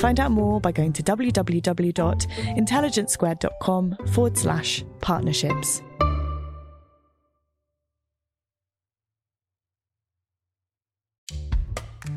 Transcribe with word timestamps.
Find 0.00 0.18
out 0.18 0.32
more 0.32 0.60
by 0.62 0.72
going 0.72 0.94
to 0.94 1.02
www.intelligencesquared.com 1.02 3.96
forward 4.12 4.38
slash 4.38 4.82
partnerships. 5.02 5.82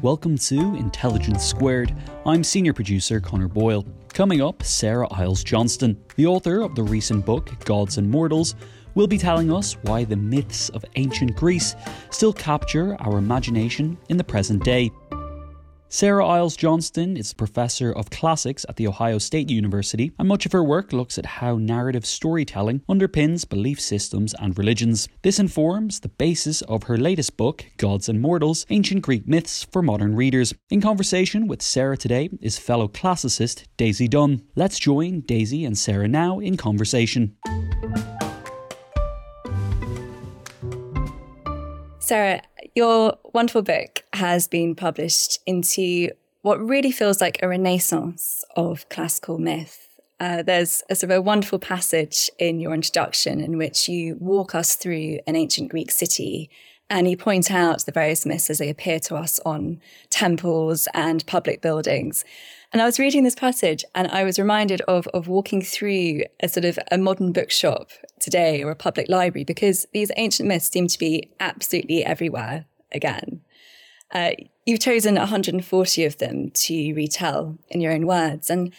Welcome 0.01 0.37
to 0.37 0.75
Intelligence 0.75 1.43
Squared. 1.43 1.93
I'm 2.25 2.45
senior 2.45 2.71
producer 2.71 3.19
Connor 3.19 3.49
Boyle. 3.49 3.85
Coming 4.13 4.41
up, 4.41 4.63
Sarah 4.63 5.09
Iles 5.11 5.43
Johnston, 5.43 6.01
the 6.15 6.25
author 6.25 6.61
of 6.61 6.75
the 6.75 6.83
recent 6.83 7.25
book 7.25 7.51
Gods 7.65 7.97
and 7.97 8.09
Mortals, 8.09 8.55
will 8.95 9.07
be 9.07 9.17
telling 9.17 9.51
us 9.51 9.73
why 9.81 10.05
the 10.05 10.15
myths 10.15 10.69
of 10.69 10.85
ancient 10.95 11.35
Greece 11.35 11.75
still 12.11 12.31
capture 12.31 12.95
our 13.01 13.17
imagination 13.17 13.97
in 14.07 14.15
the 14.15 14.23
present 14.23 14.63
day. 14.63 14.89
Sarah 15.93 16.25
Iles 16.25 16.55
Johnston 16.55 17.15
is 17.15 17.31
a 17.31 17.35
professor 17.35 17.91
of 17.91 18.09
classics 18.09 18.65
at 18.67 18.77
The 18.77 18.87
Ohio 18.87 19.19
State 19.19 19.51
University, 19.51 20.11
and 20.17 20.27
much 20.27 20.43
of 20.43 20.51
her 20.51 20.63
work 20.63 20.91
looks 20.91 21.19
at 21.19 21.25
how 21.27 21.57
narrative 21.57 22.03
storytelling 22.03 22.79
underpins 22.89 23.47
belief 23.47 23.79
systems 23.79 24.33
and 24.39 24.57
religions. 24.57 25.07
This 25.21 25.37
informs 25.37 25.99
the 25.99 26.09
basis 26.09 26.63
of 26.63 26.81
her 26.81 26.97
latest 26.97 27.37
book, 27.37 27.67
Gods 27.77 28.09
and 28.09 28.19
Mortals 28.19 28.65
Ancient 28.71 29.03
Greek 29.03 29.27
Myths 29.27 29.65
for 29.65 29.83
Modern 29.83 30.15
Readers. 30.15 30.51
In 30.71 30.81
conversation 30.81 31.45
with 31.45 31.61
Sarah 31.61 31.95
today 31.95 32.31
is 32.41 32.57
fellow 32.57 32.87
classicist 32.87 33.65
Daisy 33.77 34.07
Dunn. 34.07 34.41
Let's 34.55 34.79
join 34.79 35.21
Daisy 35.21 35.63
and 35.63 35.77
Sarah 35.77 36.07
now 36.07 36.39
in 36.39 36.57
conversation. 36.57 37.37
Sarah, 41.99 42.41
your 42.75 43.17
wonderful 43.33 43.61
book 43.61 44.03
has 44.13 44.47
been 44.47 44.75
published 44.75 45.39
into 45.45 46.09
what 46.41 46.59
really 46.59 46.91
feels 46.91 47.21
like 47.21 47.41
a 47.41 47.47
renaissance 47.47 48.43
of 48.55 48.87
classical 48.89 49.37
myth. 49.37 49.87
Uh, 50.19 50.43
there's 50.43 50.83
a 50.89 50.95
sort 50.95 51.11
of 51.11 51.17
a 51.17 51.21
wonderful 51.21 51.59
passage 51.59 52.29
in 52.39 52.59
your 52.59 52.73
introduction 52.73 53.41
in 53.41 53.57
which 53.57 53.89
you 53.89 54.15
walk 54.19 54.55
us 54.55 54.75
through 54.75 55.19
an 55.27 55.35
ancient 55.35 55.69
Greek 55.69 55.91
city 55.91 56.49
and 56.89 57.09
you 57.09 57.17
point 57.17 57.49
out 57.49 57.85
the 57.85 57.91
various 57.91 58.25
myths 58.25 58.49
as 58.49 58.57
they 58.57 58.69
appear 58.69 58.99
to 58.99 59.15
us 59.15 59.39
on 59.45 59.79
temples 60.09 60.87
and 60.93 61.25
public 61.25 61.61
buildings. 61.61 62.23
And 62.71 62.81
I 62.81 62.85
was 62.85 62.99
reading 62.99 63.23
this 63.23 63.35
passage 63.35 63.85
and 63.95 64.07
I 64.09 64.23
was 64.23 64.37
reminded 64.37 64.81
of, 64.81 65.07
of 65.07 65.27
walking 65.27 65.61
through 65.61 66.23
a 66.41 66.47
sort 66.49 66.65
of 66.65 66.77
a 66.91 66.97
modern 66.97 67.31
bookshop 67.31 67.89
today 68.19 68.63
or 68.63 68.69
a 68.71 68.75
public 68.75 69.09
library 69.09 69.43
because 69.43 69.87
these 69.93 70.11
ancient 70.17 70.47
myths 70.47 70.69
seem 70.69 70.87
to 70.87 70.99
be 70.99 71.31
absolutely 71.39 72.03
everywhere 72.03 72.65
again. 72.93 73.41
Uh, 74.13 74.31
you've 74.65 74.79
chosen 74.79 75.15
140 75.15 76.05
of 76.05 76.17
them 76.17 76.51
to 76.51 76.93
retell 76.93 77.57
in 77.69 77.81
your 77.81 77.91
own 77.91 78.05
words. 78.05 78.49
And 78.49 78.73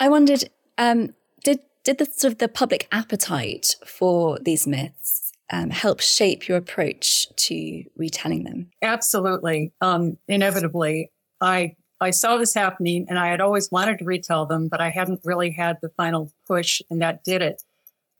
I 0.00 0.08
wondered, 0.08 0.44
um, 0.76 1.14
did, 1.44 1.60
did 1.84 1.98
the 1.98 2.06
sort 2.06 2.32
of 2.32 2.38
the 2.38 2.48
public 2.48 2.88
appetite 2.90 3.76
for 3.86 4.38
these 4.40 4.66
myths 4.66 5.32
um, 5.50 5.70
help 5.70 6.00
shape 6.00 6.48
your 6.48 6.56
approach 6.56 7.28
to 7.36 7.84
retelling 7.96 8.44
them? 8.44 8.70
Absolutely. 8.82 9.72
Um, 9.80 10.16
inevitably, 10.26 11.12
I 11.40 11.76
I 12.02 12.10
saw 12.10 12.36
this 12.36 12.52
happening 12.52 13.06
and 13.08 13.16
I 13.16 13.28
had 13.28 13.40
always 13.40 13.70
wanted 13.70 13.98
to 13.98 14.04
retell 14.04 14.44
them, 14.44 14.66
but 14.66 14.80
I 14.80 14.90
hadn't 14.90 15.20
really 15.24 15.52
had 15.52 15.76
the 15.80 15.90
final 15.90 16.32
push 16.48 16.82
and 16.90 17.00
that 17.00 17.22
did 17.22 17.42
it. 17.42 17.62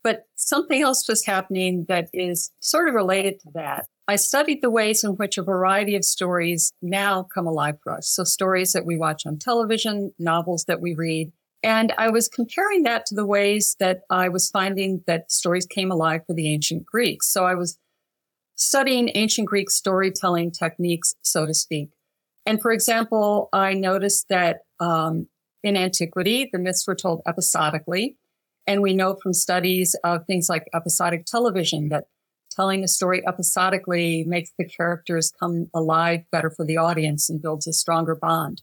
But 0.05 0.23
something 0.35 0.81
else 0.81 1.05
was 1.07 1.25
happening 1.25 1.85
that 1.89 2.07
is 2.13 2.51
sort 2.61 2.87
of 2.87 2.95
related 2.95 3.41
to 3.41 3.49
that. 3.55 3.87
I 4.07 4.17
studied 4.17 4.61
the 4.61 4.69
ways 4.69 5.03
in 5.03 5.11
which 5.11 5.37
a 5.37 5.43
variety 5.43 5.95
of 5.95 6.03
stories 6.03 6.73
now 6.81 7.23
come 7.23 7.47
alive 7.47 7.77
for 7.81 7.93
us. 7.93 8.09
So 8.09 8.23
stories 8.23 8.73
that 8.73 8.85
we 8.85 8.97
watch 8.97 9.25
on 9.25 9.37
television, 9.37 10.13
novels 10.19 10.65
that 10.65 10.81
we 10.81 10.93
read. 10.93 11.31
And 11.63 11.93
I 11.97 12.09
was 12.09 12.27
comparing 12.27 12.83
that 12.83 13.05
to 13.07 13.15
the 13.15 13.25
ways 13.25 13.77
that 13.79 14.01
I 14.09 14.27
was 14.27 14.49
finding 14.49 15.03
that 15.07 15.31
stories 15.31 15.65
came 15.65 15.89
alive 15.89 16.21
for 16.27 16.33
the 16.33 16.51
ancient 16.51 16.85
Greeks. 16.85 17.31
So 17.31 17.45
I 17.45 17.55
was 17.55 17.77
studying 18.55 19.09
ancient 19.15 19.47
Greek 19.47 19.69
storytelling 19.69 20.51
techniques, 20.51 21.15
so 21.21 21.45
to 21.45 21.53
speak. 21.53 21.91
And 22.45 22.61
for 22.61 22.71
example, 22.73 23.47
I 23.53 23.73
noticed 23.73 24.27
that 24.27 24.59
um, 24.81 25.27
in 25.63 25.77
antiquity, 25.77 26.49
the 26.51 26.59
myths 26.59 26.85
were 26.85 26.95
told 26.95 27.21
episodically. 27.25 28.17
And 28.67 28.81
we 28.81 28.93
know 28.93 29.15
from 29.15 29.33
studies 29.33 29.95
of 30.03 30.25
things 30.25 30.49
like 30.49 30.69
episodic 30.73 31.25
television 31.25 31.87
that 31.89 32.05
telling 32.53 32.83
a 32.83 32.87
story 32.87 33.25
episodically 33.27 34.23
makes 34.27 34.51
the 34.57 34.65
characters 34.65 35.31
come 35.39 35.67
alive 35.73 36.21
better 36.31 36.49
for 36.49 36.65
the 36.65 36.77
audience 36.77 37.29
and 37.29 37.41
builds 37.41 37.67
a 37.67 37.73
stronger 37.73 38.15
bond. 38.15 38.61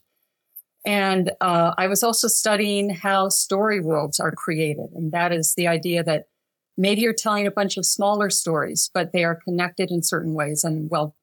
And 0.85 1.31
uh, 1.41 1.73
I 1.77 1.87
was 1.87 2.01
also 2.03 2.27
studying 2.27 2.89
how 2.89 3.29
story 3.29 3.79
worlds 3.79 4.19
are 4.19 4.31
created. 4.31 4.89
And 4.95 5.11
that 5.11 5.31
is 5.31 5.53
the 5.55 5.67
idea 5.67 6.03
that 6.03 6.25
maybe 6.77 7.01
you're 7.01 7.13
telling 7.13 7.45
a 7.45 7.51
bunch 7.51 7.77
of 7.77 7.85
smaller 7.85 8.29
stories, 8.29 8.89
but 8.93 9.13
they 9.13 9.23
are 9.23 9.39
connected 9.47 9.91
in 9.91 10.01
certain 10.01 10.33
ways. 10.33 10.63
And 10.63 10.89
well, 10.89 11.15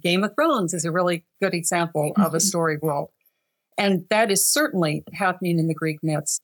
Game 0.00 0.24
of 0.24 0.34
Thrones 0.34 0.72
is 0.72 0.84
a 0.84 0.92
really 0.92 1.26
good 1.40 1.54
example 1.54 2.12
of 2.16 2.22
a 2.22 2.28
mm-hmm. 2.28 2.38
story 2.38 2.78
world. 2.80 3.10
And 3.76 4.04
that 4.10 4.30
is 4.30 4.46
certainly 4.46 5.04
happening 5.12 5.58
in 5.58 5.66
the 5.66 5.74
Greek 5.74 5.98
myths. 6.02 6.40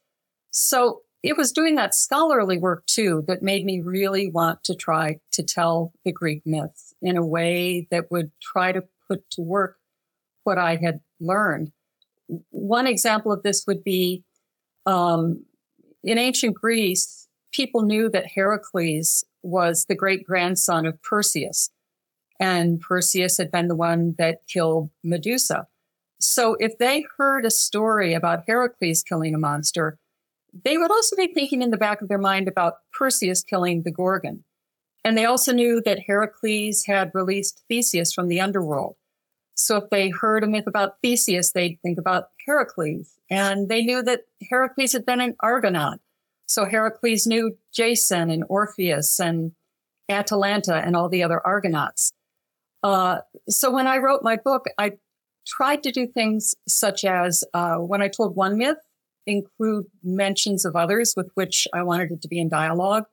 So 0.50 1.02
it 1.28 1.36
was 1.36 1.52
doing 1.52 1.74
that 1.74 1.94
scholarly 1.94 2.56
work 2.56 2.86
too 2.86 3.22
that 3.28 3.42
made 3.42 3.62
me 3.62 3.82
really 3.82 4.30
want 4.30 4.64
to 4.64 4.74
try 4.74 5.18
to 5.32 5.42
tell 5.42 5.92
the 6.02 6.10
Greek 6.10 6.40
myths 6.46 6.94
in 7.02 7.18
a 7.18 7.26
way 7.26 7.86
that 7.90 8.10
would 8.10 8.32
try 8.40 8.72
to 8.72 8.82
put 9.06 9.28
to 9.32 9.42
work 9.42 9.76
what 10.44 10.56
I 10.56 10.76
had 10.76 11.00
learned. 11.20 11.70
One 12.48 12.86
example 12.86 13.30
of 13.30 13.42
this 13.42 13.66
would 13.66 13.84
be 13.84 14.24
um, 14.86 15.44
in 16.02 16.16
ancient 16.16 16.54
Greece, 16.54 17.28
people 17.52 17.82
knew 17.82 18.08
that 18.08 18.32
Heracles 18.34 19.22
was 19.42 19.84
the 19.86 19.94
great 19.94 20.24
grandson 20.24 20.86
of 20.86 21.02
Perseus 21.02 21.68
and 22.40 22.80
Perseus 22.80 23.36
had 23.36 23.50
been 23.50 23.68
the 23.68 23.76
one 23.76 24.14
that 24.16 24.46
killed 24.48 24.88
Medusa. 25.04 25.66
So 26.20 26.56
if 26.58 26.78
they 26.78 27.04
heard 27.18 27.44
a 27.44 27.50
story 27.50 28.14
about 28.14 28.44
Heracles 28.46 29.02
killing 29.02 29.34
a 29.34 29.38
monster, 29.38 29.98
they 30.52 30.78
would 30.78 30.90
also 30.90 31.16
be 31.16 31.32
thinking 31.32 31.62
in 31.62 31.70
the 31.70 31.76
back 31.76 32.02
of 32.02 32.08
their 32.08 32.18
mind 32.18 32.48
about 32.48 32.74
Perseus 32.92 33.42
killing 33.42 33.82
the 33.82 33.90
Gorgon. 33.90 34.44
And 35.04 35.16
they 35.16 35.24
also 35.24 35.52
knew 35.52 35.80
that 35.84 36.00
Heracles 36.06 36.84
had 36.86 37.10
released 37.14 37.62
Theseus 37.68 38.12
from 38.12 38.28
the 38.28 38.40
underworld. 38.40 38.96
So 39.54 39.76
if 39.76 39.90
they 39.90 40.10
heard 40.10 40.44
a 40.44 40.46
myth 40.46 40.66
about 40.66 41.00
Theseus, 41.02 41.52
they'd 41.52 41.78
think 41.82 41.98
about 41.98 42.28
Heracles. 42.46 43.18
And 43.30 43.68
they 43.68 43.82
knew 43.82 44.02
that 44.02 44.22
Heracles 44.48 44.92
had 44.92 45.04
been 45.04 45.20
an 45.20 45.34
Argonaut. 45.40 46.00
So 46.46 46.64
Heracles 46.64 47.26
knew 47.26 47.56
Jason 47.72 48.30
and 48.30 48.44
Orpheus 48.48 49.18
and 49.18 49.52
Atalanta 50.08 50.76
and 50.76 50.96
all 50.96 51.08
the 51.08 51.22
other 51.22 51.44
Argonauts. 51.46 52.12
Uh, 52.82 53.18
so 53.48 53.70
when 53.70 53.86
I 53.86 53.98
wrote 53.98 54.22
my 54.22 54.36
book, 54.36 54.66
I 54.78 54.92
tried 55.46 55.82
to 55.82 55.92
do 55.92 56.06
things 56.06 56.54
such 56.66 57.04
as 57.04 57.42
uh, 57.52 57.76
when 57.76 58.02
I 58.02 58.08
told 58.08 58.36
one 58.36 58.56
myth, 58.56 58.78
include 59.28 59.86
mentions 60.02 60.64
of 60.64 60.74
others 60.74 61.14
with 61.16 61.30
which 61.34 61.68
I 61.72 61.82
wanted 61.82 62.10
it 62.10 62.22
to 62.22 62.28
be 62.28 62.40
in 62.40 62.48
dialogue, 62.48 63.04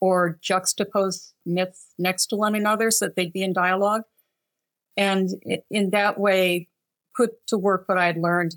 or 0.00 0.38
juxtapose 0.42 1.32
myths 1.46 1.92
next 1.98 2.26
to 2.26 2.36
one 2.36 2.54
another 2.54 2.90
so 2.90 3.06
that 3.06 3.16
they'd 3.16 3.32
be 3.32 3.42
in 3.42 3.52
dialogue, 3.52 4.02
and 4.96 5.30
in 5.70 5.90
that 5.90 6.20
way 6.20 6.68
put 7.16 7.30
to 7.46 7.56
work 7.56 7.88
what 7.88 7.98
I 7.98 8.06
had 8.06 8.18
learned 8.18 8.56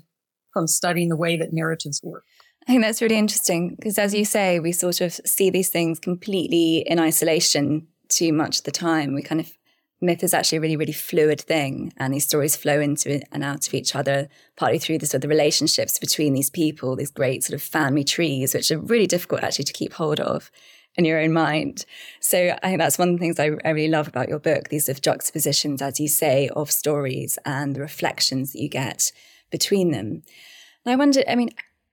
from 0.52 0.66
studying 0.66 1.08
the 1.08 1.16
way 1.16 1.36
that 1.36 1.52
narratives 1.52 2.00
work. 2.02 2.24
I 2.66 2.72
think 2.72 2.82
that's 2.82 3.00
really 3.00 3.16
interesting 3.16 3.76
because, 3.76 3.98
as 3.98 4.14
you 4.14 4.24
say, 4.24 4.60
we 4.60 4.72
sort 4.72 5.00
of 5.00 5.12
see 5.24 5.48
these 5.48 5.70
things 5.70 5.98
completely 5.98 6.84
in 6.86 6.98
isolation 6.98 7.86
too 8.08 8.32
much 8.32 8.58
of 8.58 8.64
the 8.64 8.70
time. 8.70 9.14
We 9.14 9.22
kind 9.22 9.40
of 9.40 9.50
myth 10.00 10.22
is 10.22 10.34
actually 10.34 10.58
a 10.58 10.60
really, 10.60 10.76
really 10.76 10.92
fluid 10.92 11.40
thing, 11.40 11.92
and 11.96 12.12
these 12.12 12.24
stories 12.24 12.56
flow 12.56 12.80
into 12.80 13.20
and 13.32 13.42
out 13.42 13.66
of 13.66 13.74
each 13.74 13.94
other, 13.94 14.28
partly 14.56 14.78
through 14.78 14.98
the 14.98 15.06
sort 15.06 15.16
of 15.16 15.22
the 15.22 15.28
relationships 15.28 15.98
between 15.98 16.34
these 16.34 16.50
people, 16.50 16.96
these 16.96 17.10
great 17.10 17.44
sort 17.44 17.54
of 17.54 17.62
family 17.62 18.04
trees, 18.04 18.54
which 18.54 18.70
are 18.70 18.78
really 18.78 19.06
difficult 19.06 19.42
actually 19.42 19.64
to 19.64 19.72
keep 19.72 19.94
hold 19.94 20.20
of 20.20 20.50
in 20.94 21.04
your 21.04 21.20
own 21.20 21.32
mind. 21.32 21.84
So 22.20 22.56
I 22.62 22.68
think 22.68 22.78
that's 22.78 22.98
one 22.98 23.10
of 23.10 23.14
the 23.14 23.20
things 23.20 23.38
I, 23.38 23.50
I 23.64 23.70
really 23.70 23.88
love 23.88 24.08
about 24.08 24.28
your 24.28 24.40
book, 24.40 24.68
these 24.68 24.86
sort 24.86 24.98
of 24.98 25.02
juxtapositions, 25.02 25.80
as 25.80 26.00
you 26.00 26.08
say, 26.08 26.48
of 26.54 26.70
stories 26.70 27.38
and 27.44 27.74
the 27.74 27.80
reflections 27.80 28.52
that 28.52 28.60
you 28.60 28.68
get 28.68 29.12
between 29.50 29.92
them. 29.92 30.22
And 30.84 30.92
I 30.92 30.96
wonder, 30.96 31.22
I 31.28 31.36
mean, 31.36 31.50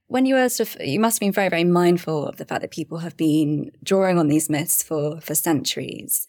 when 0.08 0.26
you 0.26 0.36
were 0.36 0.50
sort 0.50 0.76
of, 0.76 0.82
you 0.82 1.00
must 1.00 1.16
have 1.16 1.20
been 1.22 1.32
very, 1.32 1.50
very 1.50 1.64
mindful 1.64 2.28
of 2.28 2.38
the 2.38 2.46
fact 2.46 2.62
that 2.62 2.72
people 2.72 3.00
have 3.00 3.18
been 3.18 3.72
drawing 3.84 4.18
on 4.18 4.28
these 4.28 4.50
myths 4.50 4.84
for, 4.84 5.20
for 5.22 5.36
centuries. 5.36 6.28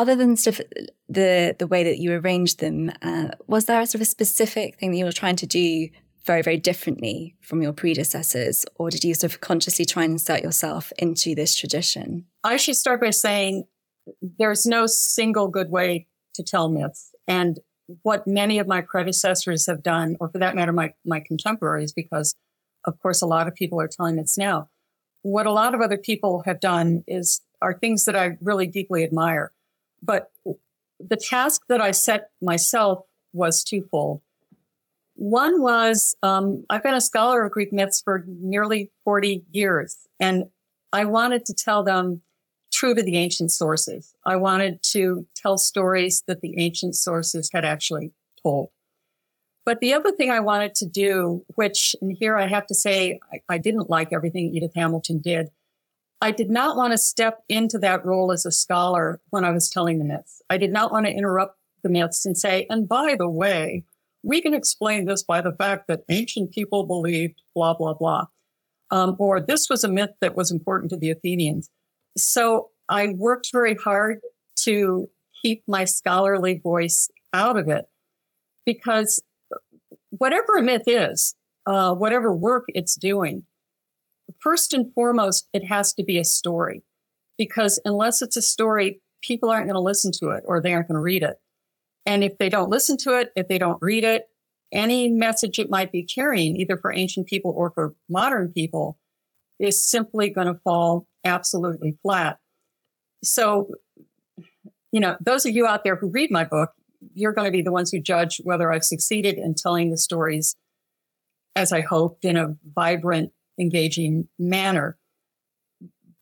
Other 0.00 0.16
than 0.16 0.34
sort 0.34 0.60
of 0.60 0.66
the, 1.10 1.54
the 1.58 1.66
way 1.66 1.84
that 1.84 1.98
you 1.98 2.10
arranged 2.14 2.58
them, 2.60 2.90
uh, 3.02 3.32
was 3.46 3.66
there 3.66 3.82
a 3.82 3.86
sort 3.86 3.96
of 3.96 4.00
a 4.00 4.06
specific 4.06 4.78
thing 4.78 4.92
that 4.92 4.96
you 4.96 5.04
were 5.04 5.12
trying 5.12 5.36
to 5.36 5.46
do 5.46 5.90
very, 6.24 6.40
very 6.40 6.56
differently 6.56 7.36
from 7.42 7.60
your 7.60 7.74
predecessors? 7.74 8.64
Or 8.76 8.88
did 8.88 9.04
you 9.04 9.12
sort 9.12 9.34
of 9.34 9.42
consciously 9.42 9.84
try 9.84 10.04
and 10.04 10.12
insert 10.12 10.42
yourself 10.42 10.90
into 10.96 11.34
this 11.34 11.54
tradition? 11.54 12.24
I 12.42 12.56
should 12.56 12.76
start 12.76 13.02
by 13.02 13.10
saying 13.10 13.64
there's 14.22 14.64
no 14.64 14.86
single 14.86 15.48
good 15.48 15.70
way 15.70 16.06
to 16.32 16.42
tell 16.42 16.70
myths. 16.70 17.14
And 17.28 17.60
what 18.00 18.26
many 18.26 18.58
of 18.58 18.66
my 18.66 18.80
predecessors 18.80 19.66
have 19.66 19.82
done, 19.82 20.16
or 20.18 20.30
for 20.30 20.38
that 20.38 20.56
matter, 20.56 20.72
my, 20.72 20.94
my 21.04 21.20
contemporaries, 21.20 21.92
because 21.92 22.34
of 22.86 22.98
course, 23.00 23.20
a 23.20 23.26
lot 23.26 23.48
of 23.48 23.54
people 23.54 23.78
are 23.78 23.88
telling 23.88 24.16
myths 24.16 24.38
now. 24.38 24.70
What 25.20 25.44
a 25.44 25.52
lot 25.52 25.74
of 25.74 25.82
other 25.82 25.98
people 25.98 26.44
have 26.46 26.58
done 26.58 27.04
is 27.06 27.42
are 27.60 27.74
things 27.74 28.06
that 28.06 28.16
I 28.16 28.38
really 28.40 28.66
deeply 28.66 29.04
admire. 29.04 29.52
But 30.02 30.30
the 30.98 31.16
task 31.16 31.62
that 31.68 31.80
I 31.80 31.90
set 31.90 32.30
myself 32.42 33.04
was 33.32 33.62
twofold. 33.62 34.22
One 35.14 35.60
was 35.60 36.16
um, 36.22 36.64
I've 36.70 36.82
been 36.82 36.94
a 36.94 37.00
scholar 37.00 37.44
of 37.44 37.52
Greek 37.52 37.72
myths 37.72 38.00
for 38.00 38.24
nearly 38.26 38.90
40 39.04 39.44
years, 39.50 39.96
and 40.18 40.44
I 40.92 41.04
wanted 41.04 41.44
to 41.46 41.54
tell 41.54 41.82
them 41.82 42.22
true 42.72 42.94
to 42.94 43.02
the 43.02 43.16
ancient 43.16 43.52
sources. 43.52 44.14
I 44.24 44.36
wanted 44.36 44.82
to 44.84 45.26
tell 45.36 45.58
stories 45.58 46.22
that 46.26 46.40
the 46.40 46.54
ancient 46.58 46.96
sources 46.96 47.50
had 47.52 47.64
actually 47.64 48.12
told. 48.42 48.70
But 49.66 49.80
the 49.80 49.92
other 49.92 50.12
thing 50.12 50.30
I 50.30 50.40
wanted 50.40 50.74
to 50.76 50.86
do, 50.86 51.44
which, 51.54 51.94
and 52.00 52.16
here 52.18 52.36
I 52.36 52.46
have 52.46 52.66
to 52.68 52.74
say, 52.74 53.20
I, 53.32 53.40
I 53.48 53.58
didn't 53.58 53.90
like 53.90 54.12
everything 54.12 54.54
Edith 54.54 54.72
Hamilton 54.74 55.18
did. 55.18 55.50
I 56.20 56.30
did 56.30 56.50
not 56.50 56.76
want 56.76 56.92
to 56.92 56.98
step 56.98 57.42
into 57.48 57.78
that 57.78 58.04
role 58.04 58.30
as 58.30 58.44
a 58.44 58.52
scholar 58.52 59.20
when 59.30 59.44
I 59.44 59.50
was 59.50 59.70
telling 59.70 59.98
the 59.98 60.04
myths. 60.04 60.42
I 60.50 60.58
did 60.58 60.70
not 60.70 60.92
want 60.92 61.06
to 61.06 61.12
interrupt 61.12 61.56
the 61.82 61.88
myths 61.88 62.26
and 62.26 62.36
say, 62.36 62.66
and 62.68 62.88
by 62.88 63.16
the 63.18 63.28
way, 63.28 63.84
we 64.22 64.42
can 64.42 64.52
explain 64.52 65.06
this 65.06 65.22
by 65.22 65.40
the 65.40 65.52
fact 65.52 65.88
that 65.88 66.04
ancient 66.10 66.52
people 66.52 66.84
believed 66.84 67.40
blah, 67.54 67.74
blah, 67.74 67.94
blah. 67.94 68.26
Um, 68.90 69.16
or 69.18 69.40
this 69.40 69.68
was 69.70 69.82
a 69.82 69.88
myth 69.88 70.10
that 70.20 70.36
was 70.36 70.50
important 70.50 70.90
to 70.90 70.96
the 70.96 71.10
Athenians. 71.10 71.70
So 72.18 72.70
I 72.88 73.08
worked 73.08 73.50
very 73.52 73.76
hard 73.76 74.20
to 74.64 75.08
keep 75.42 75.62
my 75.66 75.84
scholarly 75.84 76.60
voice 76.62 77.08
out 77.32 77.56
of 77.56 77.68
it 77.68 77.88
because 78.66 79.22
whatever 80.10 80.58
a 80.58 80.62
myth 80.62 80.82
is, 80.86 81.34
uh, 81.66 81.94
whatever 81.94 82.34
work 82.34 82.64
it's 82.68 82.94
doing, 82.96 83.44
first 84.40 84.72
and 84.72 84.92
foremost, 84.94 85.48
it 85.52 85.64
has 85.66 85.92
to 85.94 86.04
be 86.04 86.18
a 86.18 86.24
story 86.24 86.82
because 87.38 87.80
unless 87.84 88.22
it's 88.22 88.36
a 88.36 88.42
story, 88.42 89.00
people 89.22 89.50
aren't 89.50 89.66
going 89.66 89.74
to 89.74 89.80
listen 89.80 90.12
to 90.20 90.30
it 90.30 90.44
or 90.46 90.60
they 90.60 90.72
aren't 90.72 90.88
going 90.88 90.96
to 90.96 91.02
read 91.02 91.22
it. 91.22 91.36
And 92.06 92.24
if 92.24 92.38
they 92.38 92.48
don't 92.48 92.70
listen 92.70 92.96
to 92.98 93.18
it, 93.18 93.30
if 93.36 93.48
they 93.48 93.58
don't 93.58 93.80
read 93.80 94.04
it, 94.04 94.26
any 94.72 95.08
message 95.08 95.58
it 95.58 95.70
might 95.70 95.92
be 95.92 96.04
carrying, 96.04 96.56
either 96.56 96.76
for 96.76 96.92
ancient 96.92 97.26
people 97.26 97.52
or 97.56 97.70
for 97.70 97.94
modern 98.08 98.52
people, 98.52 98.98
is 99.58 99.84
simply 99.84 100.30
going 100.30 100.46
to 100.46 100.60
fall 100.64 101.06
absolutely 101.24 101.98
flat. 102.02 102.38
So, 103.22 103.70
you 104.92 105.00
know, 105.00 105.16
those 105.20 105.44
of 105.44 105.54
you 105.54 105.66
out 105.66 105.84
there 105.84 105.96
who 105.96 106.08
read 106.08 106.30
my 106.30 106.44
book, 106.44 106.70
you're 107.14 107.32
going 107.32 107.46
to 107.46 107.52
be 107.52 107.62
the 107.62 107.72
ones 107.72 107.90
who 107.90 108.00
judge 108.00 108.40
whether 108.44 108.72
I've 108.72 108.84
succeeded 108.84 109.36
in 109.36 109.54
telling 109.54 109.90
the 109.90 109.98
stories 109.98 110.56
as 111.56 111.72
I 111.72 111.80
hoped 111.80 112.24
in 112.24 112.36
a 112.36 112.56
vibrant, 112.74 113.32
engaging 113.60 114.28
manner 114.38 114.96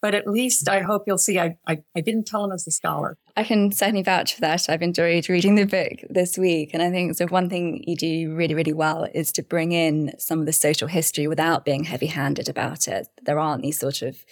but 0.00 0.14
at 0.14 0.26
least 0.26 0.69
I 0.69 0.81
hope 0.81 1.05
you'll 1.06 1.19
see 1.19 1.38
I, 1.38 1.56
I, 1.67 1.82
I, 1.96 2.00
didn't 2.00 2.26
tell 2.26 2.44
him 2.44 2.52
as 2.52 2.67
a 2.67 2.70
scholar. 2.70 3.17
I 3.37 3.44
can 3.44 3.73
certainly 3.73 4.02
vouch 4.02 4.35
for 4.35 4.40
that. 4.43 4.69
I've 4.69 4.82
enjoyed 4.82 5.29
reading 5.29 5.56
the 5.56 5.64
book 5.64 6.08
this 6.08 6.38
week. 6.38 6.70
And 6.73 6.82
I 6.82 6.90
think 6.90 7.17
so 7.17 7.26
one 7.26 7.49
thing 7.49 7.82
you 7.87 7.96
do 7.96 8.35
really, 8.35 8.55
really 8.55 8.73
well 8.73 9.08
is 9.14 9.32
to 9.32 9.43
bring 9.43 9.73
in 9.73 10.12
some 10.19 10.40
of 10.40 10.46
the 10.46 10.52
social 10.52 10.88
history 10.88 11.26
without 11.26 11.64
being 11.64 11.85
heavy 11.85 12.06
handed 12.06 12.49
about 12.49 12.87
it. 12.87 13.08
There 13.23 13.38
aren't 13.38 13.62
these 13.62 13.79
sort 13.79 14.02
of 14.02 14.25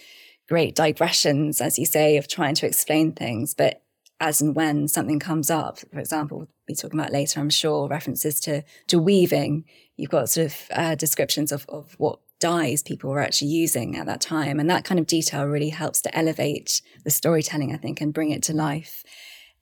great 0.49 0.77
digressions, 0.77 1.61
as 1.61 1.79
you 1.79 1.87
say, 1.87 2.17
of 2.17 2.29
trying 2.29 2.55
to 2.57 2.67
explain 2.67 3.13
things, 3.13 3.55
but 3.55 3.83
as 4.21 4.41
and 4.41 4.55
when 4.55 4.89
something 4.89 5.19
comes 5.19 5.51
up, 5.51 5.79
for 5.79 5.99
example, 5.99 6.39
we'll 6.39 6.49
be 6.67 6.75
talking 6.75 6.99
about 6.99 7.13
later, 7.13 7.41
I'm 7.41 7.51
sure, 7.51 7.89
references 7.89 8.41
to, 8.41 8.63
to 8.87 8.99
weaving. 8.99 9.65
You've 9.97 10.11
got 10.11 10.31
sort 10.31 10.47
of 10.47 10.57
uh, 10.73 10.95
descriptions 10.95 11.53
of, 11.53 11.67
of 11.69 11.95
what 11.99 12.21
dyes 12.39 12.83
people 12.83 13.11
were 13.11 13.21
actually 13.21 13.49
using 13.49 13.97
at 13.97 14.07
that 14.07 14.21
time. 14.21 14.61
And 14.61 14.69
that 14.71 14.85
kind 14.85 14.99
of 14.99 15.07
detail 15.07 15.45
really 15.45 15.71
helps 15.71 16.01
to 16.03 16.17
elevate 16.17 16.83
the 17.05 17.11
storytelling, 17.11 17.73
I 17.73 17.79
think, 17.79 18.01
and 18.01 18.13
bring 18.13 18.31
it 18.31 18.43
to 18.45 18.53
life 18.53 19.05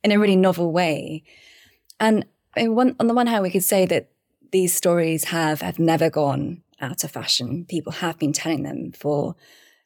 in 0.03 0.11
a 0.11 0.19
really 0.19 0.35
novel 0.35 0.71
way. 0.71 1.23
And 1.99 2.25
one, 2.57 2.95
on 2.99 3.07
the 3.07 3.13
one 3.13 3.27
hand, 3.27 3.43
we 3.43 3.49
could 3.49 3.63
say 3.63 3.85
that 3.85 4.09
these 4.51 4.73
stories 4.73 5.25
have, 5.25 5.61
have 5.61 5.79
never 5.79 6.09
gone 6.09 6.61
out 6.81 7.03
of 7.03 7.11
fashion. 7.11 7.65
People 7.65 7.93
have 7.93 8.19
been 8.19 8.33
telling 8.33 8.63
them 8.63 8.91
for 8.91 9.35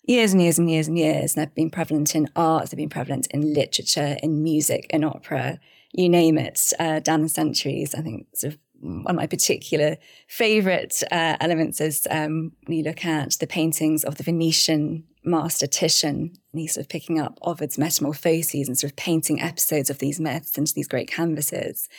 years 0.04 0.34
and 0.34 0.42
years 0.42 0.58
and 0.58 0.70
years 0.70 0.88
and 0.88 0.98
years. 0.98 1.36
And 1.36 1.42
they've 1.42 1.56
been 1.56 1.70
prevalent 1.70 2.16
in 2.16 2.30
art, 2.36 2.70
they've 2.70 2.78
been 2.78 2.90
prevalent 2.90 3.28
in 3.32 3.54
literature, 3.54 4.18
in 4.24 4.44
music, 4.44 4.88
in 4.90 5.04
opera, 5.04 5.60
you 5.92 6.10
name 6.10 6.38
it, 6.38 6.74
uh, 6.80 7.00
down 7.00 7.22
the 7.22 7.30
centuries. 7.30 7.96
I 7.96 8.02
think 8.02 8.28
sort 8.34 8.54
of 8.54 8.60
one 8.82 9.06
of 9.08 9.16
my 9.16 9.28
particular 9.28 9.98
favorite 10.28 11.04
uh, 11.12 11.38
elements 11.40 11.82
is 11.82 12.08
um, 12.10 12.54
when 12.66 12.78
you 12.78 12.84
look 12.84 13.06
at 13.06 13.32
the 13.40 13.48
paintings 13.48 14.04
of 14.04 14.16
the 14.16 14.24
Venetian 14.24 15.04
master 15.24 15.68
Titian, 15.68 16.34
and 16.52 16.62
he's 16.62 16.74
sort 16.74 16.86
of 16.86 16.90
picking 16.90 17.20
up 17.20 17.38
Ovid's 17.42 17.78
Metamorphoses 17.78 18.68
and 18.68 18.78
sort 18.78 18.92
of 18.92 18.96
painting 18.96 19.42
episodes 19.42 19.90
of 19.90 20.00
these 20.00 20.20
myths 20.20 20.58
into 20.58 20.74
these 20.74 20.88
great 20.88 21.10
canvases. 21.10 21.90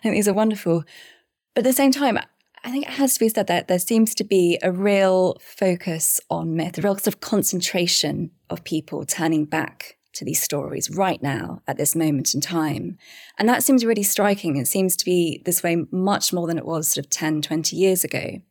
I 0.00 0.02
think 0.02 0.14
these 0.14 0.28
are 0.28 0.34
wonderful. 0.34 0.84
But 1.54 1.66
at 1.66 1.70
the 1.70 1.74
same 1.74 1.92
time, 1.92 2.18
I 2.62 2.70
think 2.70 2.86
it 2.86 2.92
has 2.92 3.14
to 3.14 3.20
be 3.20 3.28
said 3.28 3.46
that 3.46 3.68
there 3.68 3.78
seems 3.78 4.14
to 4.16 4.24
be 4.24 4.58
a 4.62 4.70
real 4.70 5.36
focus 5.40 6.20
on 6.30 6.56
myth, 6.56 6.78
a 6.78 6.82
real 6.82 6.96
sort 6.96 7.08
of 7.08 7.20
concentration 7.20 8.30
of 8.48 8.64
people 8.64 9.04
turning 9.04 9.44
back 9.44 9.96
to 10.12 10.24
these 10.24 10.42
stories 10.42 10.90
right 10.90 11.22
now 11.22 11.62
at 11.66 11.76
this 11.76 11.94
moment 11.94 12.34
in 12.34 12.40
time. 12.40 12.98
And 13.38 13.48
that 13.48 13.62
seems 13.62 13.84
really 13.84 14.02
striking. 14.02 14.56
It 14.56 14.68
seems 14.68 14.96
to 14.96 15.04
be 15.04 15.42
this 15.44 15.62
way 15.62 15.84
much 15.90 16.32
more 16.32 16.46
than 16.46 16.58
it 16.58 16.66
was 16.66 16.88
sort 16.88 17.04
of 17.04 17.10
10, 17.10 17.42
20 17.42 17.76
years 17.76 18.04
ago. 18.04 18.18
And 18.18 18.42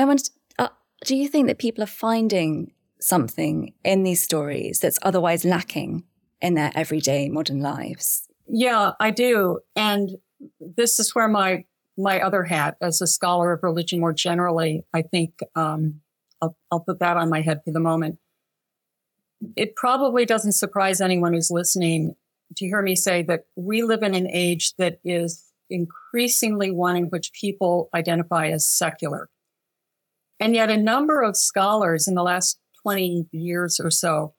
I 0.00 0.04
wondered, 0.04 0.28
uh, 0.58 0.68
do 1.04 1.16
you 1.16 1.28
think 1.28 1.46
that 1.46 1.58
people 1.58 1.82
are 1.82 1.88
finding 1.88 2.72
something 3.00 3.72
in 3.84 4.02
these 4.02 4.22
stories 4.22 4.80
that's 4.80 4.98
otherwise 5.02 5.44
lacking 5.44 6.04
in 6.40 6.54
their 6.54 6.72
everyday 6.74 7.28
modern 7.28 7.60
lives? 7.60 8.28
Yeah, 8.46 8.92
I 9.00 9.10
do. 9.10 9.60
And 9.74 10.10
this 10.60 10.98
is 10.98 11.14
where 11.14 11.28
my 11.28 11.64
my 11.96 12.20
other 12.20 12.42
hat 12.42 12.76
as 12.80 13.00
a 13.00 13.06
scholar 13.06 13.52
of 13.52 13.62
religion 13.62 14.00
more 14.00 14.12
generally, 14.12 14.84
I 14.92 15.02
think 15.02 15.38
um, 15.54 16.00
I'll, 16.42 16.56
I'll 16.70 16.80
put 16.80 16.98
that 16.98 17.16
on 17.16 17.30
my 17.30 17.40
head 17.40 17.60
for 17.64 17.70
the 17.70 17.80
moment 17.80 18.18
it 19.56 19.76
probably 19.76 20.24
doesn't 20.24 20.52
surprise 20.52 21.00
anyone 21.00 21.32
who's 21.32 21.50
listening 21.50 22.14
to 22.56 22.66
hear 22.66 22.82
me 22.82 22.94
say 22.94 23.22
that 23.22 23.44
we 23.56 23.82
live 23.82 24.02
in 24.02 24.14
an 24.14 24.28
age 24.30 24.74
that 24.76 24.98
is 25.04 25.44
increasingly 25.70 26.70
one 26.70 26.96
in 26.96 27.04
which 27.04 27.32
people 27.32 27.88
identify 27.94 28.48
as 28.48 28.66
secular. 28.66 29.28
And 30.40 30.54
yet 30.54 30.70
a 30.70 30.76
number 30.76 31.22
of 31.22 31.36
scholars 31.36 32.06
in 32.06 32.14
the 32.14 32.22
last 32.22 32.58
20 32.82 33.28
years 33.32 33.80
or 33.82 33.90
so 33.90 34.34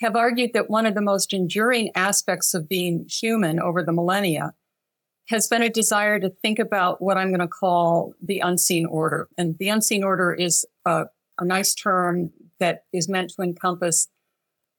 have 0.00 0.16
argued 0.16 0.50
that 0.54 0.68
one 0.68 0.86
of 0.86 0.94
the 0.94 1.00
most 1.00 1.32
enduring 1.32 1.90
aspects 1.94 2.54
of 2.54 2.68
being 2.68 3.06
human 3.08 3.60
over 3.60 3.82
the 3.82 3.92
millennia 3.92 4.52
has 5.28 5.46
been 5.46 5.62
a 5.62 5.70
desire 5.70 6.18
to 6.20 6.28
think 6.28 6.58
about 6.58 7.00
what 7.00 7.16
I'm 7.16 7.28
going 7.28 7.40
to 7.40 7.48
call 7.48 8.14
the 8.22 8.40
unseen 8.40 8.84
order. 8.84 9.28
And 9.38 9.56
the 9.58 9.68
unseen 9.68 10.04
order 10.04 10.34
is 10.34 10.66
a, 10.84 11.04
a 11.38 11.44
nice 11.44 11.74
term 11.74 12.30
that 12.58 12.84
is 12.92 13.08
meant 13.08 13.30
to 13.30 13.42
encompass 13.42 14.08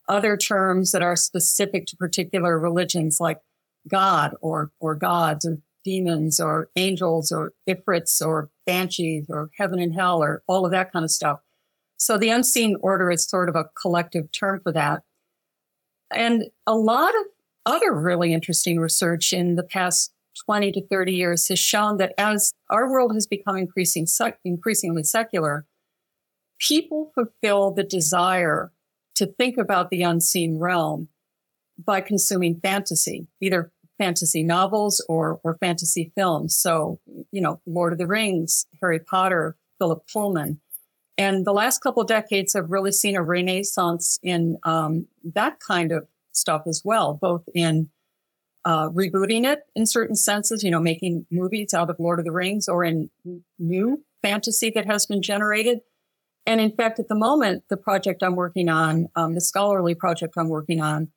other 0.07 0.37
terms 0.37 0.91
that 0.91 1.01
are 1.01 1.15
specific 1.15 1.85
to 1.87 1.97
particular 1.97 2.59
religions 2.59 3.17
like 3.19 3.39
God 3.87 4.35
or, 4.41 4.71
or 4.79 4.95
gods 4.95 5.45
or 5.45 5.59
demons 5.83 6.39
or 6.39 6.69
angels 6.75 7.31
or 7.31 7.53
ifrits 7.69 8.25
or 8.25 8.49
banshees 8.65 9.25
or 9.29 9.49
heaven 9.57 9.79
and 9.79 9.93
hell 9.93 10.23
or 10.23 10.43
all 10.47 10.65
of 10.65 10.71
that 10.71 10.91
kind 10.91 11.05
of 11.05 11.11
stuff. 11.11 11.39
So 11.97 12.17
the 12.17 12.29
unseen 12.29 12.75
order 12.81 13.09
is 13.11 13.25
sort 13.25 13.49
of 13.49 13.55
a 13.55 13.65
collective 13.79 14.31
term 14.31 14.59
for 14.61 14.71
that. 14.73 15.03
And 16.11 16.45
a 16.67 16.75
lot 16.75 17.15
of 17.15 17.25
other 17.65 17.93
really 17.93 18.33
interesting 18.33 18.79
research 18.79 19.33
in 19.33 19.55
the 19.55 19.63
past 19.63 20.11
20 20.45 20.71
to 20.73 20.87
30 20.87 21.13
years 21.13 21.47
has 21.47 21.59
shown 21.59 21.97
that 21.97 22.13
as 22.17 22.51
our 22.69 22.91
world 22.91 23.13
has 23.13 23.25
become 23.25 23.55
increasing, 23.55 24.05
increasingly 24.43 25.03
secular, 25.03 25.65
people 26.59 27.11
fulfill 27.15 27.71
the 27.71 27.83
desire 27.83 28.71
to 29.15 29.25
think 29.25 29.57
about 29.57 29.89
the 29.89 30.03
unseen 30.03 30.59
realm 30.59 31.09
by 31.77 32.01
consuming 32.01 32.59
fantasy, 32.59 33.27
either 33.41 33.71
fantasy 33.97 34.43
novels 34.43 35.03
or, 35.07 35.39
or 35.43 35.57
fantasy 35.57 36.11
films. 36.15 36.55
So, 36.57 36.99
you 37.31 37.41
know, 37.41 37.61
Lord 37.65 37.93
of 37.93 37.99
the 37.99 38.07
Rings, 38.07 38.65
Harry 38.81 38.99
Potter, 38.99 39.55
Philip 39.79 40.03
Pullman. 40.11 40.59
And 41.17 41.45
the 41.45 41.53
last 41.53 41.79
couple 41.79 42.03
decades 42.03 42.53
have 42.53 42.69
really 42.69 42.91
seen 42.91 43.15
a 43.15 43.23
renaissance 43.23 44.19
in 44.21 44.57
um, 44.63 45.07
that 45.33 45.59
kind 45.59 45.91
of 45.91 46.07
stuff 46.33 46.63
as 46.67 46.81
well, 46.83 47.17
both 47.21 47.43
in 47.53 47.89
uh, 48.65 48.89
rebooting 48.89 49.45
it 49.45 49.59
in 49.75 49.85
certain 49.85 50.15
senses, 50.15 50.63
you 50.63 50.71
know, 50.71 50.79
making 50.79 51.25
movies 51.31 51.73
out 51.73 51.89
of 51.89 51.97
Lord 51.99 52.19
of 52.19 52.25
the 52.25 52.31
Rings 52.31 52.67
or 52.67 52.83
in 52.83 53.09
new 53.57 54.03
fantasy 54.21 54.71
that 54.71 54.87
has 54.87 55.05
been 55.05 55.21
generated. 55.21 55.79
And 56.45 56.61
in 56.61 56.71
fact, 56.71 56.99
at 56.99 57.07
the 57.07 57.15
moment, 57.15 57.63
the 57.69 57.77
project 57.77 58.21
I'm 58.21 58.35
working 58.35 58.69
on, 58.69 59.07
um, 59.15 59.33
the 59.33 59.41
scholarly 59.41 59.95
project 59.95 60.35
I'm 60.37 60.49
working 60.49 60.81
on, 60.81 61.09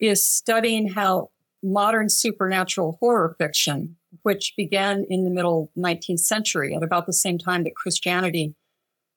is 0.00 0.26
studying 0.26 0.88
how 0.88 1.30
modern 1.62 2.08
supernatural 2.08 2.96
horror 3.00 3.36
fiction, 3.38 3.96
which 4.22 4.54
began 4.56 5.04
in 5.08 5.24
the 5.24 5.30
middle 5.30 5.70
19th 5.76 6.20
century 6.20 6.74
at 6.74 6.82
about 6.82 7.06
the 7.06 7.12
same 7.12 7.38
time 7.38 7.64
that 7.64 7.76
Christianity 7.76 8.54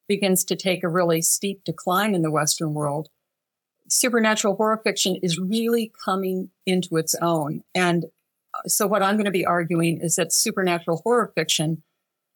begins 0.08 0.44
to 0.46 0.56
take 0.56 0.84
a 0.84 0.90
really 0.90 1.22
steep 1.22 1.64
decline 1.64 2.14
in 2.14 2.22
the 2.22 2.32
Western 2.32 2.74
world, 2.74 3.10
supernatural 3.90 4.56
horror 4.56 4.80
fiction 4.84 5.16
is 5.22 5.40
really 5.40 5.92
coming 6.04 6.50
into 6.66 6.98
its 6.98 7.16
own. 7.22 7.64
And 7.74 8.06
uh, 8.54 8.68
so 8.68 8.88
what 8.88 9.04
I'm 9.04 9.16
going 9.16 9.26
to 9.26 9.32
be 9.32 9.46
arguing 9.46 10.00
is 10.02 10.16
that 10.16 10.34
supernatural 10.34 11.02
horror 11.04 11.32
fiction, 11.36 11.84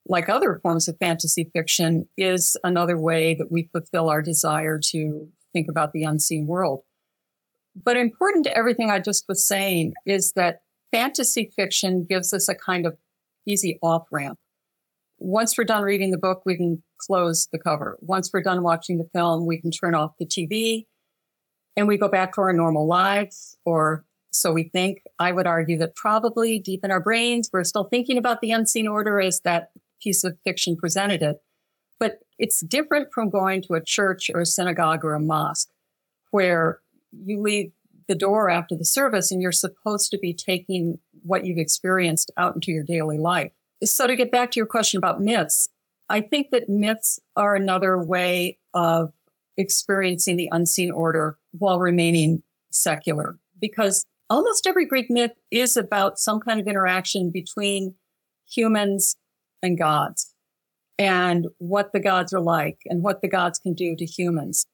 like 0.10 0.28
other 0.28 0.60
forms 0.62 0.88
of 0.88 0.98
fantasy 0.98 1.50
fiction, 1.54 2.10
is 2.18 2.58
another 2.63 2.98
way 2.98 3.36
that 3.36 3.51
we 3.51 3.70
fulfill 3.72 4.10
our 4.10 4.22
desire 4.22 4.80
to 4.92 5.30
think 5.54 5.68
about 5.70 5.94
the 5.94 6.04
unseen 6.04 6.48
world. 6.48 6.82
But 7.75 7.96
important 7.96 8.44
to 8.46 8.58
everything 8.58 8.89
I 8.89 9.00
just 9.00 9.25
was 9.30 9.48
saying 9.48 9.94
is 10.06 10.34
that 10.34 10.62
fantasy 10.92 11.51
fiction 11.56 12.06
gives 12.10 12.34
us 12.34 12.50
a 12.50 12.56
kind 12.56 12.88
of 12.88 12.98
easy 13.46 13.78
off 13.84 14.08
ramp. 14.12 14.39
Once 15.20 15.58
we're 15.58 15.63
done 15.63 15.84
reading 15.84 16.12
the 16.12 16.18
book, 16.18 16.42
we 16.46 16.58
can 16.58 16.82
close 16.98 17.48
the 17.51 17.60
cover. 17.60 17.98
Once 18.01 18.32
we're 18.34 18.42
done 18.42 18.63
watching 18.63 18.98
the 18.98 19.10
film, 19.13 19.46
we 19.46 19.62
can 19.62 19.70
turn 19.70 19.94
off 19.94 20.13
the 20.18 20.25
TV 20.25 20.88
and 21.78 21.88
we 21.88 21.98
go 21.98 22.10
back 22.10 22.34
to 22.34 22.42
our 22.42 22.51
normal 22.51 22.88
lives, 22.88 23.58
or 23.63 24.04
so 24.32 24.51
we 24.51 24.63
think. 24.63 25.01
I 25.20 25.32
would 25.32 25.48
argue 25.48 25.78
that 25.78 25.96
probably 25.96 26.60
deep 26.60 26.84
in 26.84 26.92
our 26.92 27.00
brains, 27.00 27.50
we're 27.54 27.63
still 27.63 27.86
thinking 27.86 28.18
about 28.18 28.42
the 28.42 28.51
unseen 28.51 28.88
order 28.88 29.20
as 29.22 29.42
that 29.42 29.72
piece 30.01 30.24
of 30.24 30.38
fiction 30.44 30.75
presented 30.75 31.22
it. 31.22 31.38
But 32.00 32.20
it's 32.38 32.62
different 32.62 33.10
from 33.13 33.29
going 33.29 33.62
to 33.63 33.74
a 33.74 33.84
church 33.84 34.29
or 34.34 34.41
a 34.41 34.46
synagogue 34.46 35.03
or 35.03 35.13
a 35.13 35.20
mosque 35.20 35.70
where 36.32 36.79
you 37.12 37.41
leave 37.41 37.72
the 38.08 38.15
door 38.15 38.50
after 38.50 38.75
the 38.75 38.86
service 38.86 39.32
and 39.32 39.41
you're 39.41 39.51
supposed 39.51 40.12
to 40.12 40.18
be 40.18 40.34
taking 40.34 41.00
what 41.24 41.46
you've 41.46 41.58
experienced 41.58 42.32
out 42.38 42.56
into 42.56 42.72
your 42.72 42.84
daily 42.84 43.18
life. 43.18 43.51
So 43.84 44.08
to 44.08 44.15
get 44.15 44.32
back 44.32 44.51
to 44.51 44.60
your 44.60 44.65
question 44.65 44.98
about 44.98 45.22
myths, 45.22 45.68
I 46.10 46.22
think 46.22 46.50
that 46.51 46.70
myths 46.70 47.20
are 47.36 47.56
another 47.56 47.98
way 47.98 48.58
of 48.74 49.13
experiencing 49.58 50.38
the 50.38 50.50
unseen 50.51 50.91
order 50.91 51.38
while 51.51 51.79
remaining 51.79 52.44
secular 52.72 53.38
because 53.60 54.06
almost 54.29 54.65
every 54.65 54.86
Greek 54.86 55.10
myth 55.10 55.34
is 55.51 55.77
about 55.77 56.18
some 56.18 56.39
kind 56.39 56.60
of 56.60 56.68
interaction 56.68 57.29
between 57.29 57.96
humans 58.50 59.15
and 59.62 59.78
gods 59.78 60.34
and 60.98 61.48
what 61.58 61.92
the 61.94 62.00
gods 62.00 62.34
are 62.34 62.42
like 62.42 62.80
and 62.86 63.04
what 63.04 63.22
the 63.22 63.30
gods 63.30 63.60
can 63.60 63.74
do 63.74 63.96
to 63.96 64.06
humans. 64.06 64.66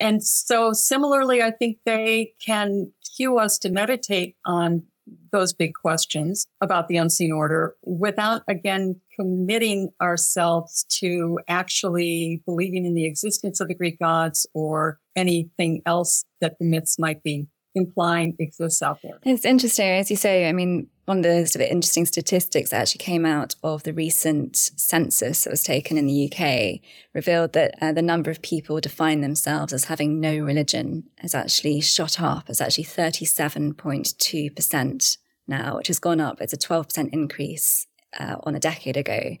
And 0.00 0.22
so 0.22 0.72
similarly, 0.72 1.42
I 1.42 1.50
think 1.50 1.78
they 1.84 2.32
can 2.44 2.92
cue 3.16 3.38
us 3.38 3.58
to 3.58 3.70
meditate 3.70 4.36
on 4.44 4.84
those 5.32 5.52
big 5.52 5.72
questions 5.74 6.46
about 6.60 6.88
the 6.88 6.96
unseen 6.96 7.32
order 7.32 7.74
without 7.82 8.42
again 8.48 9.00
committing 9.18 9.88
ourselves 10.00 10.84
to 11.00 11.38
actually 11.48 12.42
believing 12.46 12.84
in 12.84 12.94
the 12.94 13.06
existence 13.06 13.60
of 13.60 13.68
the 13.68 13.74
Greek 13.74 13.98
gods 13.98 14.46
or 14.54 14.98
anything 15.16 15.82
else 15.86 16.24
that 16.40 16.56
the 16.58 16.66
myths 16.66 16.98
might 16.98 17.22
be 17.22 17.46
implying 17.74 18.36
exists 18.38 18.82
out 18.82 19.00
there. 19.02 19.18
It's 19.24 19.44
interesting, 19.44 19.88
as 19.88 20.10
you 20.10 20.16
say. 20.16 20.48
I 20.48 20.52
mean, 20.52 20.88
one 21.08 21.18
of 21.18 21.24
the 21.24 21.46
sort 21.46 21.64
of 21.64 21.70
interesting 21.70 22.04
statistics 22.04 22.68
that 22.68 22.82
actually 22.82 22.98
came 22.98 23.24
out 23.24 23.54
of 23.62 23.84
the 23.84 23.94
recent 23.94 24.54
census 24.54 25.44
that 25.44 25.50
was 25.50 25.62
taken 25.62 25.96
in 25.96 26.06
the 26.06 26.30
UK 26.30 26.80
revealed 27.14 27.54
that 27.54 27.74
uh, 27.80 27.92
the 27.92 28.02
number 28.02 28.30
of 28.30 28.42
people 28.42 28.78
define 28.78 29.22
themselves 29.22 29.72
as 29.72 29.84
having 29.84 30.20
no 30.20 30.36
religion 30.36 31.04
has 31.16 31.34
actually 31.34 31.80
shot 31.80 32.20
up. 32.20 32.50
It's 32.50 32.60
actually 32.60 32.84
37.2% 32.84 35.16
now, 35.46 35.76
which 35.76 35.86
has 35.86 35.98
gone 35.98 36.20
up. 36.20 36.42
It's 36.42 36.52
a 36.52 36.58
12% 36.58 37.08
increase 37.10 37.86
uh, 38.20 38.36
on 38.42 38.54
a 38.54 38.60
decade 38.60 38.98
ago. 38.98 39.38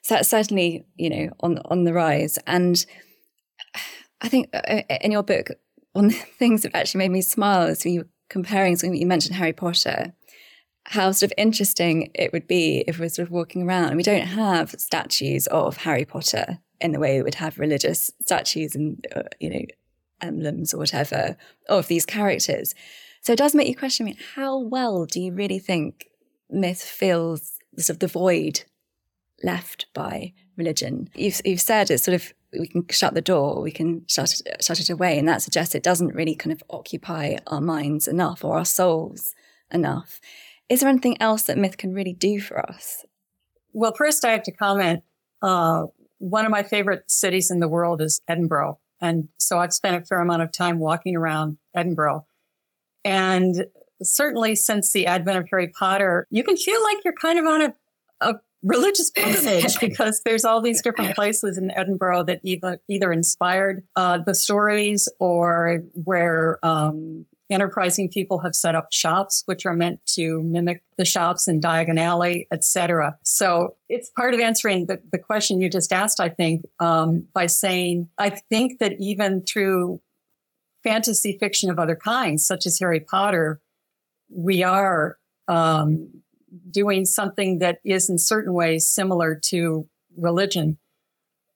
So 0.00 0.14
that's 0.14 0.30
certainly, 0.30 0.86
you 0.96 1.10
know, 1.10 1.28
on 1.40 1.58
on 1.66 1.84
the 1.84 1.92
rise. 1.92 2.38
And 2.46 2.82
I 4.22 4.30
think 4.30 4.48
uh, 4.54 4.80
in 5.02 5.12
your 5.12 5.22
book, 5.22 5.50
one 5.92 6.06
of 6.06 6.12
the 6.12 6.18
things 6.38 6.62
that 6.62 6.74
actually 6.74 7.00
made 7.00 7.10
me 7.10 7.20
smile 7.20 7.68
is 7.68 7.84
when 7.84 7.92
you 7.92 8.00
were 8.00 8.08
comparing 8.30 8.76
something 8.76 8.98
you 8.98 9.06
mentioned 9.06 9.36
Harry 9.36 9.52
Potter 9.52 10.14
how 10.86 11.10
sort 11.12 11.32
of 11.32 11.34
interesting 11.38 12.10
it 12.14 12.32
would 12.32 12.46
be 12.46 12.84
if 12.86 12.98
we're 12.98 13.08
sort 13.08 13.26
of 13.26 13.32
walking 13.32 13.62
around 13.62 13.86
and 13.86 13.96
we 13.96 14.02
don't 14.02 14.26
have 14.26 14.70
statues 14.78 15.46
of 15.46 15.78
Harry 15.78 16.04
Potter 16.04 16.58
in 16.80 16.92
the 16.92 16.98
way 16.98 17.16
we 17.16 17.22
would 17.22 17.36
have 17.36 17.58
religious 17.58 18.10
statues 18.20 18.74
and, 18.74 19.06
uh, 19.16 19.22
you 19.40 19.48
know, 19.48 19.64
emblems 20.20 20.74
or 20.74 20.78
whatever 20.78 21.36
of 21.68 21.88
these 21.88 22.04
characters. 22.04 22.74
So 23.22 23.32
it 23.32 23.38
does 23.38 23.54
make 23.54 23.68
you 23.68 23.76
question, 23.76 24.04
I 24.04 24.10
mean, 24.10 24.18
how 24.34 24.58
well 24.58 25.06
do 25.06 25.20
you 25.20 25.32
really 25.32 25.58
think 25.58 26.08
myth 26.50 26.82
fills 26.82 27.58
sort 27.78 27.96
of 27.96 28.00
the 28.00 28.06
void 28.06 28.64
left 29.42 29.86
by 29.94 30.34
religion? 30.56 31.08
You've, 31.14 31.40
you've 31.44 31.60
said 31.60 31.90
it's 31.90 32.04
sort 32.04 32.16
of, 32.16 32.34
we 32.52 32.68
can 32.68 32.86
shut 32.90 33.14
the 33.14 33.22
door, 33.22 33.62
we 33.62 33.72
can 33.72 34.04
shut 34.06 34.40
it, 34.44 34.62
shut 34.62 34.80
it 34.80 34.90
away. 34.90 35.18
And 35.18 35.26
that 35.26 35.40
suggests 35.40 35.74
it 35.74 35.82
doesn't 35.82 36.14
really 36.14 36.34
kind 36.34 36.52
of 36.52 36.62
occupy 36.68 37.36
our 37.46 37.62
minds 37.62 38.06
enough 38.06 38.44
or 38.44 38.58
our 38.58 38.66
souls 38.66 39.34
enough. 39.70 40.20
Is 40.68 40.80
there 40.80 40.88
anything 40.88 41.20
else 41.20 41.42
that 41.42 41.58
myth 41.58 41.76
can 41.76 41.92
really 41.92 42.12
do 42.12 42.40
for 42.40 42.58
us? 42.58 43.04
Well, 43.72 43.94
first 43.96 44.24
I 44.24 44.30
have 44.30 44.42
to 44.44 44.52
comment. 44.52 45.02
Uh, 45.42 45.86
one 46.18 46.46
of 46.46 46.50
my 46.50 46.62
favorite 46.62 47.04
cities 47.06 47.50
in 47.50 47.60
the 47.60 47.68
world 47.68 48.00
is 48.00 48.20
Edinburgh. 48.28 48.78
And 49.00 49.28
so 49.38 49.58
I've 49.58 49.74
spent 49.74 50.02
a 50.02 50.06
fair 50.06 50.20
amount 50.20 50.42
of 50.42 50.52
time 50.52 50.78
walking 50.78 51.16
around 51.16 51.58
Edinburgh. 51.74 52.24
And 53.04 53.66
certainly 54.02 54.54
since 54.54 54.92
the 54.92 55.06
advent 55.06 55.38
of 55.38 55.46
Harry 55.50 55.68
Potter, 55.68 56.26
you 56.30 56.42
can 56.42 56.56
feel 56.56 56.82
like 56.82 56.98
you're 57.04 57.14
kind 57.14 57.38
of 57.38 57.44
on 57.44 57.62
a, 57.62 57.74
a 58.20 58.34
religious 58.62 59.10
pilgrimage 59.10 59.78
because 59.80 60.22
there's 60.24 60.44
all 60.44 60.62
these 60.62 60.80
different 60.80 61.14
places 61.14 61.58
in 61.58 61.70
Edinburgh 61.72 62.24
that 62.24 62.40
either, 62.42 62.80
either 62.88 63.12
inspired 63.12 63.84
uh, 63.96 64.18
the 64.18 64.34
stories 64.34 65.08
or 65.18 65.82
where 65.92 66.58
um, 66.62 67.26
enterprising 67.50 68.08
people 68.08 68.38
have 68.40 68.54
set 68.54 68.74
up 68.74 68.88
shops 68.90 69.42
which 69.46 69.66
are 69.66 69.74
meant 69.74 70.04
to 70.06 70.42
mimic 70.42 70.82
the 70.96 71.04
shops 71.04 71.46
in 71.46 71.60
Diagon 71.60 71.98
Alley, 71.98 72.46
etc. 72.50 73.18
So 73.22 73.76
it's 73.88 74.10
part 74.10 74.34
of 74.34 74.40
answering 74.40 74.86
the, 74.86 75.00
the 75.12 75.18
question 75.18 75.60
you 75.60 75.68
just 75.68 75.92
asked, 75.92 76.20
I 76.20 76.30
think, 76.30 76.64
um, 76.80 77.26
by 77.34 77.46
saying, 77.46 78.08
I 78.18 78.30
think 78.30 78.78
that 78.78 78.94
even 78.98 79.42
through 79.42 80.00
fantasy 80.82 81.36
fiction 81.38 81.70
of 81.70 81.78
other 81.78 81.96
kinds, 81.96 82.46
such 82.46 82.66
as 82.66 82.78
Harry 82.78 83.00
Potter, 83.00 83.60
we 84.30 84.62
are 84.62 85.18
um, 85.48 86.22
doing 86.70 87.04
something 87.04 87.58
that 87.58 87.78
is 87.84 88.08
in 88.08 88.18
certain 88.18 88.52
ways 88.52 88.88
similar 88.88 89.38
to 89.46 89.86
religion. 90.16 90.78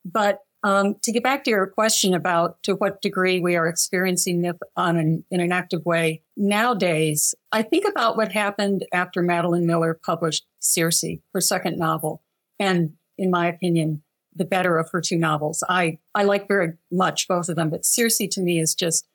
But 0.05 0.41
um, 0.65 0.97
to 1.03 1.13
get 1.13 1.23
back 1.23 1.45
to 1.45 1.51
your 1.51 1.67
question 1.67 2.15
about 2.15 2.63
to 2.65 2.75
what 2.75 3.01
degree 3.01 3.41
we 3.41 3.57
are 3.57 3.69
experiencing 3.69 4.41
myth 4.41 4.59
on 4.77 4.97
an, 4.97 5.25
in 5.31 5.41
an 5.41 5.53
active 5.53 5.85
way 5.85 6.23
nowadays, 6.37 7.35
I 7.53 7.63
think 7.63 7.87
about 7.87 8.17
what 8.17 8.33
happened 8.33 8.85
after 8.93 9.23
Madeline 9.23 9.67
Miller 9.67 9.99
published 10.05 10.47
Circe, 10.61 11.05
her 11.33 11.41
second 11.41 11.79
novel, 11.79 12.23
and 12.59 12.95
in 13.17 13.31
my 13.31 13.47
opinion, 13.47 14.03
the 14.35 14.45
better 14.45 14.79
of 14.79 14.91
her 14.93 15.01
two 15.01 15.19
novels. 15.19 15.65
I 15.69 15.99
I 16.15 16.25
like 16.25 16.49
very 16.49 16.75
much 16.91 17.29
both 17.29 17.49
of 17.49 17.57
them, 17.57 17.71
but 17.71 17.85
Circe 17.85 18.19
to 18.19 18.41
me 18.41 18.59
is 18.59 18.75
just 18.75 19.07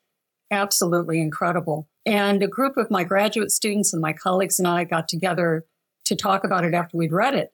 absolutely 0.50 1.20
incredible. 1.20 1.88
And 2.06 2.42
a 2.42 2.48
group 2.48 2.76
of 2.76 2.90
my 2.90 3.04
graduate 3.04 3.50
students 3.50 3.92
and 3.92 4.02
my 4.02 4.12
colleagues 4.12 4.58
and 4.58 4.68
I 4.68 4.84
got 4.84 5.08
together 5.08 5.64
to 6.04 6.14
talk 6.14 6.44
about 6.44 6.64
it 6.64 6.74
after 6.74 6.96
we'd 6.96 7.12
read 7.12 7.34
it. 7.34 7.52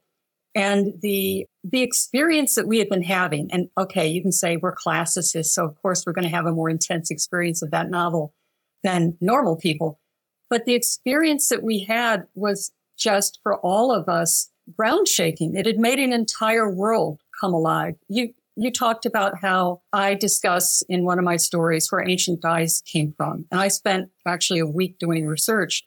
And 0.54 0.94
the, 1.00 1.46
the 1.62 1.82
experience 1.82 2.56
that 2.56 2.66
we 2.66 2.78
had 2.78 2.88
been 2.88 3.02
having, 3.02 3.48
and 3.52 3.68
okay, 3.78 4.08
you 4.08 4.20
can 4.20 4.32
say 4.32 4.56
we're 4.56 4.74
classicists. 4.74 5.54
So 5.54 5.64
of 5.64 5.80
course 5.80 6.04
we're 6.04 6.12
going 6.12 6.28
to 6.28 6.34
have 6.34 6.46
a 6.46 6.52
more 6.52 6.68
intense 6.68 7.10
experience 7.10 7.62
of 7.62 7.70
that 7.70 7.88
novel 7.88 8.34
than 8.82 9.16
normal 9.20 9.56
people. 9.56 10.00
But 10.48 10.64
the 10.64 10.74
experience 10.74 11.48
that 11.48 11.62
we 11.62 11.84
had 11.84 12.26
was 12.34 12.72
just 12.98 13.38
for 13.42 13.58
all 13.58 13.94
of 13.94 14.08
us 14.08 14.50
ground 14.76 15.08
shaking. 15.08 15.54
It 15.54 15.66
had 15.66 15.78
made 15.78 15.98
an 15.98 16.12
entire 16.12 16.70
world 16.70 17.20
come 17.40 17.54
alive. 17.54 17.94
You, 18.08 18.34
you 18.56 18.72
talked 18.72 19.06
about 19.06 19.38
how 19.40 19.82
I 19.92 20.14
discuss 20.14 20.82
in 20.88 21.04
one 21.04 21.18
of 21.18 21.24
my 21.24 21.36
stories 21.36 21.90
where 21.90 22.06
ancient 22.06 22.42
dyes 22.42 22.82
came 22.84 23.14
from. 23.16 23.46
And 23.50 23.60
I 23.60 23.68
spent 23.68 24.10
actually 24.26 24.60
a 24.60 24.66
week 24.66 24.98
doing 24.98 25.26
research 25.26 25.86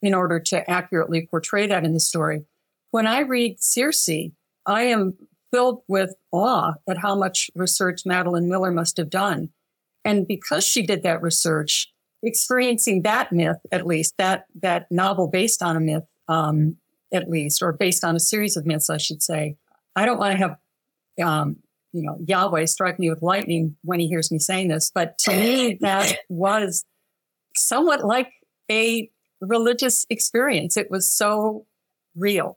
in 0.00 0.14
order 0.14 0.38
to 0.38 0.68
accurately 0.70 1.26
portray 1.30 1.66
that 1.66 1.84
in 1.84 1.92
the 1.92 2.00
story. 2.00 2.44
When 2.96 3.06
I 3.06 3.18
read 3.18 3.62
Circe, 3.62 4.08
I 4.64 4.82
am 4.84 5.18
filled 5.52 5.82
with 5.86 6.14
awe 6.32 6.72
at 6.88 6.96
how 6.96 7.14
much 7.14 7.50
research 7.54 8.06
Madeline 8.06 8.48
Miller 8.48 8.70
must 8.70 8.96
have 8.96 9.10
done. 9.10 9.50
And 10.02 10.26
because 10.26 10.64
she 10.64 10.86
did 10.86 11.02
that 11.02 11.20
research, 11.20 11.92
experiencing 12.22 13.02
that 13.02 13.32
myth, 13.32 13.58
at 13.70 13.86
least 13.86 14.14
that, 14.16 14.46
that 14.62 14.90
novel 14.90 15.28
based 15.28 15.62
on 15.62 15.76
a 15.76 15.80
myth, 15.80 16.06
um, 16.26 16.78
at 17.12 17.28
least, 17.28 17.62
or 17.62 17.74
based 17.74 18.02
on 18.02 18.16
a 18.16 18.18
series 18.18 18.56
of 18.56 18.64
myths, 18.64 18.88
I 18.88 18.96
should 18.96 19.22
say. 19.22 19.58
I 19.94 20.06
don't 20.06 20.18
want 20.18 20.32
to 20.32 20.38
have, 20.38 20.56
um, 21.22 21.56
you 21.92 22.00
know, 22.02 22.16
Yahweh 22.26 22.64
strike 22.64 22.98
me 22.98 23.10
with 23.10 23.20
lightning 23.20 23.76
when 23.84 24.00
he 24.00 24.08
hears 24.08 24.32
me 24.32 24.38
saying 24.38 24.68
this, 24.68 24.90
but 24.94 25.18
to 25.18 25.32
me, 25.32 25.76
that 25.82 26.16
was 26.30 26.86
somewhat 27.56 28.06
like 28.06 28.32
a 28.70 29.10
religious 29.42 30.06
experience. 30.08 30.78
It 30.78 30.90
was 30.90 31.10
so 31.10 31.66
real. 32.14 32.56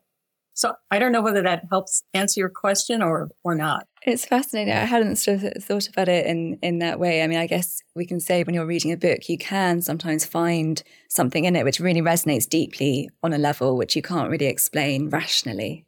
So 0.60 0.74
I 0.92 1.00
don't 1.00 1.14
know 1.14 1.22
whether 1.22 1.42
that 1.44 1.64
helps 1.70 2.04
answer 2.14 2.42
your 2.42 2.50
question 2.50 3.02
or 3.02 3.30
or 3.46 3.56
not. 3.56 3.88
It's 4.02 4.26
fascinating. 4.26 4.74
I 4.74 4.84
hadn't 4.84 5.16
sort 5.16 5.42
of 5.42 5.64
thought 5.64 5.88
about 5.88 6.10
it 6.10 6.26
in 6.26 6.60
in 6.62 6.80
that 6.80 7.00
way. 7.00 7.24
I 7.24 7.28
mean, 7.28 7.40
I 7.40 7.48
guess 7.48 7.82
we 7.96 8.06
can 8.06 8.20
say 8.20 8.44
when 8.44 8.54
you're 8.54 8.66
reading 8.66 8.92
a 8.92 8.98
book, 8.98 9.30
you 9.30 9.38
can 9.38 9.82
sometimes 9.82 10.26
find 10.26 10.84
something 11.08 11.46
in 11.46 11.56
it 11.56 11.64
which 11.64 11.80
really 11.80 12.02
resonates 12.02 12.48
deeply 12.48 13.10
on 13.24 13.32
a 13.32 13.38
level 13.38 13.78
which 13.78 13.96
you 13.96 14.02
can't 14.02 14.30
really 14.30 14.48
explain 14.48 15.10
rationally. 15.10 15.86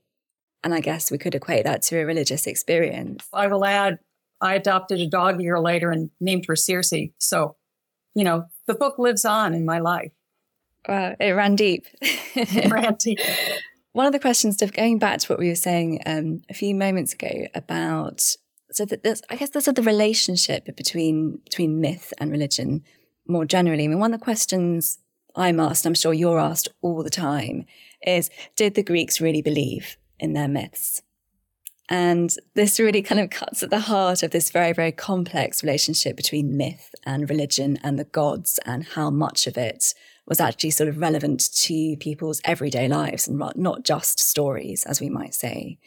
And 0.63 0.74
I 0.74 0.80
guess 0.80 1.12
we 1.12 1.18
could 1.18 1.36
equate 1.36 1.66
that 1.66 1.82
to 1.84 1.98
a 2.00 2.06
religious 2.06 2.48
experience. 2.48 3.28
I 3.34 3.48
will 3.48 3.66
add, 3.66 4.00
I 4.40 4.56
adopted 4.56 5.01
a 5.01 5.08
dog 5.08 5.42
a 5.42 5.44
year 5.44 5.60
later 5.60 5.92
and 5.92 6.12
named 6.22 6.46
her 6.48 6.56
Circe. 6.56 6.94
So, 7.18 7.58
you 8.16 8.24
know, 8.24 8.46
the 8.68 8.75
book 8.75 8.98
lives 8.98 9.25
on 9.25 9.54
in 9.54 9.66
my 9.66 9.80
life. 9.80 10.13
Wow, 10.88 11.16
it 11.20 11.32
ran 11.32 11.56
deep. 11.56 11.88
it 12.01 12.72
ran 12.72 12.96
deep. 12.96 13.20
One 13.93 14.05
of 14.05 14.13
the 14.13 14.19
questions, 14.19 14.57
going 14.57 15.00
back 15.00 15.19
to 15.19 15.27
what 15.27 15.39
we 15.39 15.50
were 15.50 15.55
saying 15.55 16.01
um, 16.05 16.41
a 16.50 16.53
few 16.53 16.74
moments 16.74 17.13
ago 17.13 17.48
about, 17.53 18.21
so 18.71 18.86
that 18.86 19.03
there's, 19.03 19.21
I 19.29 19.36
guess 19.36 19.50
there's 19.50 19.65
the 19.65 19.81
relationship 19.81 20.75
between 20.77 21.39
between 21.43 21.81
myth 21.81 22.13
and 22.17 22.31
religion 22.31 22.83
more 23.27 23.45
generally. 23.45 23.83
I 23.83 23.88
mean, 23.88 24.00
one 24.00 24.13
of 24.13 24.19
the 24.19 24.24
questions 24.24 25.00
I'm 25.36 25.60
asked, 25.60 25.86
I'm 25.86 25.93
sure 25.93 26.13
you're 26.13 26.39
asked 26.39 26.69
all 26.81 27.03
the 27.03 27.10
time, 27.10 27.65
is 28.05 28.29
did 28.55 28.75
the 28.75 28.83
Greeks 28.83 29.19
really 29.19 29.41
believe 29.41 29.98
in 30.19 30.33
their 30.33 30.48
myths? 30.48 31.01
And 31.89 32.33
this 32.53 32.79
really 32.79 33.01
kind 33.01 33.19
of 33.19 33.29
cuts 33.29 33.62
at 33.62 33.69
the 33.69 33.81
heart 33.81 34.24
of 34.24 34.31
this 34.31 34.51
very, 34.51 34.71
very 34.71 34.93
complex 34.93 35.62
relationship 35.62 36.15
between 36.15 36.55
myth 36.55 36.95
and 37.05 37.29
religion 37.29 37.77
and 37.83 38.00
the 38.00 38.05
gods 38.05 38.57
and 38.65 38.86
how 38.86 39.10
much 39.10 39.48
of 39.48 39.57
it 39.57 39.93
was 40.31 40.39
actually 40.39 40.71
sort 40.71 40.88
of 40.88 40.97
relevant 40.97 41.53
to 41.53 41.97
people's 41.97 42.39
everyday 42.45 42.88
lives 42.88 43.27
and 43.27 43.38
not 43.57 43.83
just 43.83 44.17
stories, 44.17 44.85
as 44.85 45.01
we 45.01 45.09
might 45.09 45.33
say. 45.33 45.77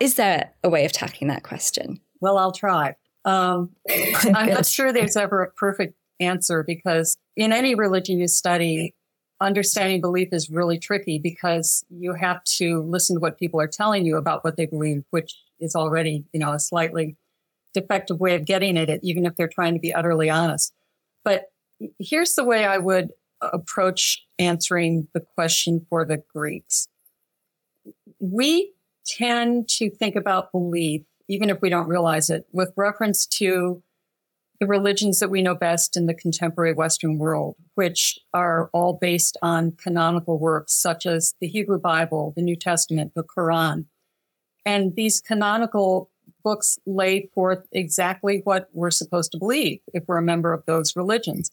Is 0.00 0.16
there 0.16 0.50
a 0.64 0.68
way 0.68 0.84
of 0.84 0.90
tackling 0.90 1.28
that 1.28 1.44
question? 1.44 2.00
Well, 2.20 2.36
I'll 2.36 2.50
try. 2.50 2.96
Um, 3.24 3.70
I'm 4.34 4.48
not 4.48 4.66
sure 4.66 4.92
there's 4.92 5.16
ever 5.16 5.44
a 5.44 5.52
perfect 5.52 5.94
answer 6.18 6.64
because 6.64 7.16
in 7.36 7.52
any 7.52 7.76
religion 7.76 8.18
you 8.18 8.26
study, 8.26 8.92
understanding 9.40 10.00
belief 10.00 10.30
is 10.32 10.50
really 10.50 10.80
tricky 10.80 11.20
because 11.20 11.84
you 11.90 12.14
have 12.14 12.42
to 12.58 12.82
listen 12.82 13.14
to 13.14 13.20
what 13.20 13.38
people 13.38 13.60
are 13.60 13.68
telling 13.68 14.04
you 14.04 14.16
about 14.16 14.42
what 14.42 14.56
they 14.56 14.66
believe, 14.66 15.04
which 15.10 15.36
is 15.60 15.76
already, 15.76 16.24
you 16.32 16.40
know, 16.40 16.50
a 16.50 16.58
slightly 16.58 17.16
defective 17.72 18.18
way 18.18 18.34
of 18.34 18.44
getting 18.44 18.76
at 18.76 18.90
it, 18.90 18.98
even 19.04 19.26
if 19.26 19.36
they're 19.36 19.46
trying 19.46 19.74
to 19.74 19.80
be 19.80 19.94
utterly 19.94 20.28
honest. 20.28 20.74
But 21.22 21.52
here's 22.00 22.34
the 22.34 22.42
way 22.42 22.64
I 22.64 22.78
would 22.78 23.10
approach 23.40 24.24
answering 24.38 25.08
the 25.14 25.20
question 25.20 25.86
for 25.88 26.04
the 26.04 26.22
Greeks. 26.34 26.88
We 28.18 28.72
tend 29.06 29.68
to 29.68 29.90
think 29.90 30.16
about 30.16 30.52
belief, 30.52 31.02
even 31.28 31.50
if 31.50 31.60
we 31.60 31.70
don't 31.70 31.88
realize 31.88 32.30
it, 32.30 32.46
with 32.52 32.72
reference 32.76 33.26
to 33.26 33.82
the 34.60 34.66
religions 34.66 35.20
that 35.20 35.30
we 35.30 35.40
know 35.40 35.54
best 35.54 35.96
in 35.96 36.04
the 36.04 36.14
contemporary 36.14 36.74
Western 36.74 37.16
world, 37.16 37.56
which 37.76 38.18
are 38.34 38.68
all 38.74 38.98
based 39.00 39.38
on 39.40 39.72
canonical 39.72 40.38
works 40.38 40.74
such 40.74 41.06
as 41.06 41.34
the 41.40 41.48
Hebrew 41.48 41.80
Bible, 41.80 42.34
the 42.36 42.42
New 42.42 42.56
Testament, 42.56 43.12
the 43.14 43.24
Quran. 43.24 43.86
And 44.66 44.94
these 44.94 45.22
canonical 45.22 46.10
books 46.44 46.78
lay 46.84 47.30
forth 47.34 47.66
exactly 47.72 48.42
what 48.44 48.68
we're 48.74 48.90
supposed 48.90 49.32
to 49.32 49.38
believe 49.38 49.80
if 49.94 50.04
we're 50.06 50.18
a 50.18 50.22
member 50.22 50.52
of 50.52 50.66
those 50.66 50.94
religions. 50.94 51.50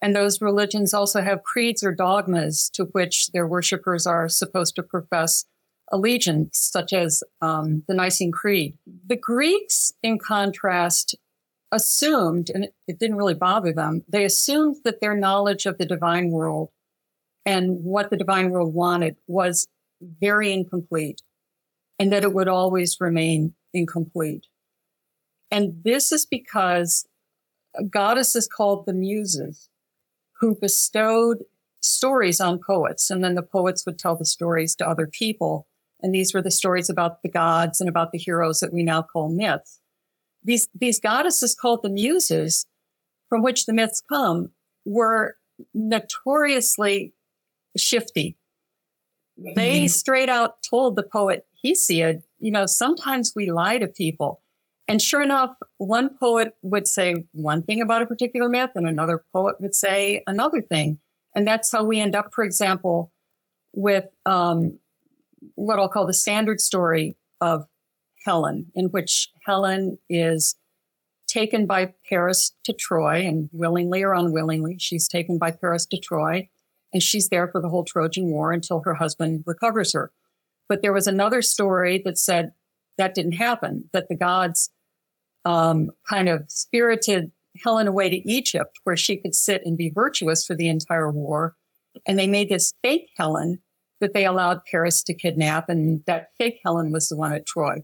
And 0.00 0.14
those 0.14 0.40
religions 0.40 0.94
also 0.94 1.22
have 1.22 1.42
creeds 1.42 1.82
or 1.82 1.92
dogmas 1.92 2.70
to 2.74 2.84
which 2.84 3.28
their 3.32 3.46
worshippers 3.46 4.06
are 4.06 4.28
supposed 4.28 4.76
to 4.76 4.82
profess 4.82 5.44
allegiance, 5.90 6.58
such 6.72 6.92
as 6.92 7.22
um, 7.40 7.82
the 7.88 7.94
Nicene 7.94 8.32
Creed. 8.32 8.76
The 9.06 9.16
Greeks, 9.16 9.92
in 10.02 10.18
contrast, 10.18 11.16
assumed, 11.72 12.50
and 12.50 12.68
it, 12.86 12.98
didn't 12.98 13.16
really 13.16 13.34
bother 13.34 13.72
them, 13.72 14.02
they 14.08 14.24
assumed 14.24 14.76
that 14.84 15.00
their 15.00 15.16
knowledge 15.16 15.66
of 15.66 15.78
the 15.78 15.86
divine 15.86 16.30
world 16.30 16.70
and 17.44 17.82
what 17.82 18.10
the 18.10 18.16
divine 18.16 18.50
world 18.50 18.74
wanted 18.74 19.16
was 19.26 19.66
very 20.00 20.52
incomplete 20.52 21.22
and 21.98 22.12
that 22.12 22.22
it 22.22 22.32
would 22.32 22.48
always 22.48 22.98
remain 23.00 23.54
incomplete. 23.74 24.46
And 25.50 25.82
this 25.82 26.12
is 26.12 26.26
because 26.26 27.06
goddesses 27.90 28.46
called 28.46 28.86
the 28.86 28.92
muses 28.92 29.68
who 30.40 30.56
bestowed 30.60 31.38
stories 31.80 32.40
on 32.40 32.60
poets. 32.64 33.10
And 33.10 33.22
then 33.22 33.34
the 33.34 33.42
poets 33.42 33.84
would 33.86 33.98
tell 33.98 34.16
the 34.16 34.24
stories 34.24 34.74
to 34.76 34.88
other 34.88 35.06
people. 35.06 35.66
And 36.00 36.14
these 36.14 36.32
were 36.32 36.42
the 36.42 36.50
stories 36.50 36.88
about 36.88 37.22
the 37.22 37.28
gods 37.28 37.80
and 37.80 37.88
about 37.88 38.12
the 38.12 38.18
heroes 38.18 38.60
that 38.60 38.72
we 38.72 38.82
now 38.82 39.02
call 39.02 39.28
myths. 39.28 39.80
These, 40.42 40.68
these 40.74 41.00
goddesses 41.00 41.54
called 41.54 41.80
the 41.82 41.90
muses 41.90 42.66
from 43.28 43.42
which 43.42 43.66
the 43.66 43.72
myths 43.72 44.02
come 44.08 44.50
were 44.84 45.36
notoriously 45.74 47.14
shifty. 47.76 48.36
They 49.36 49.80
mm-hmm. 49.80 49.86
straight 49.88 50.28
out 50.28 50.62
told 50.68 50.96
the 50.96 51.02
poet 51.02 51.46
Hesiod, 51.64 52.22
you 52.38 52.50
know, 52.50 52.66
sometimes 52.66 53.32
we 53.34 53.50
lie 53.50 53.78
to 53.78 53.86
people. 53.86 54.42
And 54.88 55.02
sure 55.02 55.22
enough, 55.22 55.54
one 55.76 56.16
poet 56.18 56.54
would 56.62 56.88
say 56.88 57.26
one 57.32 57.62
thing 57.62 57.82
about 57.82 58.00
a 58.00 58.06
particular 58.06 58.48
myth 58.48 58.70
and 58.74 58.88
another 58.88 59.22
poet 59.34 59.56
would 59.60 59.74
say 59.74 60.22
another 60.26 60.62
thing. 60.62 60.98
And 61.34 61.46
that's 61.46 61.70
how 61.70 61.84
we 61.84 62.00
end 62.00 62.16
up, 62.16 62.32
for 62.32 62.42
example, 62.42 63.12
with 63.74 64.06
um, 64.24 64.78
what 65.56 65.78
I'll 65.78 65.90
call 65.90 66.06
the 66.06 66.14
standard 66.14 66.58
story 66.60 67.16
of 67.40 67.66
Helen, 68.24 68.72
in 68.74 68.86
which 68.86 69.28
Helen 69.46 69.98
is 70.08 70.56
taken 71.28 71.66
by 71.66 71.92
Paris 72.08 72.54
to 72.64 72.72
Troy, 72.72 73.26
and 73.26 73.50
willingly 73.52 74.02
or 74.02 74.14
unwillingly, 74.14 74.76
she's 74.78 75.06
taken 75.06 75.38
by 75.38 75.50
Paris 75.50 75.84
to 75.86 75.98
Troy, 75.98 76.48
and 76.92 77.02
she's 77.02 77.28
there 77.28 77.48
for 77.48 77.60
the 77.60 77.68
whole 77.68 77.84
Trojan 77.84 78.30
War 78.30 78.50
until 78.50 78.80
her 78.80 78.94
husband 78.94 79.44
recovers 79.46 79.92
her. 79.92 80.10
But 80.66 80.80
there 80.80 80.94
was 80.94 81.06
another 81.06 81.42
story 81.42 82.00
that 82.06 82.18
said 82.18 82.52
that 82.96 83.14
didn't 83.14 83.32
happen, 83.32 83.90
that 83.92 84.08
the 84.08 84.16
gods 84.16 84.70
um, 85.48 85.90
kind 86.06 86.28
of 86.28 86.44
spirited 86.48 87.32
Helen 87.64 87.88
away 87.88 88.10
to 88.10 88.30
Egypt, 88.30 88.78
where 88.84 88.98
she 88.98 89.16
could 89.16 89.34
sit 89.34 89.62
and 89.64 89.78
be 89.78 89.90
virtuous 89.92 90.44
for 90.44 90.54
the 90.54 90.68
entire 90.68 91.10
war. 91.10 91.56
And 92.06 92.18
they 92.18 92.26
made 92.26 92.50
this 92.50 92.74
fake 92.82 93.08
Helen 93.16 93.60
that 94.00 94.12
they 94.12 94.26
allowed 94.26 94.60
Paris 94.70 95.02
to 95.04 95.14
kidnap, 95.14 95.70
and 95.70 96.02
that 96.06 96.28
fake 96.36 96.60
Helen 96.62 96.92
was 96.92 97.08
the 97.08 97.16
one 97.16 97.32
at 97.32 97.46
Troy. 97.46 97.78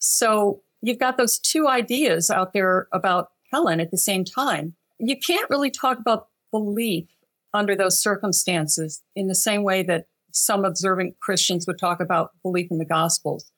So 0.00 0.62
you've 0.82 0.98
got 0.98 1.16
those 1.16 1.38
two 1.38 1.68
ideas 1.68 2.28
out 2.28 2.52
there 2.52 2.88
about 2.92 3.28
Helen 3.52 3.78
at 3.78 3.92
the 3.92 3.96
same 3.96 4.24
time. 4.24 4.74
You 4.98 5.16
can't 5.16 5.48
really 5.48 5.70
talk 5.70 5.98
about 6.00 6.26
belief 6.50 7.08
under 7.54 7.76
those 7.76 8.02
circumstances 8.02 9.00
in 9.14 9.28
the 9.28 9.34
same 9.36 9.62
way 9.62 9.84
that 9.84 10.06
some 10.32 10.64
observant 10.64 11.20
Christians 11.20 11.68
would 11.68 11.78
talk 11.78 12.00
about 12.00 12.30
belief 12.42 12.66
in 12.72 12.78
the 12.78 12.84
Gospels. 12.84 13.52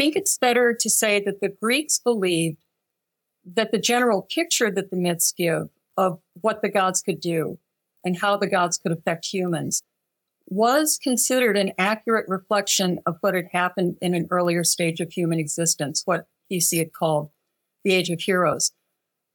I 0.00 0.02
think 0.02 0.16
it's 0.16 0.38
better 0.38 0.72
to 0.72 0.88
say 0.88 1.22
that 1.26 1.42
the 1.42 1.50
Greeks 1.50 1.98
believed 1.98 2.64
that 3.44 3.70
the 3.70 3.78
general 3.78 4.22
picture 4.22 4.70
that 4.70 4.90
the 4.90 4.96
myths 4.96 5.30
give 5.30 5.68
of 5.94 6.20
what 6.40 6.62
the 6.62 6.70
gods 6.70 7.02
could 7.02 7.20
do 7.20 7.58
and 8.02 8.18
how 8.18 8.38
the 8.38 8.46
gods 8.46 8.78
could 8.78 8.92
affect 8.92 9.26
humans 9.26 9.82
was 10.46 10.98
considered 11.02 11.58
an 11.58 11.72
accurate 11.76 12.26
reflection 12.28 13.00
of 13.04 13.18
what 13.20 13.34
had 13.34 13.48
happened 13.52 13.98
in 14.00 14.14
an 14.14 14.26
earlier 14.30 14.64
stage 14.64 15.00
of 15.00 15.12
human 15.12 15.38
existence, 15.38 16.00
what 16.06 16.26
Hesiod 16.50 16.92
called 16.92 17.28
the 17.84 17.92
Age 17.92 18.08
of 18.08 18.22
Heroes. 18.22 18.72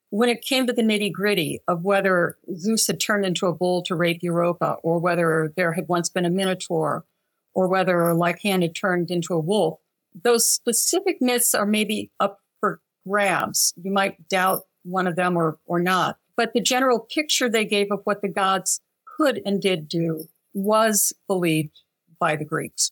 When 0.10 0.30
it 0.30 0.42
came 0.42 0.66
to 0.66 0.74
the 0.74 0.82
nitty 0.82 1.12
gritty 1.12 1.60
of 1.68 1.84
whether 1.84 2.40
Zeus 2.58 2.88
had 2.88 3.00
turned 3.00 3.24
into 3.24 3.46
a 3.46 3.54
bull 3.54 3.84
to 3.84 3.96
rape 3.96 4.24
Europa, 4.24 4.78
or 4.82 4.98
whether 4.98 5.54
there 5.56 5.74
had 5.74 5.88
once 5.88 6.10
been 6.10 6.26
a 6.26 6.32
minotaur, 6.32 7.06
or 7.54 7.68
whether 7.68 8.16
Lycaon 8.16 8.64
had 8.64 8.74
turned 8.74 9.12
into 9.12 9.36
a 9.36 9.40
wolf, 9.40 9.80
those 10.24 10.50
specific 10.50 11.18
myths 11.22 11.54
are 11.54 11.66
maybe 11.66 12.12
up 12.20 12.40
for 12.60 12.80
grabs. 13.08 13.74
You 13.82 13.92
might 13.92 14.28
doubt 14.30 14.64
one 14.84 15.08
of 15.08 15.16
them 15.16 15.36
or, 15.36 15.58
or 15.66 15.80
not. 15.80 16.18
But 16.38 16.54
the 16.54 16.62
general 16.62 17.00
picture 17.00 17.50
they 17.50 17.66
gave 17.66 17.92
of 17.92 18.02
what 18.04 18.22
the 18.22 18.28
gods 18.28 18.82
could 19.18 19.42
and 19.46 19.62
did 19.62 19.88
do 19.88 20.26
was 20.54 21.14
believed 21.28 21.82
by 22.20 22.36
the 22.36 22.46
Greeks. 22.46 22.92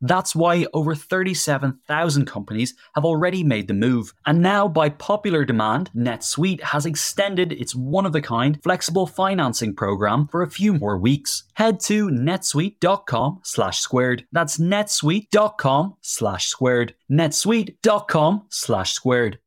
That's 0.00 0.34
why 0.34 0.66
over 0.72 0.94
37,000 0.94 2.24
companies 2.24 2.74
have 2.94 3.04
already 3.04 3.44
made 3.44 3.68
the 3.68 3.74
move. 3.74 4.14
And 4.26 4.40
now, 4.40 4.66
by 4.68 4.88
popular 4.88 5.44
demand, 5.44 5.90
NetSuite 5.94 6.62
has 6.62 6.86
extended 6.86 7.52
its 7.52 7.74
one 7.74 8.06
of 8.06 8.14
a 8.14 8.20
kind 8.20 8.58
flexible 8.62 9.06
financing 9.06 9.74
program 9.74 10.28
for 10.28 10.42
a 10.42 10.50
few 10.50 10.72
more 10.72 10.96
weeks. 10.96 11.44
Head 11.54 11.80
to 11.80 12.08
netsuite.com 12.08 13.40
slash 13.42 13.80
squared. 13.80 14.26
That's 14.32 14.58
netsuite.com 14.58 15.96
slash 16.00 16.46
squared. 16.46 16.94
netsuite.com 17.10 18.46
slash 18.48 18.92
squared. 18.92 19.38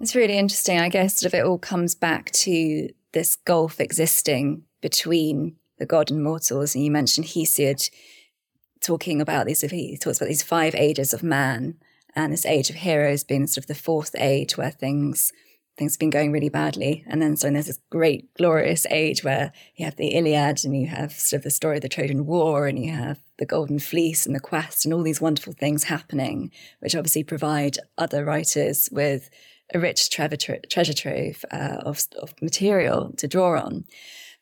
It's 0.00 0.16
really 0.16 0.36
interesting. 0.36 0.80
I 0.80 0.88
guess 0.88 1.20
sort 1.20 1.32
of 1.32 1.38
it 1.38 1.44
all 1.44 1.58
comes 1.58 1.94
back 1.94 2.32
to 2.32 2.88
this 3.12 3.36
gulf 3.36 3.80
existing 3.80 4.64
between 4.82 5.56
the 5.78 5.86
god 5.86 6.10
and 6.10 6.22
mortals. 6.22 6.74
And 6.74 6.84
you 6.84 6.90
mentioned 6.90 7.28
Hesiod 7.28 7.88
talking 8.82 9.22
about 9.22 9.46
these, 9.46 9.62
he 9.62 9.96
talks 9.96 10.18
about 10.18 10.28
these 10.28 10.42
five 10.42 10.74
ages 10.74 11.14
of 11.14 11.22
man 11.22 11.76
and 12.14 12.32
this 12.32 12.44
age 12.44 12.68
of 12.68 12.76
heroes 12.76 13.24
being 13.24 13.46
sort 13.46 13.64
of 13.64 13.68
the 13.68 13.74
fourth 13.74 14.14
age 14.18 14.58
where 14.58 14.70
things 14.70 15.32
things 15.78 15.94
have 15.94 16.00
been 16.00 16.10
going 16.10 16.32
really 16.32 16.50
badly. 16.50 17.02
And 17.06 17.22
then 17.22 17.34
so 17.34 17.50
there's 17.50 17.66
this 17.66 17.80
great 17.90 18.32
glorious 18.34 18.84
age 18.90 19.24
where 19.24 19.52
you 19.76 19.86
have 19.86 19.96
the 19.96 20.08
Iliad 20.08 20.64
and 20.64 20.78
you 20.78 20.86
have 20.88 21.12
sort 21.12 21.38
of 21.38 21.44
the 21.44 21.50
story 21.50 21.76
of 21.76 21.82
the 21.82 21.88
Trojan 21.88 22.26
War 22.26 22.66
and 22.66 22.78
you 22.78 22.92
have 22.92 23.18
the 23.38 23.46
Golden 23.46 23.78
Fleece 23.78 24.26
and 24.26 24.34
the 24.34 24.40
quest 24.40 24.84
and 24.84 24.92
all 24.92 25.02
these 25.02 25.20
wonderful 25.20 25.54
things 25.54 25.84
happening, 25.84 26.50
which 26.80 26.94
obviously 26.94 27.24
provide 27.24 27.78
other 27.96 28.22
writers 28.22 28.90
with 28.92 29.30
a 29.74 29.78
rich 29.78 30.10
treasure 30.10 30.92
trove 30.92 31.44
uh, 31.50 31.78
of, 31.80 32.02
of 32.20 32.34
material 32.42 33.12
to 33.16 33.26
draw 33.26 33.58
on. 33.58 33.84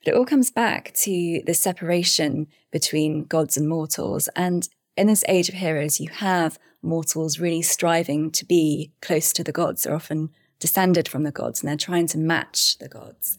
But 0.01 0.15
it 0.15 0.17
all 0.17 0.25
comes 0.25 0.51
back 0.51 0.93
to 0.95 1.43
the 1.47 1.55
separation 1.55 2.47
between 2.71 3.25
gods 3.25 3.57
and 3.57 3.69
mortals. 3.69 4.29
And 4.35 4.69
in 4.97 5.07
this 5.07 5.25
age 5.29 5.49
of 5.49 5.57
heroes, 5.57 6.01
you 6.01 6.09
have 6.09 6.59
mortals 6.83 7.39
really 7.39 7.63
striving 7.63 8.31
to 8.33 8.45
be 8.45 8.93
close 9.03 9.33
to 9.35 9.45
the 9.45 9.53
gods. 9.53 9.83
They're 9.83 9.95
often 9.95 10.31
descended 10.59 11.09
from 11.09 11.23
the 11.23 11.33
gods 11.33 11.61
and 11.61 11.69
they're 11.69 11.77
trying 11.77 12.07
to 12.09 12.19
match 12.19 12.79
the 12.79 12.89
gods. 12.89 13.37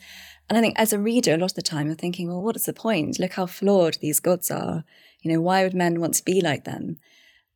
And 0.50 0.58
I 0.58 0.62
think 0.62 0.78
as 0.78 0.92
a 0.92 1.00
reader, 1.00 1.34
a 1.34 1.38
lot 1.38 1.52
of 1.52 1.56
the 1.56 1.62
time, 1.62 1.88
you're 1.88 1.96
thinking, 1.96 2.28
well, 2.28 2.42
what 2.42 2.56
is 2.56 2.66
the 2.66 2.74
point? 2.74 3.20
Look 3.20 3.34
how 3.34 3.46
flawed 3.46 3.98
these 4.02 4.20
gods 4.20 4.52
are. 4.52 4.84
You 5.22 5.32
know, 5.32 5.42
why 5.42 5.64
would 5.64 5.74
men 5.74 6.00
want 6.00 6.16
to 6.16 6.26
be 6.26 6.42
like 6.42 6.66
them? 6.66 6.98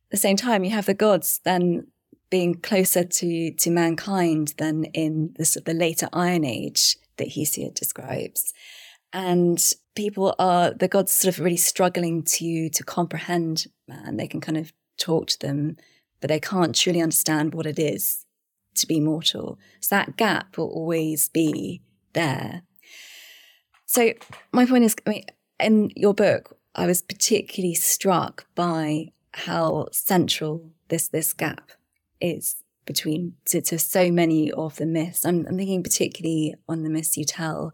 At 0.08 0.12
the 0.12 0.18
same 0.18 0.38
time, 0.38 0.64
you 0.64 0.72
have 0.72 0.86
the 0.86 0.94
gods 0.94 1.42
then 1.44 1.88
being 2.30 2.56
closer 2.56 3.04
to, 3.04 3.52
to 3.52 3.70
mankind 3.70 4.54
than 4.58 4.86
in 4.86 5.34
the, 5.38 5.62
the 5.66 5.74
later 5.74 6.08
Iron 6.14 6.46
Age 6.46 6.98
that 7.18 7.30
Hesiod 7.30 7.76
describes 7.76 8.54
and 9.16 9.72
people 9.96 10.36
are 10.38 10.72
the 10.72 10.90
gods 10.90 11.14
sort 11.14 11.34
of 11.34 11.44
really 11.44 11.58
struggling 11.58 12.22
to 12.22 12.70
to 12.70 12.84
comprehend 12.84 13.66
uh, 13.90 13.96
man 13.96 14.18
they 14.18 14.28
can 14.28 14.42
kind 14.42 14.58
of 14.58 14.74
talk 14.98 15.28
to 15.28 15.40
them 15.40 15.78
but 16.20 16.28
they 16.28 16.40
can't 16.40 16.76
truly 16.76 17.02
understand 17.02 17.54
what 17.54 17.66
it 17.66 17.80
is 17.80 18.26
to 18.74 18.88
be 18.88 19.00
mortal. 19.00 19.58
So 19.80 19.96
that 19.96 20.18
gap 20.18 20.58
will 20.58 20.68
always 20.68 21.30
be 21.30 21.82
there. 22.14 22.64
So 23.86 24.14
my 24.52 24.66
point 24.66 24.84
is 24.84 24.96
i 25.06 25.10
mean 25.10 25.26
in 25.60 25.92
your 25.96 26.14
book 26.14 26.58
i 26.76 26.86
was 26.86 27.02
particularly 27.02 27.76
struck 27.76 28.46
by 28.56 29.12
how 29.48 29.88
central 29.92 30.72
this 30.90 31.08
this 31.08 31.32
gap 31.32 31.72
is 32.20 32.58
between 32.86 33.36
to, 33.46 33.62
to 33.62 33.80
so 33.80 34.12
many 34.12 34.52
of 34.52 34.76
the 34.76 34.86
myths. 34.86 35.26
I'm, 35.26 35.46
I'm 35.48 35.58
thinking 35.58 35.84
particularly 35.84 36.56
on 36.68 36.84
the 36.84 36.90
myths 36.90 37.18
you 37.18 37.26
tell 37.26 37.74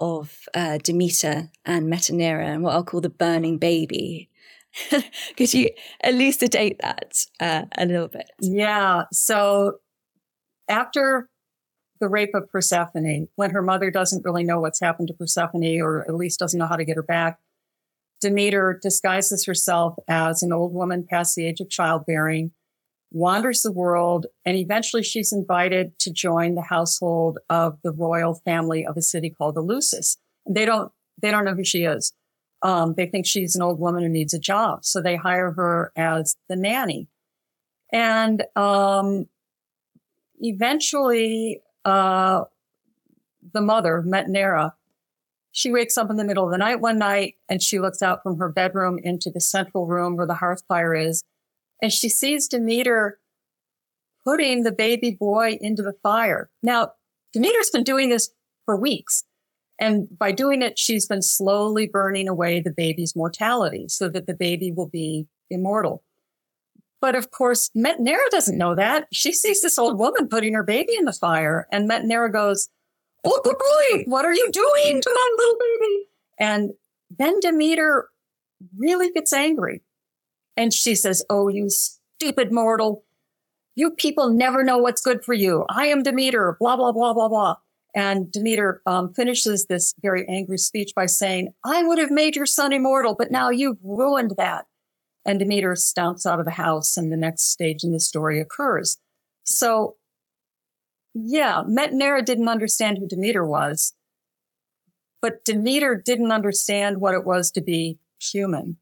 of 0.00 0.48
uh, 0.54 0.78
Demeter 0.82 1.50
and 1.64 1.92
Metaneira 1.92 2.44
and 2.44 2.62
what 2.62 2.74
I'll 2.74 2.84
call 2.84 3.00
the 3.00 3.10
burning 3.10 3.58
baby. 3.58 4.30
Could 5.36 5.52
you 5.52 5.70
elucidate 6.02 6.80
that 6.80 7.24
uh, 7.38 7.64
a 7.76 7.86
little 7.86 8.08
bit? 8.08 8.30
Yeah. 8.40 9.04
So 9.12 9.78
after 10.68 11.28
the 12.00 12.08
rape 12.08 12.34
of 12.34 12.50
Persephone, 12.50 13.28
when 13.36 13.50
her 13.50 13.62
mother 13.62 13.90
doesn't 13.90 14.24
really 14.24 14.44
know 14.44 14.60
what's 14.60 14.80
happened 14.80 15.08
to 15.08 15.14
Persephone 15.14 15.80
or 15.80 16.02
at 16.08 16.14
least 16.14 16.38
doesn't 16.38 16.58
know 16.58 16.66
how 16.66 16.76
to 16.76 16.84
get 16.84 16.96
her 16.96 17.02
back, 17.02 17.38
Demeter 18.20 18.78
disguises 18.80 19.44
herself 19.46 19.94
as 20.08 20.42
an 20.42 20.52
old 20.52 20.72
woman 20.72 21.06
past 21.08 21.34
the 21.34 21.46
age 21.46 21.60
of 21.60 21.70
childbearing 21.70 22.52
wanders 23.10 23.62
the 23.62 23.72
world, 23.72 24.26
and 24.44 24.56
eventually 24.56 25.02
she's 25.02 25.32
invited 25.32 25.98
to 25.98 26.12
join 26.12 26.54
the 26.54 26.62
household 26.62 27.38
of 27.48 27.78
the 27.82 27.92
royal 27.92 28.34
family 28.34 28.86
of 28.86 28.96
a 28.96 29.02
city 29.02 29.30
called 29.30 29.56
Eleusis. 29.56 30.16
They 30.48 30.64
don't, 30.64 30.92
they 31.20 31.30
don't 31.30 31.44
know 31.44 31.54
who 31.54 31.64
she 31.64 31.84
is. 31.84 32.12
Um, 32.62 32.94
they 32.96 33.06
think 33.06 33.26
she's 33.26 33.56
an 33.56 33.62
old 33.62 33.80
woman 33.80 34.02
who 34.02 34.08
needs 34.08 34.34
a 34.34 34.38
job. 34.38 34.84
So 34.84 35.00
they 35.00 35.16
hire 35.16 35.52
her 35.52 35.92
as 35.96 36.36
the 36.48 36.56
nanny. 36.56 37.08
And, 37.92 38.44
um, 38.54 39.26
eventually, 40.38 41.62
uh, 41.84 42.44
the 43.52 43.60
mother, 43.60 44.04
Metaneira, 44.06 44.72
she 45.52 45.72
wakes 45.72 45.98
up 45.98 46.10
in 46.10 46.16
the 46.16 46.24
middle 46.24 46.44
of 46.44 46.52
the 46.52 46.58
night 46.58 46.80
one 46.80 46.98
night 46.98 47.34
and 47.48 47.62
she 47.62 47.80
looks 47.80 48.02
out 48.02 48.22
from 48.22 48.38
her 48.38 48.48
bedroom 48.48 48.98
into 49.02 49.30
the 49.30 49.40
central 49.40 49.86
room 49.86 50.16
where 50.16 50.26
the 50.26 50.34
hearth 50.34 50.62
fire 50.68 50.94
is 50.94 51.22
and 51.82 51.92
she 51.92 52.08
sees 52.08 52.48
Demeter 52.48 53.18
putting 54.24 54.62
the 54.62 54.72
baby 54.72 55.16
boy 55.18 55.58
into 55.60 55.82
the 55.82 55.94
fire. 56.02 56.50
Now, 56.62 56.92
Demeter's 57.32 57.70
been 57.70 57.84
doing 57.84 58.10
this 58.10 58.30
for 58.64 58.76
weeks. 58.76 59.24
And 59.78 60.06
by 60.18 60.32
doing 60.32 60.60
it, 60.60 60.78
she's 60.78 61.06
been 61.06 61.22
slowly 61.22 61.86
burning 61.86 62.28
away 62.28 62.60
the 62.60 62.72
baby's 62.72 63.16
mortality 63.16 63.86
so 63.88 64.08
that 64.10 64.26
the 64.26 64.34
baby 64.34 64.70
will 64.70 64.88
be 64.88 65.26
immortal. 65.48 66.04
But 67.00 67.14
of 67.14 67.30
course, 67.30 67.70
Metaneira 67.74 68.28
doesn't 68.30 68.58
know 68.58 68.74
that. 68.74 69.08
She 69.10 69.32
sees 69.32 69.62
this 69.62 69.78
old 69.78 69.98
woman 69.98 70.28
putting 70.28 70.52
her 70.52 70.62
baby 70.62 70.94
in 70.98 71.06
the 71.06 71.14
fire 71.14 71.66
and 71.72 71.88
Metaneira 71.88 72.30
goes, 72.30 72.68
Oh, 73.24 73.40
good 73.42 73.56
boy, 73.58 74.04
what 74.06 74.24
are 74.24 74.34
you 74.34 74.50
doing 74.50 75.00
to 75.00 75.10
my 75.10 75.34
little 75.38 75.56
baby? 75.58 76.04
And 76.38 76.70
then 77.18 77.40
Demeter 77.40 78.08
really 78.76 79.10
gets 79.10 79.32
angry 79.32 79.82
and 80.56 80.72
she 80.72 80.94
says, 80.94 81.24
Oh, 81.30 81.48
you 81.48 81.68
stupid 81.70 82.52
mortal. 82.52 83.04
You 83.76 83.90
people 83.90 84.30
never 84.30 84.62
know 84.62 84.78
what's 84.78 85.00
good 85.00 85.24
for 85.24 85.34
you. 85.34 85.64
I 85.68 85.86
am 85.86 86.02
Demeter, 86.02 86.56
blah, 86.60 86.76
blah, 86.76 86.92
blah, 86.92 87.14
blah, 87.14 87.28
blah. 87.28 87.56
And 87.94 88.30
Demeter 88.30 88.82
um, 88.86 89.12
finishes 89.14 89.66
this 89.66 89.94
very 90.00 90.26
angry 90.28 90.58
speech 90.58 90.92
by 90.94 91.06
saying, 91.06 91.52
I 91.64 91.82
would 91.82 91.98
have 91.98 92.10
made 92.10 92.36
your 92.36 92.46
son 92.46 92.72
immortal, 92.72 93.14
but 93.18 93.30
now 93.30 93.50
you've 93.50 93.78
ruined 93.82 94.34
that. 94.36 94.66
And 95.24 95.38
Demeter 95.38 95.72
stomps 95.72 96.26
out 96.26 96.38
of 96.38 96.44
the 96.44 96.52
house, 96.52 96.96
and 96.96 97.12
the 97.12 97.16
next 97.16 97.50
stage 97.50 97.82
in 97.82 97.92
the 97.92 98.00
story 98.00 98.40
occurs. 98.40 98.98
So 99.44 99.96
yeah, 101.14 101.62
Metaneira 101.66 102.24
didn't 102.24 102.48
understand 102.48 102.98
who 102.98 103.08
Demeter 103.08 103.44
was, 103.44 103.94
but 105.20 105.44
Demeter 105.44 106.00
didn't 106.04 106.32
understand 106.32 107.00
what 107.00 107.14
it 107.14 107.24
was 107.24 107.50
to 107.52 107.60
be 107.60 107.98
human. 108.20 108.76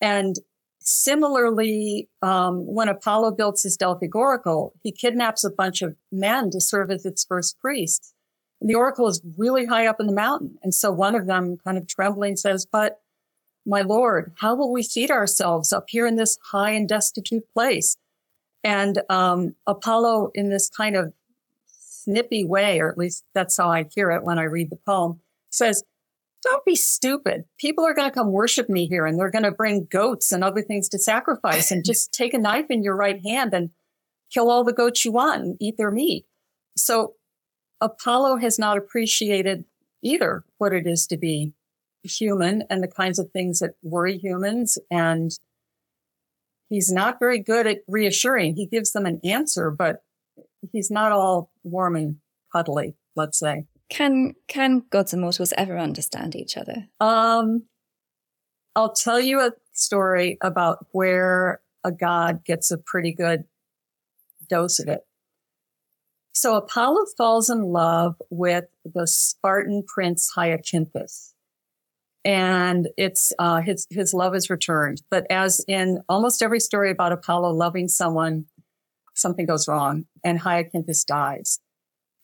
And 0.00 0.36
similarly, 0.80 2.08
um, 2.22 2.66
when 2.66 2.88
Apollo 2.88 3.32
builds 3.32 3.62
his 3.62 3.76
Delphic 3.76 4.14
oracle, 4.14 4.72
he 4.82 4.92
kidnaps 4.92 5.44
a 5.44 5.50
bunch 5.50 5.82
of 5.82 5.96
men 6.10 6.50
to 6.50 6.60
serve 6.60 6.90
as 6.90 7.04
its 7.04 7.24
first 7.24 7.58
priests. 7.60 8.14
And 8.60 8.68
the 8.68 8.74
oracle 8.74 9.08
is 9.08 9.22
really 9.38 9.66
high 9.66 9.86
up 9.86 10.00
in 10.00 10.06
the 10.06 10.12
mountain. 10.12 10.58
And 10.62 10.74
so 10.74 10.90
one 10.90 11.14
of 11.14 11.26
them 11.26 11.58
kind 11.64 11.78
of 11.78 11.86
trembling 11.86 12.36
says, 12.36 12.66
but 12.70 13.00
my 13.66 13.82
Lord, 13.82 14.32
how 14.38 14.54
will 14.54 14.72
we 14.72 14.82
feed 14.82 15.10
ourselves 15.10 15.72
up 15.72 15.84
here 15.88 16.06
in 16.06 16.16
this 16.16 16.38
high 16.50 16.70
and 16.70 16.88
destitute 16.88 17.44
place? 17.54 17.96
And 18.64 19.00
um, 19.08 19.54
Apollo, 19.66 20.30
in 20.34 20.50
this 20.50 20.68
kind 20.68 20.96
of 20.96 21.12
snippy 21.66 22.44
way, 22.44 22.80
or 22.80 22.90
at 22.90 22.98
least 22.98 23.24
that's 23.34 23.56
how 23.56 23.70
I 23.70 23.84
hear 23.94 24.10
it 24.10 24.24
when 24.24 24.38
I 24.38 24.44
read 24.44 24.70
the 24.70 24.76
poem, 24.76 25.20
says, 25.50 25.84
don't 26.42 26.64
be 26.64 26.76
stupid. 26.76 27.44
People 27.58 27.84
are 27.86 27.94
going 27.94 28.08
to 28.08 28.14
come 28.14 28.32
worship 28.32 28.68
me 28.68 28.86
here 28.86 29.06
and 29.06 29.18
they're 29.18 29.30
going 29.30 29.44
to 29.44 29.50
bring 29.50 29.86
goats 29.90 30.32
and 30.32 30.42
other 30.42 30.62
things 30.62 30.88
to 30.90 30.98
sacrifice 30.98 31.70
and 31.70 31.84
just 31.86 32.12
take 32.12 32.34
a 32.34 32.38
knife 32.38 32.66
in 32.70 32.82
your 32.82 32.96
right 32.96 33.20
hand 33.24 33.52
and 33.52 33.70
kill 34.32 34.50
all 34.50 34.64
the 34.64 34.72
goats 34.72 35.04
you 35.04 35.12
want 35.12 35.42
and 35.42 35.56
eat 35.60 35.76
their 35.76 35.90
meat. 35.90 36.26
So 36.76 37.14
Apollo 37.80 38.36
has 38.36 38.58
not 38.58 38.78
appreciated 38.78 39.64
either 40.02 40.44
what 40.58 40.72
it 40.72 40.86
is 40.86 41.06
to 41.08 41.16
be 41.16 41.52
human 42.02 42.64
and 42.70 42.82
the 42.82 42.88
kinds 42.88 43.18
of 43.18 43.30
things 43.30 43.58
that 43.58 43.74
worry 43.82 44.16
humans. 44.16 44.78
And 44.90 45.30
he's 46.68 46.90
not 46.90 47.18
very 47.18 47.38
good 47.38 47.66
at 47.66 47.78
reassuring. 47.86 48.56
He 48.56 48.66
gives 48.66 48.92
them 48.92 49.06
an 49.06 49.20
answer, 49.24 49.70
but 49.70 50.02
he's 50.72 50.90
not 50.90 51.12
all 51.12 51.50
warm 51.62 51.96
and 51.96 52.16
cuddly, 52.52 52.94
let's 53.16 53.38
say. 53.38 53.66
Can 53.90 54.34
can 54.46 54.84
gods 54.90 55.12
and 55.12 55.20
mortals 55.20 55.52
ever 55.58 55.76
understand 55.76 56.36
each 56.36 56.56
other? 56.56 56.88
Um, 57.00 57.64
I'll 58.76 58.92
tell 58.92 59.20
you 59.20 59.40
a 59.40 59.52
story 59.72 60.38
about 60.40 60.86
where 60.92 61.60
a 61.82 61.90
god 61.90 62.44
gets 62.44 62.70
a 62.70 62.78
pretty 62.78 63.12
good 63.12 63.44
dose 64.48 64.78
of 64.78 64.88
it. 64.88 65.00
So 66.32 66.54
Apollo 66.54 67.06
falls 67.18 67.50
in 67.50 67.64
love 67.64 68.14
with 68.30 68.66
the 68.84 69.06
Spartan 69.06 69.82
prince 69.86 70.32
Hyacinthus. 70.36 71.32
And 72.24 72.88
it's, 72.96 73.32
uh, 73.38 73.60
his, 73.62 73.86
his 73.90 74.12
love 74.12 74.34
is 74.34 74.50
returned. 74.50 75.02
But 75.10 75.26
as 75.30 75.64
in 75.66 76.02
almost 76.08 76.42
every 76.42 76.60
story 76.60 76.90
about 76.90 77.12
Apollo 77.12 77.52
loving 77.54 77.88
someone, 77.88 78.44
something 79.14 79.46
goes 79.46 79.66
wrong 79.66 80.04
and 80.22 80.38
Hyacinthus 80.38 81.04
dies 81.04 81.58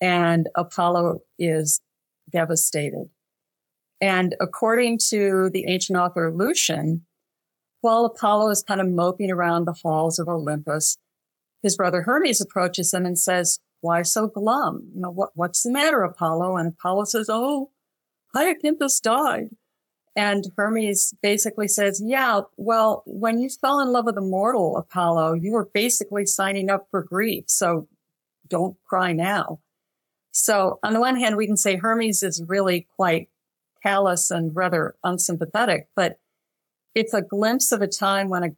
and 0.01 0.49
Apollo 0.55 1.21
is 1.39 1.81
devastated. 2.31 3.11
And 4.01 4.35
according 4.41 4.99
to 5.11 5.51
the 5.53 5.65
ancient 5.69 5.99
author 5.99 6.33
Lucian, 6.33 7.07
while 7.81 8.05
Apollo 8.05 8.51
is 8.51 8.63
kind 8.63 8.81
of 8.81 8.89
moping 8.89 9.31
around 9.31 9.65
the 9.65 9.77
halls 9.83 10.19
of 10.19 10.29
Olympus, 10.29 10.99
his 11.63 11.77
brother 11.77 12.03
Hermes 12.03 12.41
approaches 12.41 12.93
him 12.93 13.07
and 13.07 13.19
says, 13.19 13.59
why 13.81 14.03
so 14.03 14.27
glum? 14.27 14.91
You 14.95 15.03
know, 15.03 15.11
what, 15.11 15.31
what's 15.35 15.63
the 15.63 15.71
matter, 15.71 16.03
Apollo? 16.03 16.57
And 16.57 16.73
Apollo 16.73 17.05
says, 17.05 17.29
oh, 17.31 17.71
Hyacinthus 18.35 19.01
died. 19.01 19.51
And 20.15 20.45
Hermes 20.57 21.15
basically 21.23 21.69
says, 21.69 22.03
yeah, 22.05 22.41
well, 22.57 23.03
when 23.07 23.39
you 23.39 23.51
fell 23.51 23.81
in 23.81 23.93
love 23.93 24.07
with 24.07 24.17
a 24.17 24.23
mortal, 24.23 24.77
Apollo, 24.77 25.35
you 25.35 25.53
were 25.53 25.69
basically 25.73 26.25
signing 26.25 26.71
up 26.71 26.89
for 26.91 27.03
grief. 27.03 27.45
So 27.49 27.87
don't 28.49 28.77
cry 28.85 29.13
now. 29.13 29.61
So 30.37 30.79
on 30.83 30.93
the 30.93 31.01
one 31.01 31.17
hand, 31.17 31.37
we 31.37 31.47
can 31.47 31.57
say 31.57 31.77
Hermes 31.77 32.23
is 32.23 32.45
really 32.47 32.87
quite 32.97 33.31
callous 33.83 34.31
and 34.31 34.55
rather 34.55 34.95
unsympathetic, 35.03 35.89
but 35.97 36.19
it's 36.95 37.15
a 37.15 37.23
glimpse 37.23 37.73
of 37.73 37.81
a 37.81 37.87
time 37.87 38.29
when 38.29 38.45
a, 38.45 38.51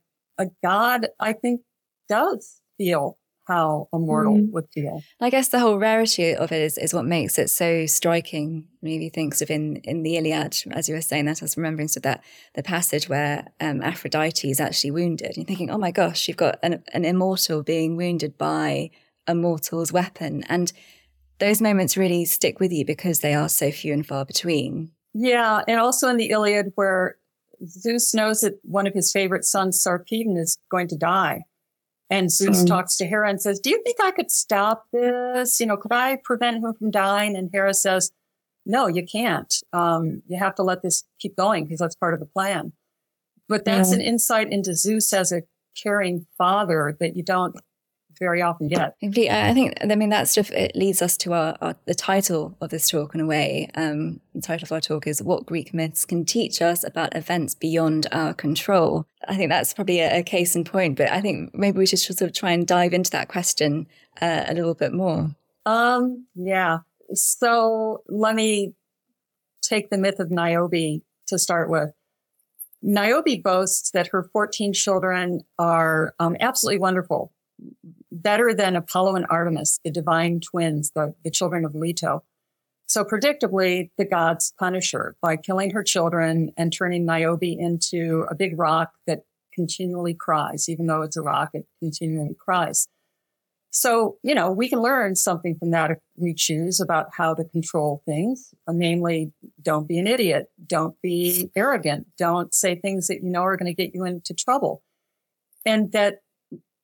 a 0.43 0.47
god, 0.63 1.07
I 1.21 1.33
think, 1.33 1.61
does 2.09 2.61
feel 2.79 3.17
how 3.47 3.89
a 3.93 3.99
mortal 3.99 4.35
mm. 4.35 4.51
would 4.51 4.69
feel. 4.75 5.03
I 5.21 5.31
guess 5.31 5.49
the 5.49 5.61
whole 5.61 5.79
rarity 5.79 6.35
of 6.35 6.51
it 6.51 6.61
is, 6.61 6.79
is 6.79 6.93
what 6.93 7.05
makes 7.05 7.39
it 7.39 7.49
so 7.49 7.87
striking. 7.87 8.67
Maybe 8.83 9.09
thinks 9.09 9.41
of 9.41 9.49
in, 9.49 9.77
in 9.85 10.03
the 10.03 10.17
Iliad, 10.17 10.57
as 10.73 10.89
you 10.89 10.97
were 10.97 11.01
saying 11.01 11.27
that, 11.27 11.41
I 11.41 11.45
was 11.45 11.57
remembering 11.57 11.89
so 11.89 12.01
that 12.01 12.25
the 12.55 12.63
passage 12.65 13.09
where 13.09 13.47
um, 13.61 13.83
Aphrodite 13.83 14.51
is 14.51 14.61
actually 14.61 14.91
wounded. 14.91 15.37
You're 15.37 15.47
thinking, 15.47 15.71
oh 15.71 15.79
my 15.79 15.93
gosh, 15.93 16.27
you've 16.27 16.37
got 16.37 16.59
an, 16.63 16.83
an 16.93 17.05
immortal 17.05 17.63
being 17.63 17.97
wounded 17.97 18.37
by 18.37 18.91
a 19.29 19.35
mortal's 19.35 19.93
weapon. 19.93 20.43
And 20.49 20.73
those 21.39 21.61
moments 21.61 21.97
really 21.97 22.25
stick 22.25 22.61
with 22.61 22.73
you 22.73 22.85
because 22.85 23.21
they 23.21 23.35
are 23.35 23.49
so 23.49 23.71
few 23.71 23.93
and 23.93 24.07
far 24.07 24.25
between. 24.25 24.91
Yeah. 25.15 25.63
And 25.67 25.81
also 25.81 26.09
in 26.09 26.17
the 26.17 26.31
Iliad, 26.31 26.73
where 26.75 27.17
Zeus 27.65 28.15
knows 28.15 28.41
that 28.41 28.59
one 28.63 28.87
of 28.87 28.95
his 28.95 29.13
favorite 29.13 29.45
sons, 29.45 29.83
Sarpedon, 29.83 30.37
is 30.37 30.59
going 30.71 30.89
to 30.89 30.97
die. 30.97 31.45
And 32.11 32.31
Zeus 32.31 32.63
mm. 32.63 32.67
talks 32.67 32.97
to 32.97 33.07
Hera 33.07 33.29
and 33.29 33.41
says, 33.41 33.61
Do 33.61 33.71
you 33.71 33.83
think 33.85 33.99
I 34.01 34.13
could 34.13 34.31
stop 34.31 34.87
this? 34.93 35.61
You 35.61 35.67
know, 35.67 35.77
could 35.77 35.93
I 35.93 36.19
prevent 36.25 36.65
him 36.65 36.75
from 36.75 36.91
dying? 36.91 37.37
And 37.37 37.51
Hera 37.53 37.75
says, 37.75 38.13
No, 38.65 38.87
you 38.87 39.05
can't. 39.05 39.55
Um, 39.73 40.23
you 40.27 40.39
have 40.39 40.55
to 40.57 40.63
let 40.63 40.83
this 40.83 41.05
keep 41.19 41.37
going 41.37 41.65
because 41.65 41.81
that's 41.81 41.97
part 41.97 42.15
of 42.15 42.21
the 42.21 42.27
plan. 42.27 42.73
But 43.49 43.65
that's 43.65 43.93
an 43.93 44.03
insight 44.03 44.53
into 44.53 44.75
Zeus 44.75 45.13
as 45.13 45.33
a 45.33 45.43
caring 45.83 46.27
father 46.37 46.97
that 47.01 47.17
you 47.17 47.23
don't 47.23 47.57
very 48.19 48.43
often 48.43 48.69
get. 48.69 48.97
I 49.03 49.55
think, 49.55 49.75
I 49.81 49.95
mean, 49.95 50.11
that 50.11 50.29
stuff, 50.29 50.51
it 50.51 50.75
leads 50.75 51.03
us 51.03 51.17
to 51.19 51.33
our, 51.33 51.57
our, 51.61 51.77
the 51.87 51.95
title 51.95 52.57
of 52.61 52.71
this 52.71 52.89
talk 52.89 53.15
in 53.15 53.21
a 53.21 53.27
way. 53.27 53.71
Um, 53.75 54.21
the 54.35 54.41
title 54.41 54.67
of 54.67 54.73
our 54.73 54.81
talk 54.81 55.07
is 55.07 55.23
What 55.23 55.47
Greek 55.47 55.73
Myths 55.73 56.05
Can 56.05 56.25
Teach 56.25 56.61
Us 56.61 56.85
About 56.85 57.17
Events 57.17 57.55
Beyond 57.55 58.07
Our 58.13 58.35
Control. 58.35 59.07
I 59.27 59.37
think 59.37 59.51
that's 59.51 59.75
probably 59.75 60.01
a, 60.01 60.19
a 60.19 60.23
case 60.23 60.55
in 60.57 60.65
point, 60.65 60.97
but 60.97 61.11
I 61.11 61.21
think 61.21 61.55
maybe 61.55 61.79
we 61.79 61.87
should 61.87 62.01
sort 62.01 62.21
of 62.23 62.33
try 62.33 62.53
and 62.53 62.67
dive 62.67 62.93
into 62.93 63.11
that 63.13 63.29
question 63.29 63.87
uh, 64.21 64.45
a 64.47 64.55
little 64.55 64.75
bit 64.75 64.93
more. 64.93 65.31
Um, 65.67 66.27
yeah. 66.35 66.79
So 67.15 68.03
let 68.09 68.35
me 68.35 68.75
take 69.63 69.91
the 69.91 69.99
myth 69.99 70.19
of 70.19 70.31
Niobe 70.31 71.03
to 71.29 71.39
start 71.39 71.71
with. 71.71 71.91
Niobe 72.83 73.43
boasts 73.43 73.91
that 73.91 74.09
her 74.09 74.29
14 74.33 74.73
children 74.73 75.41
are 75.59 76.15
um, 76.19 76.37
absolutely 76.41 76.79
wonderful 76.79 77.33
better 78.11 78.55
than 78.55 78.77
Apollo 78.77 79.17
and 79.17 79.27
Artemis, 79.29 79.81
the 79.85 79.91
divine 79.91 80.41
twins, 80.41 80.93
the, 80.95 81.15
the 81.25 81.31
children 81.31 81.65
of 81.65 81.75
Leto. 81.75 82.25
So 82.87 83.05
predictably, 83.05 83.91
the 83.99 84.07
gods 84.07 84.55
punish 84.59 84.93
her 84.93 85.15
by 85.21 85.37
killing 85.37 85.71
her 85.73 85.83
children 85.83 86.53
and 86.57 86.73
turning 86.73 87.05
Niobe 87.05 87.43
into 87.43 88.27
a 88.31 88.35
big 88.35 88.59
rock 88.59 88.93
that 89.07 89.25
continually 89.53 90.15
cries. 90.15 90.69
Even 90.69 90.87
though 90.87 91.03
it's 91.03 91.17
a 91.17 91.23
rock, 91.23 91.51
it 91.53 91.67
continually 91.81 92.35
cries. 92.39 92.89
So, 93.71 94.17
you 94.23 94.35
know, 94.35 94.51
we 94.51 94.69
can 94.69 94.81
learn 94.81 95.15
something 95.15 95.57
from 95.59 95.73
that 95.73 95.91
if 95.91 95.99
we 96.17 96.33
choose 96.33 96.81
about 96.81 97.09
how 97.13 97.35
to 97.35 97.45
control 97.45 98.03
things. 98.07 98.55
Uh, 98.67 98.73
namely, 98.73 99.33
don't 99.61 99.87
be 99.87 99.99
an 99.99 100.07
idiot. 100.07 100.47
Don't 100.67 100.97
be 101.03 101.51
arrogant. 101.55 102.07
Don't 102.17 102.55
say 102.55 102.75
things 102.75 103.09
that 103.09 103.23
you 103.23 103.29
know 103.29 103.43
are 103.43 103.59
going 103.59 103.73
to 103.73 103.75
get 103.75 103.95
you 103.95 104.05
into 104.05 104.33
trouble. 104.33 104.83
And 105.67 105.93
that 105.93 106.21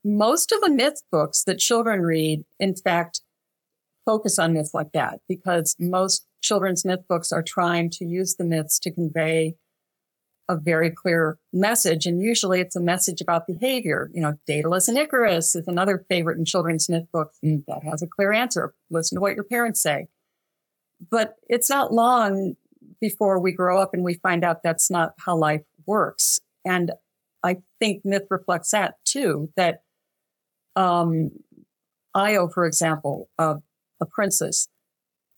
most 0.04 0.52
of 0.52 0.60
the 0.60 0.70
myth 0.70 1.02
books 1.10 1.44
that 1.44 1.58
children 1.58 2.02
read, 2.02 2.44
in 2.60 2.74
fact, 2.76 3.22
focus 4.04 4.38
on 4.38 4.52
myths 4.52 4.74
like 4.74 4.92
that 4.92 5.20
because 5.28 5.74
most 5.78 6.26
children's 6.42 6.84
myth 6.84 7.00
books 7.08 7.32
are 7.32 7.42
trying 7.42 7.88
to 7.90 8.04
use 8.04 8.36
the 8.36 8.44
myths 8.44 8.78
to 8.78 8.90
convey 8.90 9.54
a 10.48 10.56
very 10.56 10.90
clear 10.90 11.38
message. 11.54 12.04
And 12.04 12.20
usually 12.20 12.60
it's 12.60 12.76
a 12.76 12.80
message 12.80 13.22
about 13.22 13.46
behavior. 13.46 14.10
You 14.12 14.20
know, 14.20 14.34
Daedalus 14.46 14.88
and 14.88 14.98
Icarus 14.98 15.54
is 15.54 15.66
another 15.66 16.04
favorite 16.08 16.36
in 16.38 16.44
children's 16.44 16.88
myth 16.88 17.06
books. 17.12 17.38
And 17.42 17.64
that 17.66 17.82
has 17.84 18.02
a 18.02 18.06
clear 18.06 18.32
answer. 18.32 18.74
Listen 18.90 19.16
to 19.16 19.22
what 19.22 19.34
your 19.34 19.44
parents 19.44 19.80
say. 19.80 20.08
But 21.10 21.36
it's 21.48 21.70
not 21.70 21.92
long 21.92 22.56
before 23.00 23.40
we 23.40 23.52
grow 23.52 23.80
up 23.80 23.94
and 23.94 24.04
we 24.04 24.14
find 24.14 24.44
out 24.44 24.62
that's 24.62 24.90
not 24.90 25.14
how 25.18 25.36
life 25.36 25.62
works. 25.86 26.40
And 26.64 26.92
I 27.42 27.58
think 27.78 28.04
myth 28.04 28.26
reflects 28.30 28.70
that 28.72 28.96
too, 29.04 29.50
that 29.56 29.83
um, 30.76 31.30
Io, 32.14 32.48
for 32.48 32.66
example, 32.66 33.28
uh, 33.38 33.56
a 34.00 34.06
princess, 34.06 34.68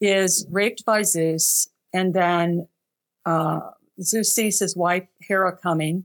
is 0.00 0.46
raped 0.50 0.84
by 0.84 1.02
Zeus, 1.02 1.68
and 1.92 2.12
then 2.12 2.68
uh, 3.24 3.60
Zeus 4.00 4.30
sees 4.30 4.60
his 4.60 4.76
wife 4.76 5.08
Hera 5.20 5.56
coming 5.56 6.04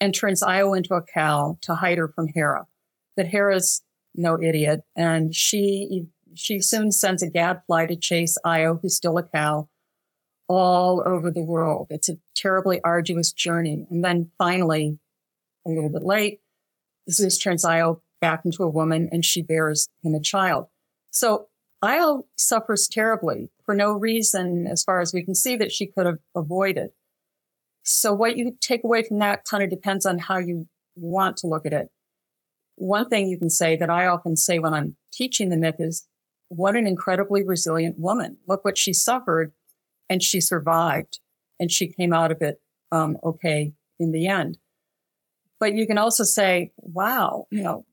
and 0.00 0.14
turns 0.14 0.42
Io 0.42 0.74
into 0.74 0.94
a 0.94 1.02
cow 1.02 1.58
to 1.62 1.74
hide 1.74 1.98
her 1.98 2.08
from 2.08 2.28
Hera. 2.28 2.66
But 3.16 3.26
Hera's 3.26 3.82
no 4.14 4.40
idiot, 4.40 4.82
and 4.96 5.34
she 5.34 6.06
she 6.34 6.60
soon 6.60 6.90
sends 6.90 7.22
a 7.22 7.30
gadfly 7.30 7.86
to 7.86 7.96
chase 7.96 8.36
Io, 8.44 8.78
who's 8.80 8.96
still 8.96 9.18
a 9.18 9.22
cow, 9.22 9.68
all 10.48 11.02
over 11.06 11.30
the 11.30 11.42
world. 11.42 11.88
It's 11.90 12.08
a 12.08 12.18
terribly 12.36 12.80
arduous 12.84 13.32
journey, 13.32 13.86
and 13.90 14.04
then 14.04 14.30
finally, 14.38 14.98
a 15.66 15.70
little 15.70 15.90
bit 15.90 16.04
late, 16.04 16.40
Zeus 17.10 17.38
turns 17.38 17.64
Io 17.64 18.02
back 18.24 18.40
into 18.46 18.62
a 18.62 18.68
woman 18.68 19.10
and 19.12 19.22
she 19.22 19.42
bears 19.42 19.86
him 20.02 20.14
a 20.14 20.20
child. 20.20 20.68
So 21.10 21.48
Io 21.82 22.24
suffers 22.36 22.88
terribly 22.88 23.50
for 23.66 23.74
no 23.74 23.92
reason, 23.92 24.66
as 24.66 24.82
far 24.82 25.02
as 25.02 25.12
we 25.12 25.22
can 25.22 25.34
see, 25.34 25.56
that 25.56 25.70
she 25.70 25.86
could 25.86 26.06
have 26.06 26.20
avoided. 26.34 26.88
So 27.82 28.14
what 28.14 28.38
you 28.38 28.56
take 28.62 28.82
away 28.82 29.02
from 29.02 29.18
that 29.18 29.44
kind 29.44 29.62
of 29.62 29.68
depends 29.68 30.06
on 30.06 30.18
how 30.18 30.38
you 30.38 30.66
want 30.96 31.36
to 31.38 31.46
look 31.46 31.66
at 31.66 31.74
it. 31.74 31.88
One 32.76 33.10
thing 33.10 33.28
you 33.28 33.36
can 33.38 33.50
say 33.50 33.76
that 33.76 33.90
I 33.90 34.06
often 34.06 34.36
say 34.36 34.58
when 34.58 34.72
I'm 34.72 34.96
teaching 35.12 35.50
the 35.50 35.58
myth 35.58 35.76
is, 35.78 36.08
what 36.48 36.76
an 36.76 36.86
incredibly 36.86 37.42
resilient 37.42 37.98
woman. 37.98 38.38
Look 38.48 38.64
what 38.64 38.78
she 38.78 38.94
suffered 38.94 39.52
and 40.08 40.22
she 40.22 40.40
survived 40.40 41.20
and 41.60 41.70
she 41.70 41.88
came 41.88 42.14
out 42.14 42.32
of 42.32 42.40
it 42.40 42.62
um, 42.90 43.18
okay 43.22 43.74
in 43.98 44.12
the 44.12 44.26
end. 44.26 44.56
But 45.60 45.74
you 45.74 45.86
can 45.86 45.98
also 45.98 46.24
say, 46.24 46.72
wow, 46.76 47.46
you 47.50 47.62
know, 47.62 47.84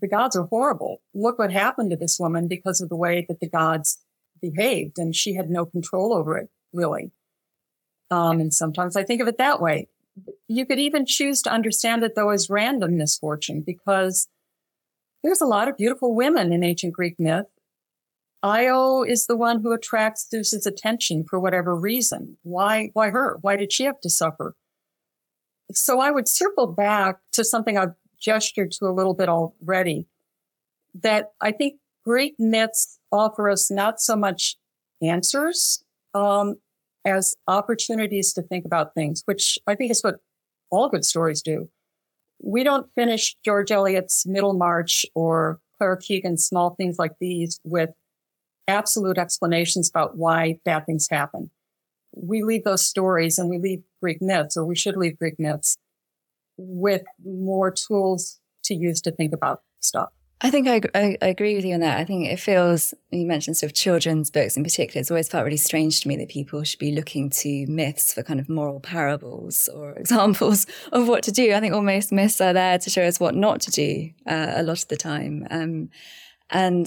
the 0.00 0.08
gods 0.08 0.36
are 0.36 0.44
horrible. 0.44 1.00
Look 1.14 1.38
what 1.38 1.52
happened 1.52 1.90
to 1.90 1.96
this 1.96 2.18
woman 2.18 2.48
because 2.48 2.80
of 2.80 2.88
the 2.88 2.96
way 2.96 3.24
that 3.28 3.40
the 3.40 3.48
gods 3.48 3.98
behaved 4.40 4.98
and 4.98 5.14
she 5.14 5.34
had 5.34 5.50
no 5.50 5.64
control 5.64 6.14
over 6.14 6.36
it, 6.36 6.48
really. 6.72 7.12
Um, 8.10 8.40
and 8.40 8.52
sometimes 8.52 8.96
I 8.96 9.02
think 9.02 9.20
of 9.20 9.28
it 9.28 9.38
that 9.38 9.60
way. 9.60 9.88
You 10.48 10.64
could 10.66 10.78
even 10.78 11.06
choose 11.06 11.42
to 11.42 11.52
understand 11.52 12.02
it 12.02 12.14
though 12.14 12.30
as 12.30 12.48
random 12.48 12.96
misfortune 12.96 13.62
because 13.66 14.28
there's 15.22 15.40
a 15.40 15.46
lot 15.46 15.68
of 15.68 15.76
beautiful 15.76 16.14
women 16.14 16.52
in 16.52 16.62
ancient 16.62 16.92
Greek 16.92 17.16
myth. 17.18 17.46
Io 18.42 19.02
is 19.02 19.26
the 19.26 19.36
one 19.36 19.60
who 19.60 19.72
attracts 19.72 20.28
Zeus's 20.30 20.66
attention 20.66 21.24
for 21.28 21.40
whatever 21.40 21.74
reason. 21.74 22.36
Why, 22.42 22.90
why 22.92 23.10
her? 23.10 23.38
Why 23.40 23.56
did 23.56 23.72
she 23.72 23.84
have 23.84 24.00
to 24.02 24.10
suffer? 24.10 24.54
So 25.72 25.98
I 26.00 26.12
would 26.12 26.28
circle 26.28 26.68
back 26.68 27.18
to 27.32 27.44
something 27.44 27.76
I've 27.76 27.94
gestured 28.20 28.72
to 28.72 28.86
a 28.86 28.92
little 28.92 29.14
bit 29.14 29.28
already 29.28 30.06
that 31.02 31.32
I 31.40 31.52
think 31.52 31.80
Greek 32.04 32.34
myths 32.38 32.98
offer 33.12 33.50
us 33.50 33.70
not 33.70 34.00
so 34.00 34.16
much 34.16 34.56
answers, 35.02 35.84
um, 36.14 36.56
as 37.04 37.34
opportunities 37.46 38.32
to 38.32 38.42
think 38.42 38.64
about 38.64 38.94
things, 38.94 39.22
which 39.26 39.58
I 39.66 39.74
think 39.74 39.90
is 39.90 40.02
what 40.02 40.16
all 40.70 40.88
good 40.88 41.04
stories 41.04 41.42
do. 41.42 41.68
We 42.42 42.64
don't 42.64 42.92
finish 42.94 43.36
George 43.44 43.70
Eliot's 43.70 44.26
Middlemarch 44.26 45.06
or 45.14 45.60
Claire 45.78 45.96
Keegan's 45.96 46.46
small 46.46 46.74
things 46.74 46.98
like 46.98 47.12
these 47.20 47.60
with 47.64 47.90
absolute 48.68 49.18
explanations 49.18 49.88
about 49.88 50.16
why 50.16 50.58
bad 50.64 50.86
things 50.86 51.08
happen. 51.10 51.50
We 52.14 52.42
leave 52.42 52.64
those 52.64 52.84
stories 52.84 53.38
and 53.38 53.48
we 53.48 53.58
leave 53.58 53.82
Greek 54.02 54.20
myths, 54.20 54.56
or 54.56 54.64
we 54.64 54.76
should 54.76 54.96
leave 54.96 55.18
Greek 55.18 55.38
myths 55.38 55.76
with 56.56 57.02
more 57.24 57.70
tools 57.70 58.38
to 58.64 58.74
use 58.74 59.00
to 59.02 59.12
think 59.12 59.32
about 59.32 59.60
stuff. 59.80 60.10
I 60.42 60.50
think 60.50 60.68
I, 60.68 60.82
I, 60.94 61.16
I, 61.22 61.28
agree 61.28 61.56
with 61.56 61.64
you 61.64 61.72
on 61.72 61.80
that. 61.80 61.98
I 61.98 62.04
think 62.04 62.28
it 62.28 62.38
feels, 62.38 62.92
you 63.10 63.26
mentioned 63.26 63.56
sort 63.56 63.72
of 63.72 63.74
children's 63.74 64.30
books 64.30 64.54
in 64.54 64.64
particular, 64.64 65.00
it's 65.00 65.10
always 65.10 65.30
felt 65.30 65.44
really 65.44 65.56
strange 65.56 66.02
to 66.02 66.08
me 66.08 66.16
that 66.16 66.28
people 66.28 66.62
should 66.62 66.78
be 66.78 66.92
looking 66.92 67.30
to 67.30 67.66
myths 67.68 68.12
for 68.12 68.22
kind 68.22 68.38
of 68.38 68.46
moral 68.46 68.78
parables 68.78 69.66
or 69.68 69.92
examples 69.96 70.66
of 70.92 71.08
what 71.08 71.22
to 71.22 71.32
do. 71.32 71.54
I 71.54 71.60
think 71.60 71.72
almost 71.72 72.12
myths 72.12 72.40
are 72.42 72.52
there 72.52 72.78
to 72.78 72.90
show 72.90 73.02
us 73.02 73.18
what 73.18 73.34
not 73.34 73.62
to 73.62 73.70
do 73.70 74.10
uh, 74.26 74.52
a 74.56 74.62
lot 74.62 74.82
of 74.82 74.88
the 74.88 74.96
time. 74.96 75.46
Um, 75.50 75.88
and 76.50 76.86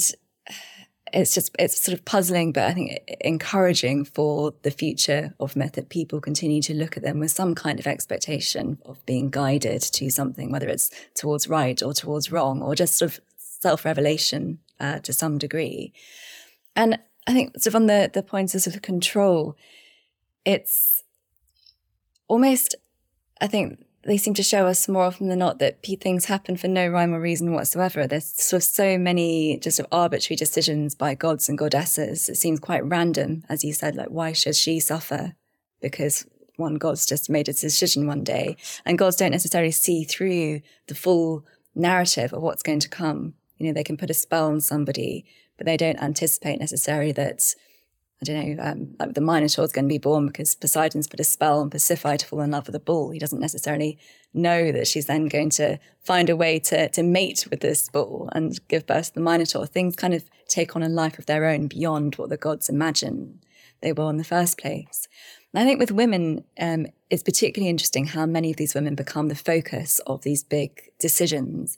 it's 1.14 1.34
just 1.34 1.56
it's 1.60 1.80
sort 1.80 1.98
of 1.98 2.06
puzzling, 2.06 2.52
but 2.52 2.64
I 2.64 2.74
think 2.74 3.18
encouraging 3.22 4.06
for 4.06 4.54
the 4.64 4.72
future 4.72 5.34
of 5.40 5.56
method. 5.56 5.90
people 5.90 6.22
continue 6.22 6.62
to 6.64 6.74
look 6.74 6.98
at 6.98 7.04
them 7.04 7.20
with 7.20 7.32
some 7.32 7.56
kind 7.56 7.80
of 7.80 7.88
expectation 7.88 8.78
of 8.86 9.06
being 9.06 9.30
guided 9.30 9.82
to 9.82 10.10
something, 10.10 10.52
whether 10.52 10.68
it's 10.68 10.92
towards 11.16 11.48
right 11.48 11.82
or 11.82 11.94
towards 11.94 12.32
wrong, 12.32 12.62
or 12.62 12.76
just 12.76 12.98
sort 12.98 13.12
of 13.12 13.20
self 13.38 13.86
revelation 13.86 14.60
uh, 14.80 15.00
to 15.00 15.14
some 15.14 15.38
degree. 15.38 15.94
And 16.76 17.00
I 17.28 17.34
think 17.34 17.54
sort 17.56 17.68
of 17.68 17.76
on 17.76 17.88
the 17.88 18.10
the 18.14 18.24
points 18.24 18.56
of 18.56 18.62
sort 18.62 18.76
of 18.76 18.82
control, 18.82 19.56
it's 20.46 21.04
almost 22.28 22.76
I 23.42 23.48
think 23.48 23.86
they 24.04 24.18
seem 24.18 24.34
to 24.36 24.44
show 24.44 24.66
us 24.66 24.88
more 24.88 25.04
often 25.04 25.28
than 25.28 25.40
not 25.40 25.60
that 25.60 25.84
things 25.84 26.26
happen 26.26 26.56
for 26.56 26.68
no 26.68 26.88
rhyme 26.88 27.14
or 27.14 27.20
reason 27.20 27.54
whatsoever. 27.54 28.08
There's 28.08 28.26
sort 28.42 28.62
of 28.62 28.68
so 28.68 28.98
many 28.98 29.58
just 29.60 29.78
sort 29.78 29.88
of 29.88 29.98
arbitrary 29.98 30.38
decisions 30.38 30.96
by 30.96 31.16
gods 31.16 31.50
and 31.50 31.58
goddesses. 31.58 32.30
It 32.30 32.36
seems 32.36 32.60
quite 32.60 32.86
random, 32.86 33.44
as 33.50 33.64
you 33.64 33.74
said, 33.74 33.96
like 33.96 34.08
why 34.08 34.32
should 34.32 34.56
she 34.56 34.80
suffer? 34.80 35.36
Because 35.82 36.26
one 36.56 36.76
god's 36.76 37.06
just 37.06 37.30
made 37.30 37.48
a 37.50 37.54
decision 37.54 38.06
one 38.06 38.24
day, 38.24 38.58
and 38.86 38.98
gods 38.98 39.16
don't 39.16 39.32
necessarily 39.32 39.72
see 39.72 40.04
through 40.04 40.62
the 40.88 40.96
full 40.96 41.46
narrative 41.76 42.34
of 42.34 42.42
what's 42.42 42.64
going 42.64 42.82
to 42.82 42.90
come. 42.90 43.34
You 43.58 43.68
know, 43.68 43.74
they 43.74 43.84
can 43.84 43.98
put 43.98 44.10
a 44.10 44.14
spell 44.14 44.48
on 44.48 44.62
somebody, 44.62 45.26
but 45.58 45.66
they 45.66 45.78
don't 45.78 46.02
anticipate 46.02 46.60
necessarily 46.60 47.12
that 47.14 47.42
I 48.22 48.26
don't 48.26 48.58
know, 48.58 48.64
um, 48.64 48.96
like 49.00 49.14
the 49.14 49.22
Minotaur 49.22 49.64
is 49.64 49.72
going 49.72 49.86
to 49.86 49.94
be 49.94 49.98
born 49.98 50.28
because 50.28 50.54
Poseidon's 50.54 51.08
put 51.08 51.22
a 51.22 51.24
spell 51.24 51.62
on 51.62 51.70
Pasiphae 51.70 52.18
to 52.18 52.26
fall 52.26 52.42
in 52.42 52.52
love 52.52 52.68
with 52.68 52.74
the 52.74 52.80
bull. 52.80 53.12
He 53.12 53.20
doesn't 53.20 53.40
necessarily 53.40 53.98
know 54.34 54.74
that 54.74 54.88
she's 54.88 55.06
then 55.06 55.28
going 55.28 55.52
to 55.52 55.80
find 56.02 56.30
a 56.30 56.36
way 56.36 56.60
to, 56.60 56.90
to 56.90 57.02
mate 57.02 57.48
with 57.50 57.62
this 57.62 57.88
bull 57.88 58.30
and 58.34 58.60
give 58.68 58.86
birth 58.86 59.08
to 59.08 59.14
the 59.14 59.22
Minotaur. 59.22 59.66
Things 59.66 59.96
kind 59.96 60.14
of 60.14 60.30
take 60.50 60.76
on 60.76 60.84
a 60.84 60.90
life 60.90 61.18
of 61.18 61.28
their 61.28 61.46
own 61.46 61.68
beyond 61.68 62.16
what 62.16 62.30
the 62.30 62.36
gods 62.36 62.68
imagine 62.68 63.40
they 63.82 63.94
were 63.94 64.10
in 64.10 64.18
the 64.18 64.26
first 64.26 64.58
place. 64.58 65.08
And 65.54 65.64
I 65.64 65.66
think 65.66 65.80
with 65.80 65.92
women, 65.92 66.44
um, 66.60 66.88
it's 67.10 67.24
particularly 67.24 67.70
interesting 67.70 68.06
how 68.06 68.26
many 68.26 68.52
of 68.52 68.58
these 68.58 68.76
women 68.76 68.96
become 68.96 69.30
the 69.30 69.36
focus 69.36 70.00
of 70.06 70.24
these 70.24 70.44
big 70.44 70.92
decisions. 71.00 71.78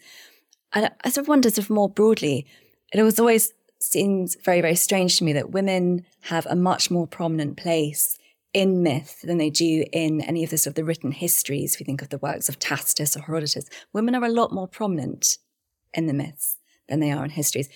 And 0.74 0.90
I 1.04 1.10
sort 1.10 1.26
of 1.26 1.28
wonder, 1.28 1.50
sort 1.50 1.66
of 1.66 1.70
more 1.70 1.90
broadly, 1.90 2.48
it 2.94 3.04
was 3.04 3.20
always 3.20 3.54
seems 3.84 4.36
very, 4.44 4.62
very 4.62 4.76
strange 4.76 5.17
to 5.17 5.24
me 5.24 5.34
that 5.34 5.52
women 5.52 6.06
have 6.22 6.46
a 6.48 6.56
much 6.56 6.91
more 6.91 7.08
prominent 7.08 7.58
place 7.58 8.17
in 8.54 8.84
myth 8.84 9.22
than 9.22 9.38
they 9.38 9.50
do 9.50 9.86
in 9.94 10.22
any 10.22 10.44
of 10.44 10.50
the 10.50 10.58
sort 10.58 10.72
of 10.72 10.76
the 10.76 10.84
written 10.84 11.12
histories. 11.12 11.74
If 11.74 11.80
you 11.80 11.86
think 11.86 12.02
of 12.02 12.10
the 12.10 12.17
works 12.17 12.50
of 12.50 12.60
Tacitus 12.60 13.15
or 13.15 13.22
Herodotus, 13.22 13.65
women 13.94 14.15
are 14.15 14.24
a 14.24 14.30
lot 14.30 14.52
more 14.52 14.67
prominent 14.67 15.38
in 15.94 16.08
the 16.08 16.13
myths 16.13 16.58
than 16.89 17.00
they 17.00 17.12
are 17.12 17.24
in 17.24 17.32
histories. 17.32 17.70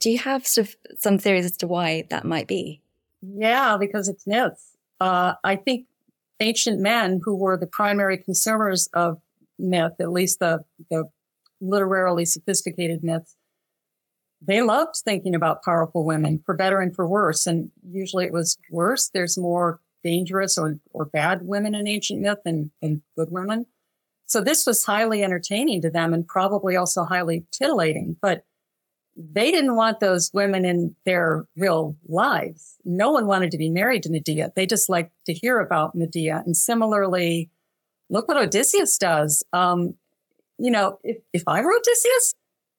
Do 0.00 0.10
you 0.10 0.18
have 0.18 0.46
sort 0.46 0.68
of 0.68 0.76
some 0.98 1.18
theories 1.18 1.44
as 1.46 1.56
to 1.58 1.66
why 1.66 2.06
that 2.10 2.24
might 2.24 2.48
be? 2.48 2.82
Yeah, 3.22 3.76
because 3.78 4.08
it's 4.08 4.26
myths. 4.26 4.76
Uh, 5.00 5.34
I 5.44 5.56
think 5.56 5.86
ancient 6.40 6.80
men 6.80 7.20
who 7.24 7.36
were 7.36 7.56
the 7.56 7.66
primary 7.66 8.18
consumers 8.18 8.88
of 8.92 9.20
myth, 9.58 9.94
at 10.00 10.10
least 10.10 10.40
the, 10.40 10.64
the 10.90 11.04
literarily 11.60 12.24
sophisticated 12.24 13.02
myths, 13.02 13.36
they 14.46 14.62
loved 14.62 14.96
thinking 14.96 15.34
about 15.34 15.62
powerful 15.62 16.04
women 16.04 16.42
for 16.44 16.54
better 16.54 16.80
and 16.80 16.94
for 16.94 17.06
worse. 17.06 17.46
And 17.46 17.70
usually 17.88 18.24
it 18.24 18.32
was 18.32 18.58
worse. 18.70 19.08
There's 19.08 19.38
more 19.38 19.80
dangerous 20.02 20.58
or, 20.58 20.78
or 20.92 21.06
bad 21.06 21.42
women 21.42 21.74
in 21.74 21.88
ancient 21.88 22.20
myth 22.20 22.38
than, 22.44 22.70
than 22.82 23.02
good 23.16 23.30
women. 23.30 23.66
So 24.26 24.40
this 24.40 24.66
was 24.66 24.84
highly 24.84 25.22
entertaining 25.22 25.82
to 25.82 25.90
them 25.90 26.12
and 26.14 26.26
probably 26.26 26.76
also 26.76 27.04
highly 27.04 27.46
titillating, 27.50 28.16
but 28.20 28.44
they 29.16 29.50
didn't 29.50 29.76
want 29.76 30.00
those 30.00 30.30
women 30.34 30.64
in 30.64 30.96
their 31.04 31.46
real 31.56 31.96
lives. 32.08 32.76
No 32.84 33.12
one 33.12 33.26
wanted 33.26 33.50
to 33.52 33.58
be 33.58 33.70
married 33.70 34.02
to 34.04 34.10
Medea. 34.10 34.52
They 34.56 34.66
just 34.66 34.88
liked 34.88 35.12
to 35.26 35.32
hear 35.32 35.60
about 35.60 35.94
Medea. 35.94 36.42
And 36.44 36.56
similarly, 36.56 37.50
look 38.10 38.26
what 38.26 38.36
Odysseus 38.36 38.98
does. 38.98 39.44
Um, 39.52 39.94
you 40.58 40.70
know, 40.70 40.98
if, 41.04 41.18
if 41.32 41.44
I 41.46 41.60
were 41.60 41.72
Odysseus, 41.72 42.34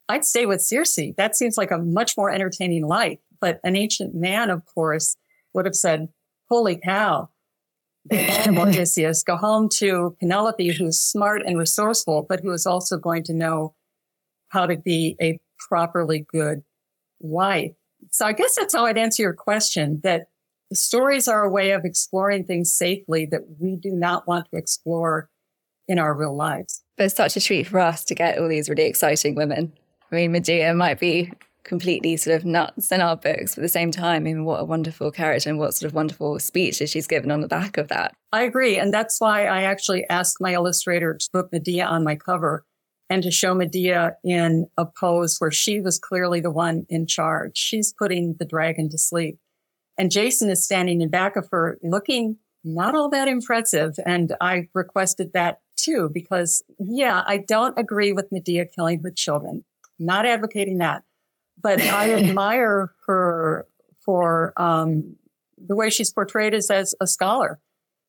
I'd 0.07 0.25
stay 0.25 0.45
with 0.45 0.61
Circe. 0.61 0.99
That 1.17 1.35
seems 1.35 1.57
like 1.57 1.71
a 1.71 1.77
much 1.77 2.15
more 2.17 2.29
entertaining 2.29 2.85
life. 2.85 3.19
But 3.41 3.59
an 3.63 3.75
ancient 3.75 4.15
man, 4.15 4.49
of 4.49 4.63
course, 4.65 5.17
would 5.53 5.65
have 5.65 5.75
said, 5.75 6.09
holy 6.49 6.77
cow, 6.77 7.29
Odysseus, 8.13 9.23
go 9.23 9.35
home 9.35 9.67
to 9.77 10.15
Penelope, 10.19 10.73
who's 10.73 10.99
smart 10.99 11.41
and 11.45 11.57
resourceful, 11.57 12.25
but 12.27 12.41
who 12.41 12.51
is 12.51 12.65
also 12.65 12.97
going 12.97 13.23
to 13.23 13.33
know 13.33 13.73
how 14.49 14.65
to 14.65 14.77
be 14.77 15.15
a 15.21 15.39
properly 15.69 16.25
good 16.31 16.61
wife. 17.19 17.71
So 18.11 18.25
I 18.25 18.33
guess 18.33 18.55
that's 18.55 18.75
how 18.75 18.85
I'd 18.85 18.97
answer 18.97 19.23
your 19.23 19.33
question 19.33 20.01
that 20.03 20.27
stories 20.71 21.27
are 21.27 21.43
a 21.43 21.49
way 21.49 21.71
of 21.71 21.83
exploring 21.83 22.45
things 22.45 22.73
safely 22.73 23.25
that 23.31 23.41
we 23.59 23.75
do 23.75 23.91
not 23.91 24.27
want 24.27 24.47
to 24.51 24.57
explore 24.57 25.29
in 25.87 25.97
our 25.97 26.13
real 26.13 26.35
lives. 26.35 26.83
But 26.97 27.05
it's 27.05 27.15
such 27.15 27.35
a 27.35 27.41
treat 27.41 27.67
for 27.67 27.79
us 27.79 28.03
to 28.05 28.15
get 28.15 28.37
all 28.37 28.47
these 28.47 28.69
really 28.69 28.85
exciting 28.85 29.35
women 29.35 29.73
I 30.11 30.15
mean, 30.15 30.31
Medea 30.31 30.73
might 30.73 30.99
be 30.99 31.31
completely 31.63 32.15
sort 32.15 32.35
of 32.35 32.45
nuts 32.45 32.91
in 32.91 33.01
our 33.01 33.17
books, 33.17 33.55
but 33.55 33.61
at 33.61 33.63
the 33.63 33.69
same 33.69 33.91
time, 33.91 34.17
I 34.17 34.19
mean, 34.19 34.45
what 34.45 34.61
a 34.61 34.65
wonderful 34.65 35.11
character 35.11 35.49
and 35.49 35.57
what 35.57 35.73
sort 35.73 35.89
of 35.89 35.95
wonderful 35.95 36.39
speeches 36.39 36.91
she's 36.91 37.07
given 37.07 37.31
on 37.31 37.41
the 37.41 37.47
back 37.47 37.77
of 37.77 37.87
that. 37.87 38.13
I 38.31 38.43
agree. 38.43 38.77
And 38.77 38.93
that's 38.93 39.19
why 39.19 39.45
I 39.45 39.63
actually 39.63 40.05
asked 40.09 40.37
my 40.39 40.53
illustrator 40.53 41.15
to 41.15 41.29
put 41.33 41.51
Medea 41.51 41.85
on 41.85 42.03
my 42.03 42.15
cover 42.15 42.63
and 43.09 43.23
to 43.23 43.31
show 43.31 43.53
Medea 43.53 44.15
in 44.23 44.67
a 44.77 44.85
pose 44.85 45.37
where 45.39 45.51
she 45.51 45.81
was 45.81 45.99
clearly 45.99 46.39
the 46.39 46.51
one 46.51 46.85
in 46.89 47.07
charge. 47.07 47.57
She's 47.57 47.93
putting 47.97 48.35
the 48.39 48.45
dragon 48.45 48.89
to 48.89 48.97
sleep. 48.97 49.39
And 49.97 50.11
Jason 50.11 50.49
is 50.49 50.63
standing 50.63 51.01
in 51.01 51.09
back 51.09 51.35
of 51.35 51.47
her 51.51 51.77
looking 51.81 52.37
not 52.65 52.95
all 52.95 53.09
that 53.09 53.27
impressive. 53.27 53.93
And 54.05 54.35
I 54.41 54.69
requested 54.73 55.33
that 55.33 55.59
too, 55.77 56.09
because 56.11 56.63
yeah, 56.79 57.23
I 57.25 57.37
don't 57.37 57.77
agree 57.77 58.11
with 58.11 58.31
Medea 58.31 58.65
killing 58.65 59.01
her 59.03 59.11
children. 59.11 59.63
Not 59.99 60.25
advocating 60.25 60.79
that. 60.79 61.03
but 61.61 61.81
I 61.81 62.13
admire 62.21 62.93
her 63.07 63.67
for 64.03 64.53
um, 64.57 65.15
the 65.57 65.75
way 65.75 65.89
she's 65.89 66.11
portrayed 66.11 66.53
as, 66.53 66.69
as 66.69 66.93
a 67.01 67.07
scholar. 67.07 67.59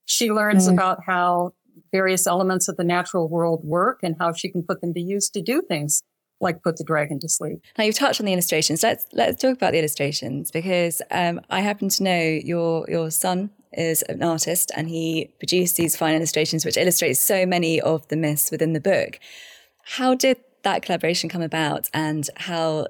She 0.05 0.30
learns 0.30 0.68
mm. 0.68 0.74
about 0.74 1.05
how 1.05 1.53
various 1.93 2.26
elements 2.26 2.68
of 2.68 2.76
the 2.76 2.84
natural 2.84 3.28
world 3.28 3.62
work 3.64 4.01
and 4.03 4.16
how 4.18 4.32
she 4.32 4.51
can 4.51 4.62
put 4.62 4.80
them 4.80 4.95
to 4.95 5.01
use 5.01 5.28
to 5.30 5.43
do 5.43 5.62
things 5.62 6.03
like 6.41 6.62
put 6.62 6.76
the 6.76 6.84
dragon 6.84 7.18
to 7.20 7.28
sleep. 7.28 7.62
Now 7.78 7.84
you've 7.84 7.97
touched 7.97 8.20
on 8.20 8.26
the 8.26 8.32
illustrations. 8.32 8.82
Let's 8.82 9.07
let's 9.12 9.41
talk 9.41 9.55
about 9.55 9.72
the 9.72 9.78
illustrations 9.78 10.51
because 10.51 11.01
um, 11.11 11.41
I 11.49 11.61
happen 11.61 11.89
to 11.89 12.03
know 12.03 12.20
your 12.20 12.84
your 12.91 13.11
son 13.11 13.51
is 13.72 14.03
an 14.03 14.22
artist 14.22 14.70
and 14.76 14.89
he 14.89 15.30
produced 15.39 15.76
these 15.76 15.97
fine 15.97 16.14
illustrations 16.14 16.64
which 16.64 16.76
illustrate 16.76 17.14
so 17.14 17.47
many 17.47 17.80
of 17.80 18.07
the 18.09 18.16
myths 18.16 18.51
within 18.51 18.74
the 18.74 18.80
book. 18.80 19.18
How 19.84 20.14
did 20.14 20.39
that 20.66 20.82
collaboration 20.82 21.30
come 21.30 21.42
about 21.42 21.88
and 21.94 22.28
how 22.36 22.88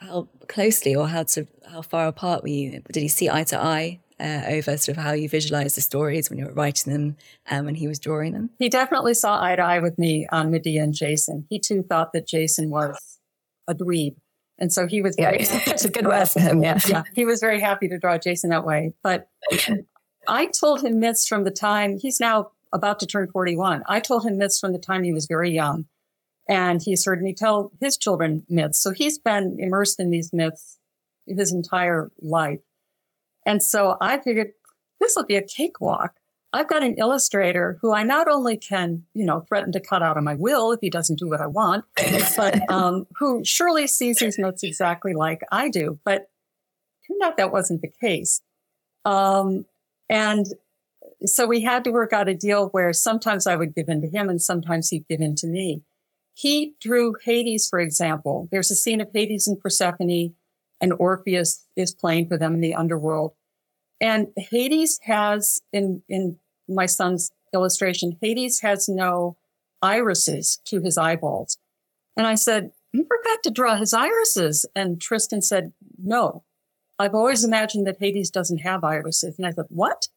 how 0.00 0.28
closely 0.48 0.96
or 0.96 1.06
how 1.06 1.22
to 1.22 1.46
how 1.70 1.80
far 1.80 2.08
apart 2.08 2.42
were 2.42 2.48
you? 2.48 2.82
Did 2.92 3.02
he 3.02 3.08
see 3.08 3.30
eye 3.30 3.44
to 3.44 3.58
eye 3.58 4.00
uh, 4.18 4.42
over 4.48 4.76
sort 4.76 4.98
of 4.98 5.02
how 5.04 5.12
you 5.12 5.28
visualize 5.28 5.76
the 5.76 5.80
stories 5.80 6.28
when 6.28 6.40
you 6.40 6.46
were 6.46 6.52
writing 6.52 6.92
them 6.92 7.16
and 7.46 7.66
when 7.66 7.76
he 7.76 7.86
was 7.86 8.00
drawing 8.00 8.32
them? 8.32 8.50
He 8.58 8.68
definitely 8.68 9.14
saw 9.14 9.40
eye 9.40 9.54
to 9.54 9.62
eye 9.62 9.78
with 9.78 9.96
me 9.96 10.26
on 10.32 10.50
Medea 10.50 10.82
and 10.82 10.92
Jason. 10.92 11.46
He 11.48 11.60
too 11.60 11.82
thought 11.82 12.12
that 12.14 12.26
Jason 12.26 12.68
was 12.68 12.98
a 13.68 13.74
dweeb. 13.74 14.16
And 14.58 14.72
so 14.72 14.88
he 14.88 15.00
was 15.00 15.14
very, 15.14 15.38
yeah, 15.44 15.60
it's 15.66 15.84
a 15.84 15.90
good 15.90 16.06
word 16.14 16.28
for 16.28 16.40
him. 16.40 16.64
Yeah. 16.64 16.80
yeah. 16.88 17.04
He 17.14 17.24
was 17.24 17.38
very 17.38 17.60
happy 17.60 17.86
to 17.88 17.98
draw 17.98 18.18
Jason 18.18 18.50
that 18.50 18.66
way. 18.66 18.92
But 19.04 19.28
I 20.26 20.46
told 20.46 20.82
him 20.82 20.98
myths 20.98 21.28
from 21.28 21.44
the 21.44 21.52
time 21.52 21.98
he's 21.98 22.18
now 22.18 22.50
about 22.72 22.98
to 23.00 23.06
turn 23.06 23.28
41. 23.32 23.84
I 23.86 24.00
told 24.00 24.26
him 24.26 24.36
myths 24.36 24.58
from 24.58 24.72
the 24.72 24.80
time 24.80 25.04
he 25.04 25.12
was 25.12 25.26
very 25.26 25.52
young. 25.52 25.86
And 26.48 26.82
he's 26.82 27.04
heard 27.04 27.22
me 27.22 27.32
tell 27.32 27.72
his 27.80 27.96
children 27.96 28.44
myths. 28.48 28.78
So 28.78 28.90
he's 28.90 29.18
been 29.18 29.56
immersed 29.58 29.98
in 29.98 30.10
these 30.10 30.32
myths 30.32 30.78
his 31.26 31.52
entire 31.52 32.10
life. 32.20 32.60
And 33.46 33.62
so 33.62 33.96
I 34.00 34.18
figured 34.18 34.52
this 35.00 35.16
will 35.16 35.24
be 35.24 35.36
a 35.36 35.42
cakewalk. 35.42 36.14
I've 36.52 36.68
got 36.68 36.84
an 36.84 36.94
illustrator 36.94 37.78
who 37.82 37.92
I 37.92 38.04
not 38.04 38.28
only 38.28 38.56
can, 38.56 39.04
you 39.12 39.24
know, 39.24 39.40
threaten 39.40 39.72
to 39.72 39.80
cut 39.80 40.02
out 40.02 40.16
of 40.16 40.22
my 40.22 40.34
will 40.34 40.70
if 40.70 40.80
he 40.80 40.88
doesn't 40.88 41.18
do 41.18 41.28
what 41.28 41.40
I 41.40 41.48
want, 41.48 41.84
but 42.36 42.70
um, 42.70 43.06
who 43.16 43.42
surely 43.44 43.86
sees 43.88 44.18
these 44.18 44.38
notes 44.38 44.62
exactly 44.62 45.14
like 45.14 45.42
I 45.50 45.68
do. 45.68 45.98
But 46.04 46.28
turned 47.08 47.22
out 47.22 47.36
that 47.38 47.52
wasn't 47.52 47.82
the 47.82 47.90
case. 48.00 48.40
Um, 49.04 49.66
and 50.08 50.46
so 51.24 51.46
we 51.46 51.62
had 51.62 51.84
to 51.84 51.90
work 51.90 52.12
out 52.12 52.28
a 52.28 52.34
deal 52.34 52.68
where 52.68 52.92
sometimes 52.92 53.46
I 53.46 53.56
would 53.56 53.74
give 53.74 53.88
in 53.88 54.00
to 54.02 54.08
him 54.08 54.28
and 54.28 54.40
sometimes 54.40 54.90
he'd 54.90 55.08
give 55.08 55.20
in 55.20 55.34
to 55.36 55.46
me. 55.46 55.82
He 56.34 56.74
drew 56.80 57.14
Hades, 57.24 57.68
for 57.68 57.78
example. 57.78 58.48
There's 58.50 58.70
a 58.70 58.76
scene 58.76 59.00
of 59.00 59.10
Hades 59.14 59.46
and 59.46 59.58
Persephone 59.58 60.34
and 60.80 60.92
Orpheus 60.98 61.64
is 61.76 61.94
playing 61.94 62.28
for 62.28 62.36
them 62.36 62.54
in 62.54 62.60
the 62.60 62.74
underworld. 62.74 63.32
And 64.00 64.28
Hades 64.36 64.98
has, 65.04 65.60
in, 65.72 66.02
in 66.08 66.38
my 66.68 66.86
son's 66.86 67.30
illustration, 67.54 68.18
Hades 68.20 68.60
has 68.60 68.88
no 68.88 69.36
irises 69.80 70.60
to 70.66 70.80
his 70.80 70.98
eyeballs. 70.98 71.56
And 72.16 72.26
I 72.26 72.34
said, 72.34 72.72
you 72.92 73.04
forgot 73.04 73.42
to 73.44 73.50
draw 73.50 73.76
his 73.76 73.94
irises. 73.94 74.66
And 74.74 75.00
Tristan 75.00 75.40
said, 75.40 75.72
no, 76.02 76.42
I've 76.98 77.14
always 77.14 77.44
imagined 77.44 77.86
that 77.86 77.98
Hades 78.00 78.30
doesn't 78.30 78.58
have 78.58 78.84
irises. 78.84 79.36
And 79.38 79.46
I 79.46 79.52
said, 79.52 79.66
what? 79.68 80.08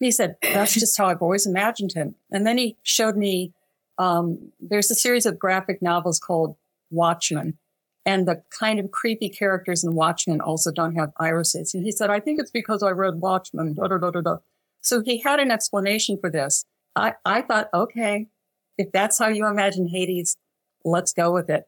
And 0.00 0.06
he 0.06 0.10
said, 0.10 0.36
that's 0.42 0.74
just 0.74 0.96
how 0.96 1.06
I've 1.06 1.22
always 1.22 1.46
imagined 1.46 1.92
him. 1.92 2.14
And 2.30 2.46
then 2.46 2.58
he 2.58 2.76
showed 2.82 3.16
me, 3.16 3.52
um, 3.98 4.52
there's 4.60 4.90
a 4.90 4.94
series 4.94 5.26
of 5.26 5.38
graphic 5.38 5.82
novels 5.82 6.18
called 6.18 6.56
Watchmen. 6.90 7.58
And 8.06 8.26
the 8.26 8.42
kind 8.58 8.80
of 8.80 8.90
creepy 8.90 9.28
characters 9.28 9.84
in 9.84 9.94
Watchmen 9.94 10.40
also 10.40 10.72
don't 10.72 10.94
have 10.94 11.12
irises. 11.18 11.74
And 11.74 11.84
he 11.84 11.92
said, 11.92 12.08
I 12.08 12.20
think 12.20 12.40
it's 12.40 12.50
because 12.50 12.82
I 12.82 12.90
read 12.90 13.20
Watchmen. 13.20 13.74
Da, 13.74 13.86
da, 13.86 13.98
da, 13.98 14.10
da, 14.10 14.20
da. 14.22 14.36
So 14.80 15.02
he 15.02 15.18
had 15.18 15.40
an 15.40 15.50
explanation 15.50 16.16
for 16.18 16.30
this. 16.30 16.64
I, 16.96 17.14
I 17.26 17.42
thought, 17.42 17.68
okay, 17.74 18.28
if 18.78 18.90
that's 18.92 19.18
how 19.18 19.28
you 19.28 19.46
imagine 19.46 19.88
Hades, 19.88 20.36
let's 20.84 21.12
go 21.12 21.32
with 21.32 21.50
it. 21.50 21.64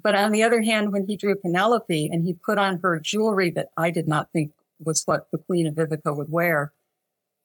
But 0.00 0.14
on 0.14 0.32
the 0.32 0.42
other 0.42 0.62
hand, 0.62 0.92
when 0.92 1.06
he 1.06 1.16
drew 1.16 1.34
Penelope 1.34 2.08
and 2.10 2.24
he 2.24 2.34
put 2.34 2.58
on 2.58 2.80
her 2.82 3.00
jewelry 3.00 3.50
that 3.50 3.68
I 3.76 3.90
did 3.90 4.06
not 4.08 4.30
think 4.32 4.52
was 4.78 5.02
what 5.04 5.26
the 5.32 5.38
Queen 5.38 5.66
of 5.66 5.78
Ithaca 5.78 6.12
would 6.12 6.30
wear, 6.30 6.72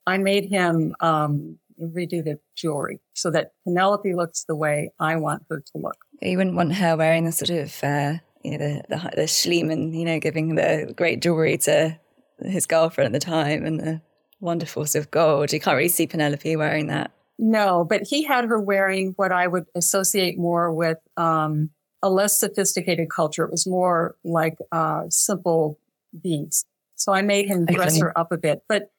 I 0.05 0.17
made 0.17 0.49
him 0.49 0.95
um, 0.99 1.59
redo 1.87 2.23
the 2.23 2.39
jewelry 2.55 3.01
so 3.13 3.31
that 3.31 3.51
Penelope 3.63 4.13
looks 4.13 4.43
the 4.47 4.55
way 4.55 4.91
I 4.99 5.15
want 5.15 5.43
her 5.49 5.59
to 5.59 5.77
look. 5.77 5.97
You 6.21 6.37
wouldn't 6.37 6.55
want 6.55 6.73
her 6.75 6.95
wearing 6.95 7.25
the 7.25 7.31
sort 7.31 7.49
of, 7.49 7.83
uh, 7.83 8.17
you 8.43 8.57
know, 8.57 8.57
the, 8.57 8.83
the, 8.89 9.11
the 9.15 9.27
Schliemann, 9.27 9.93
you 9.93 10.05
know, 10.05 10.19
giving 10.19 10.55
the 10.55 10.93
great 10.95 11.21
jewelry 11.21 11.57
to 11.59 11.97
his 12.43 12.65
girlfriend 12.65 13.13
at 13.13 13.19
the 13.19 13.25
time 13.25 13.65
and 13.65 13.79
the 13.79 14.01
wonderful 14.39 14.85
sort 14.85 15.05
of 15.05 15.11
gold. 15.11 15.53
You 15.53 15.59
can't 15.59 15.77
really 15.77 15.89
see 15.89 16.07
Penelope 16.07 16.55
wearing 16.55 16.87
that. 16.87 17.11
No, 17.37 17.83
but 17.83 18.03
he 18.07 18.23
had 18.23 18.45
her 18.45 18.59
wearing 18.59 19.13
what 19.15 19.31
I 19.31 19.47
would 19.47 19.65
associate 19.75 20.37
more 20.37 20.71
with 20.71 20.99
um, 21.17 21.71
a 22.03 22.09
less 22.09 22.39
sophisticated 22.39 23.09
culture. 23.09 23.45
It 23.45 23.51
was 23.51 23.65
more 23.65 24.15
like 24.23 24.57
uh, 24.71 25.03
simple 25.09 25.79
beads. 26.21 26.65
So 26.95 27.13
I 27.13 27.23
made 27.23 27.47
him 27.47 27.65
dress 27.65 27.99
her 27.99 28.15
up 28.17 28.31
a 28.31 28.37
bit. 28.37 28.61
But 28.69 28.91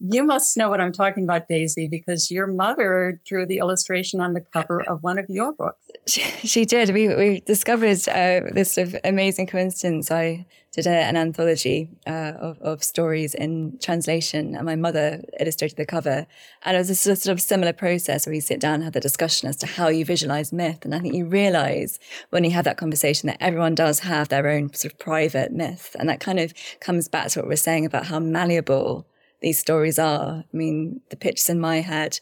you 0.00 0.24
must 0.24 0.56
know 0.56 0.68
what 0.68 0.80
I'm 0.80 0.92
talking 0.92 1.24
about, 1.24 1.48
Daisy, 1.48 1.88
because 1.88 2.30
your 2.30 2.46
mother 2.46 3.20
drew 3.26 3.46
the 3.46 3.58
illustration 3.58 4.20
on 4.20 4.34
the 4.34 4.40
cover 4.40 4.82
of 4.88 5.02
one 5.02 5.18
of 5.18 5.26
your 5.28 5.52
books. 5.52 5.78
She, 6.08 6.20
she 6.46 6.64
did. 6.64 6.90
We, 6.90 7.08
we 7.16 7.40
discovered 7.40 7.98
uh, 8.08 8.52
this 8.52 8.74
sort 8.74 8.86
of 8.86 8.96
amazing 9.02 9.48
coincidence. 9.48 10.08
I 10.08 10.46
did 10.70 10.86
a, 10.86 10.90
an 10.90 11.16
anthology 11.16 11.88
uh, 12.06 12.34
of, 12.38 12.60
of 12.60 12.84
stories 12.84 13.34
in 13.34 13.76
translation, 13.82 14.54
and 14.54 14.64
my 14.64 14.76
mother 14.76 15.24
illustrated 15.40 15.76
the 15.76 15.84
cover. 15.84 16.28
And 16.62 16.76
it 16.76 16.78
was 16.78 16.90
a 16.90 16.94
sort 16.94 17.26
of 17.26 17.40
similar 17.40 17.72
process 17.72 18.24
where 18.24 18.34
you 18.34 18.40
sit 18.40 18.60
down 18.60 18.74
and 18.74 18.84
have 18.84 18.92
the 18.92 19.00
discussion 19.00 19.48
as 19.48 19.56
to 19.56 19.66
how 19.66 19.88
you 19.88 20.04
visualize 20.04 20.52
myth. 20.52 20.84
And 20.84 20.94
I 20.94 21.00
think 21.00 21.14
you 21.14 21.26
realize 21.26 21.98
when 22.30 22.44
you 22.44 22.52
have 22.52 22.66
that 22.66 22.76
conversation 22.76 23.26
that 23.26 23.38
everyone 23.40 23.74
does 23.74 23.98
have 24.00 24.28
their 24.28 24.46
own 24.48 24.72
sort 24.74 24.92
of 24.92 24.98
private 25.00 25.50
myth. 25.50 25.96
And 25.98 26.08
that 26.08 26.20
kind 26.20 26.38
of 26.38 26.54
comes 26.78 27.08
back 27.08 27.30
to 27.30 27.40
what 27.40 27.48
we're 27.48 27.56
saying 27.56 27.84
about 27.84 28.06
how 28.06 28.20
malleable 28.20 29.06
these 29.46 29.60
stories 29.60 29.96
are. 29.96 30.42
I 30.52 30.56
mean, 30.56 31.00
the 31.10 31.16
pictures 31.16 31.48
in 31.48 31.60
my 31.60 31.80
head 31.80 32.18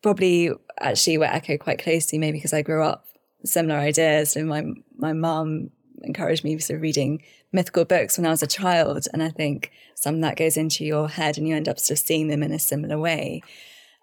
probably 0.00 0.52
actually 0.78 1.18
were 1.18 1.24
echoed 1.24 1.58
quite 1.58 1.82
closely, 1.82 2.20
maybe 2.20 2.38
because 2.38 2.52
I 2.52 2.62
grew 2.62 2.84
up 2.84 3.04
similar 3.44 3.74
ideas. 3.74 4.36
And 4.36 4.48
my 4.48 4.62
my 4.96 5.12
mum 5.12 5.70
encouraged 6.02 6.44
me 6.44 6.56
sort 6.58 6.76
of 6.76 6.82
reading 6.82 7.24
mythical 7.50 7.84
books 7.84 8.16
when 8.16 8.26
I 8.26 8.30
was 8.30 8.44
a 8.44 8.46
child, 8.46 9.08
and 9.12 9.24
I 9.24 9.30
think 9.30 9.72
some 9.96 10.20
that 10.20 10.36
goes 10.36 10.56
into 10.56 10.84
your 10.84 11.08
head, 11.08 11.36
and 11.36 11.48
you 11.48 11.56
end 11.56 11.68
up 11.68 11.80
sort 11.80 11.98
of 11.98 12.06
seeing 12.06 12.28
them 12.28 12.44
in 12.44 12.52
a 12.52 12.60
similar 12.60 12.96
way. 12.96 13.42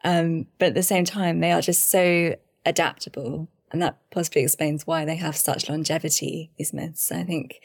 Um, 0.04 0.48
but 0.60 0.68
at 0.70 0.76
the 0.76 0.84
same 0.84 1.06
time, 1.06 1.40
they 1.40 1.54
are 1.54 1.62
just 1.62 1.90
so 1.90 2.36
adaptable, 2.66 3.48
and 3.72 3.82
that 3.82 4.00
possibly 4.12 4.42
explains 4.42 4.86
why 4.86 5.06
they 5.06 5.16
have 5.16 5.38
such 5.38 5.70
longevity. 5.70 6.52
These 6.58 6.74
myths, 6.74 7.10
I 7.10 7.24
think. 7.24 7.62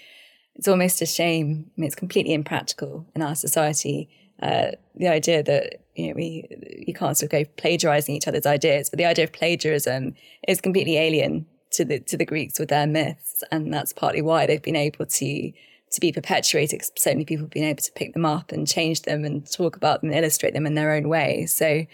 It's 0.55 0.69
almost 0.69 1.03
a 1.03 1.07
shame. 1.07 1.71
I 1.71 1.81
mean, 1.81 1.87
it's 1.87 1.97
completely 1.97 2.35
impractical 2.35 3.07
in 3.17 3.23
our 3.23 3.35
society 3.35 4.11
uh, 4.43 4.72
the 4.97 5.09
idea 5.09 5.43
that 5.43 5.80
you 5.95 6.09
know 6.09 6.14
we 6.14 6.47
you 6.86 6.93
can't 6.93 7.16
sort 7.16 7.32
of 7.32 7.38
go 7.38 7.51
plagiarizing 7.57 8.14
each 8.14 8.28
other's 8.28 8.47
ideas, 8.47 8.90
but 8.90 8.99
the 8.99 9.05
idea 9.05 9.24
of 9.24 9.32
plagiarism 9.32 10.14
is 10.49 10.61
completely 10.61 10.99
alien 10.99 11.47
to 11.70 11.84
the 11.84 12.01
to 12.01 12.16
the 12.16 12.24
Greeks 12.24 12.59
with 12.59 12.68
their 12.68 12.86
myths, 12.86 13.43
and 13.51 13.72
that's 13.72 13.93
partly 13.93 14.20
why 14.20 14.47
they've 14.47 14.62
been 14.62 14.76
able 14.76 15.07
to 15.07 15.53
to 15.93 16.01
be 16.01 16.12
perpetuated. 16.12 16.80
Because 16.80 16.93
so 16.97 17.11
many 17.11 17.24
people 17.24 17.45
have 17.45 17.51
been 17.51 17.64
able 17.64 17.82
to 17.82 17.93
pick 17.93 18.14
them 18.14 18.26
up 18.26 18.53
and 18.53 18.66
change 18.66 19.03
them 19.03 19.24
and 19.24 19.51
talk 19.51 19.76
about 19.76 20.01
them 20.01 20.11
and 20.11 20.18
illustrate 20.18 20.55
them 20.55 20.66
in 20.66 20.74
their 20.74 20.93
own 20.93 21.09
way. 21.09 21.47
So 21.47 21.86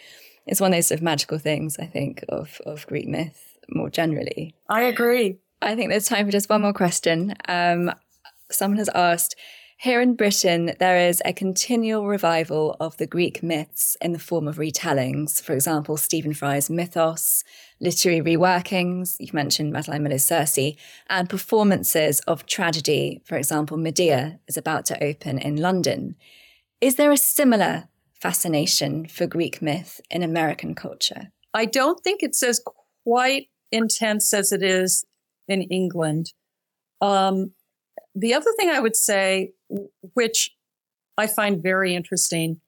it's 0.46 0.61
one 0.61 0.72
of 0.72 0.76
those 0.76 0.86
sort 0.86 1.01
of 1.01 1.05
magical 1.05 1.38
things 1.38 1.78
I 1.78 1.86
think 1.86 2.24
of 2.28 2.61
of 2.64 2.86
Greek 2.86 3.07
myth 3.07 3.59
more 3.70 3.90
generally. 3.90 4.55
I 4.68 4.82
agree. 4.82 5.38
I 5.61 5.74
think 5.74 5.90
there's 5.90 6.07
time 6.07 6.24
for 6.24 6.32
just 6.32 6.49
one 6.49 6.62
more 6.62 6.72
question. 6.72 7.34
Um, 7.49 7.92
someone 8.51 8.78
has 8.78 8.88
asked 8.94 9.36
here 9.81 10.01
in 10.01 10.16
Britain, 10.16 10.74
there 10.81 10.99
is 11.09 11.22
a 11.24 11.33
continual 11.33 12.05
revival 12.09 12.76
of 12.81 12.97
the 12.97 13.07
Greek 13.07 13.45
myths 13.45 13.97
in 14.01 14.12
the 14.12 14.18
form 14.18 14.49
of 14.49 14.57
retellings. 14.57 15.41
For 15.41 15.53
example, 15.53 15.97
Stephen 15.97 16.35
Fry's 16.35 16.68
Mythos, 16.68 17.45
literary 17.81 18.20
reworkings, 18.20 19.14
you 19.20 19.29
mentioned 19.33 19.72
Madeline 19.72 20.03
Miller's 20.03 20.24
Circe, 20.24 20.74
and 21.09 21.31
performances 21.31 22.18
of 22.26 22.45
tragedy. 22.45 23.22
For 23.24 23.37
example, 23.37 23.76
Medea 23.76 24.41
is 24.49 24.57
about 24.57 24.85
to 24.87 25.01
open 25.01 25.39
in 25.39 25.55
London. 25.55 26.16
Is 26.81 26.97
there 26.97 27.12
a 27.12 27.16
similar 27.16 27.85
fascination 28.20 29.07
for 29.07 29.29
Greek 29.29 29.62
myth 29.62 30.01
in 30.11 30.24
American 30.24 30.74
culture? 30.74 31.31
I 31.55 31.66
don't 31.66 32.03
think 32.03 32.24
it's 32.24 32.43
as 32.43 32.61
quite 33.05 33.47
intense 33.70 34.35
as 34.35 34.51
it 34.51 34.64
is 34.64 35.05
in 35.47 35.62
England. 35.62 36.33
Um, 37.01 37.53
the 38.19 38.35
other 38.35 38.51
thing 38.57 38.71
I 38.71 38.81
would 38.81 38.97
say, 38.97 39.53
which 40.14 40.55
I 41.16 41.27
find 41.27 41.62
very 41.62 41.95
interesting, 41.95 42.61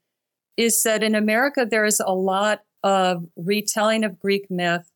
is 0.57 0.83
that 0.83 1.03
in 1.03 1.15
America, 1.15 1.67
there 1.69 1.85
is 1.85 2.01
a 2.01 2.15
lot 2.15 2.61
of 2.83 3.27
retelling 3.37 4.05
of 4.05 4.19
Greek 4.19 4.51
myth 4.51 4.91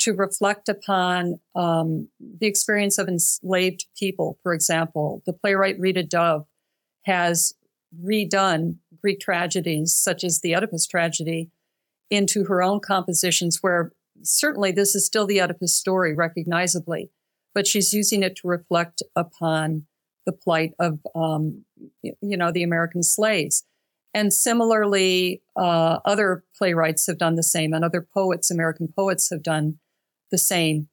to 0.00 0.14
reflect 0.14 0.68
upon 0.68 1.40
um, 1.54 2.08
the 2.18 2.46
experience 2.46 2.96
of 2.96 3.08
enslaved 3.08 3.86
people. 3.98 4.38
For 4.42 4.54
example, 4.54 5.22
the 5.26 5.32
playwright 5.32 5.78
Rita 5.78 6.02
Dove 6.02 6.46
has 7.04 7.54
redone 8.02 8.76
Greek 9.02 9.20
tragedies, 9.20 9.94
such 9.94 10.24
as 10.24 10.40
the 10.40 10.54
Oedipus 10.54 10.86
tragedy, 10.86 11.50
into 12.08 12.44
her 12.44 12.62
own 12.62 12.80
compositions, 12.80 13.58
where 13.60 13.92
certainly 14.22 14.72
this 14.72 14.94
is 14.94 15.04
still 15.04 15.26
the 15.26 15.40
Oedipus 15.40 15.76
story 15.76 16.14
recognizably, 16.14 17.10
but 17.54 17.66
she's 17.66 17.92
using 17.92 18.22
it 18.22 18.36
to 18.36 18.48
reflect 18.48 19.02
upon 19.14 19.86
the 20.26 20.32
plight 20.32 20.72
of, 20.78 20.98
um, 21.14 21.64
you 22.02 22.36
know, 22.36 22.52
the 22.52 22.62
American 22.62 23.02
slaves. 23.02 23.64
And 24.12 24.32
similarly, 24.32 25.42
uh, 25.56 25.98
other 26.04 26.44
playwrights 26.58 27.06
have 27.06 27.18
done 27.18 27.36
the 27.36 27.42
same, 27.42 27.72
and 27.72 27.84
other 27.84 28.06
poets, 28.12 28.50
American 28.50 28.88
poets, 28.94 29.30
have 29.30 29.42
done 29.42 29.78
the 30.30 30.38
same. 30.38 30.88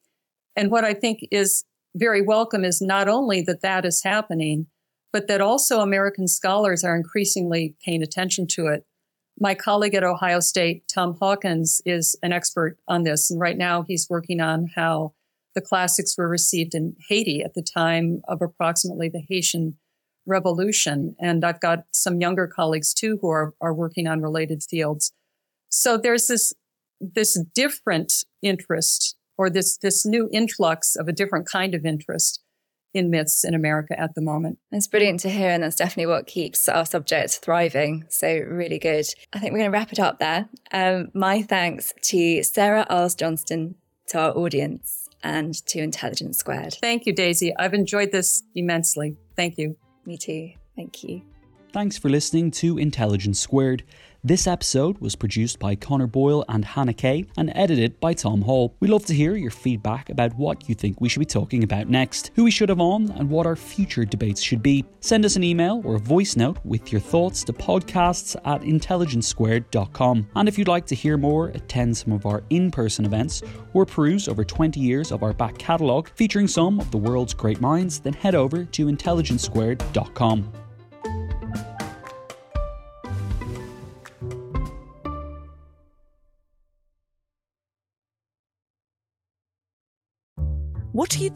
And 0.56 0.72
what 0.72 0.86
I 0.86 0.94
think 0.94 1.20
is 1.32 1.64
very 1.96 2.22
welcome 2.22 2.64
is 2.64 2.82
not 2.82 3.08
only 3.08 3.42
that 3.42 3.62
that 3.62 3.86
is 3.86 4.04
happening, 4.04 4.68
but 5.12 5.28
that 5.28 5.42
also 5.42 5.80
American 5.80 6.28
scholars 6.28 6.84
are 6.84 6.96
increasingly 6.96 7.76
paying 7.84 8.04
attention 8.04 8.46
to 8.52 8.68
it. 8.68 8.86
My 9.40 9.56
colleague 9.56 9.96
at 9.96 10.04
Ohio 10.04 10.40
State, 10.40 10.84
Tom 10.94 11.16
Hawkins, 11.20 11.82
is 11.86 12.16
an 12.22 12.34
expert 12.34 12.78
on 12.88 13.04
this. 13.04 13.32
And 13.32 13.40
right 13.40 13.58
now 13.58 13.84
he's 13.88 14.08
working 14.10 14.42
on 14.42 14.68
how 14.76 15.14
the 15.58 15.62
classics 15.62 16.16
were 16.16 16.30
received 16.30 16.76
in 16.76 16.96
Haiti 17.10 17.42
at 17.42 17.56
the 17.56 17.64
time 17.64 18.22
of 18.28 18.44
approximately 18.44 19.10
the 19.10 19.24
Haitian 19.28 19.76
Revolution. 20.28 21.16
And 21.20 21.44
I've 21.44 21.60
got 21.60 21.86
some 21.92 22.22
younger 22.22 22.46
colleagues 22.46 22.94
too 22.94 23.18
who 23.20 23.32
are, 23.32 23.56
are 23.60 23.74
working 23.74 24.06
on 24.06 24.22
related 24.22 24.62
fields. 24.62 25.12
So 25.70 25.98
there's 25.98 26.28
this, 26.28 26.54
this 27.02 27.42
different 27.56 28.14
interest 28.44 29.16
or 29.36 29.50
this, 29.50 29.80
this 29.80 30.06
new 30.06 30.30
influx 30.32 30.96
of 30.96 31.08
a 31.08 31.12
different 31.12 31.48
kind 31.50 31.74
of 31.74 31.88
interest 31.88 32.44
in 32.94 33.10
myths 33.10 33.44
in 33.44 33.56
America 33.56 34.00
at 34.00 34.14
the 34.14 34.22
moment. 34.22 34.60
It's 34.72 34.88
brilliant 34.88 35.22
to 35.22 35.30
hear, 35.32 35.50
and 35.50 35.64
that's 35.64 35.76
definitely 35.76 36.12
what 36.14 36.28
keeps 36.28 36.70
our 36.70 36.86
subject 36.86 37.40
thriving. 37.44 38.06
So, 38.10 38.28
really 38.28 38.80
good. 38.80 39.06
I 39.34 39.40
think 39.40 39.54
we're 39.54 39.60
going 39.60 39.72
to 39.72 39.78
wrap 39.78 39.92
it 39.92 40.00
up 40.00 40.20
there. 40.20 40.50
Um, 40.72 41.10
my 41.14 41.42
thanks 41.42 41.94
to 42.04 42.44
Sarah 42.44 42.86
Iles 42.90 43.14
Johnston, 43.14 43.76
to 44.08 44.20
our 44.20 44.32
audience, 44.32 45.07
and 45.24 45.54
to 45.68 45.80
Intelligence 45.80 46.38
Squared. 46.38 46.78
Thank 46.82 47.06
you, 47.06 47.14
Daisy. 47.14 47.56
I've 47.58 47.74
enjoyed 47.74 48.12
this 48.12 48.44
immensely. 48.56 49.18
Thank 49.36 49.58
you. 49.58 49.76
Me 50.06 50.18
too. 50.18 50.52
Thank 50.76 51.04
you. 51.04 51.22
Thanks 51.74 51.98
for 51.98 52.10
listening 52.10 52.52
to 52.52 52.78
Intelligence 52.78 53.40
Squared. 53.40 53.84
This 54.28 54.46
episode 54.46 54.98
was 54.98 55.16
produced 55.16 55.58
by 55.58 55.76
Connor 55.76 56.06
Boyle 56.06 56.44
and 56.50 56.66
Hannah 56.66 56.94
Kay 56.94 57.28
and 57.38 57.50
edited 57.56 57.98
by 58.02 58.12
Tom 58.12 58.42
Hall. 58.42 58.76
We 58.82 58.90
love 58.90 59.06
to 59.06 59.14
hear 59.14 59.38
your 59.38 59.52
feedback 59.52 60.10
about 60.10 60.36
what 60.36 60.68
you 60.68 60.76
think 60.76 61.00
we 61.00 61.08
should 61.08 61.22
be 61.22 61.26
talking 61.26 61.64
about 61.64 61.88
next, 61.88 62.32
who 62.36 62.44
we 62.44 62.52
should 62.52 62.68
have 62.68 62.82
on, 62.82 63.10
and 63.12 63.30
what 63.30 63.46
our 63.46 63.56
future 63.56 64.04
debates 64.04 64.42
should 64.42 64.62
be. 64.62 64.84
Send 65.00 65.24
us 65.24 65.38
an 65.38 65.46
email 65.46 65.82
or 65.86 65.96
a 65.96 66.00
voice 66.00 66.36
note 66.36 66.58
with 66.66 66.92
your 66.92 67.00
thoughts 67.00 67.42
to 67.46 67.54
podcasts 67.54 68.36
at 68.44 68.64
intelligencesquared.com. 68.64 70.28
And 70.36 70.50
if 70.50 70.58
you'd 70.58 70.68
like 70.68 70.88
to 70.88 70.96
hear 70.96 71.16
more, 71.16 71.48
attend 71.48 71.96
some 71.96 72.12
of 72.12 72.26
our 72.26 72.44
in 72.50 72.70
person 72.70 73.06
events, 73.06 73.44
or 73.72 73.86
peruse 73.86 74.28
over 74.28 74.44
20 74.44 74.78
years 74.78 75.14
of 75.14 75.24
our 75.24 75.32
back 75.32 75.58
catalogue 75.58 76.10
featuring 76.16 76.50
some 76.50 76.82
of 76.82 76.92
the 76.92 76.98
world's 76.98 77.34
great 77.34 77.62
minds, 77.62 78.02
then 78.02 78.12
head 78.12 78.36
over 78.36 78.66
to 78.66 78.88
intelligencesquared.com. 78.88 80.67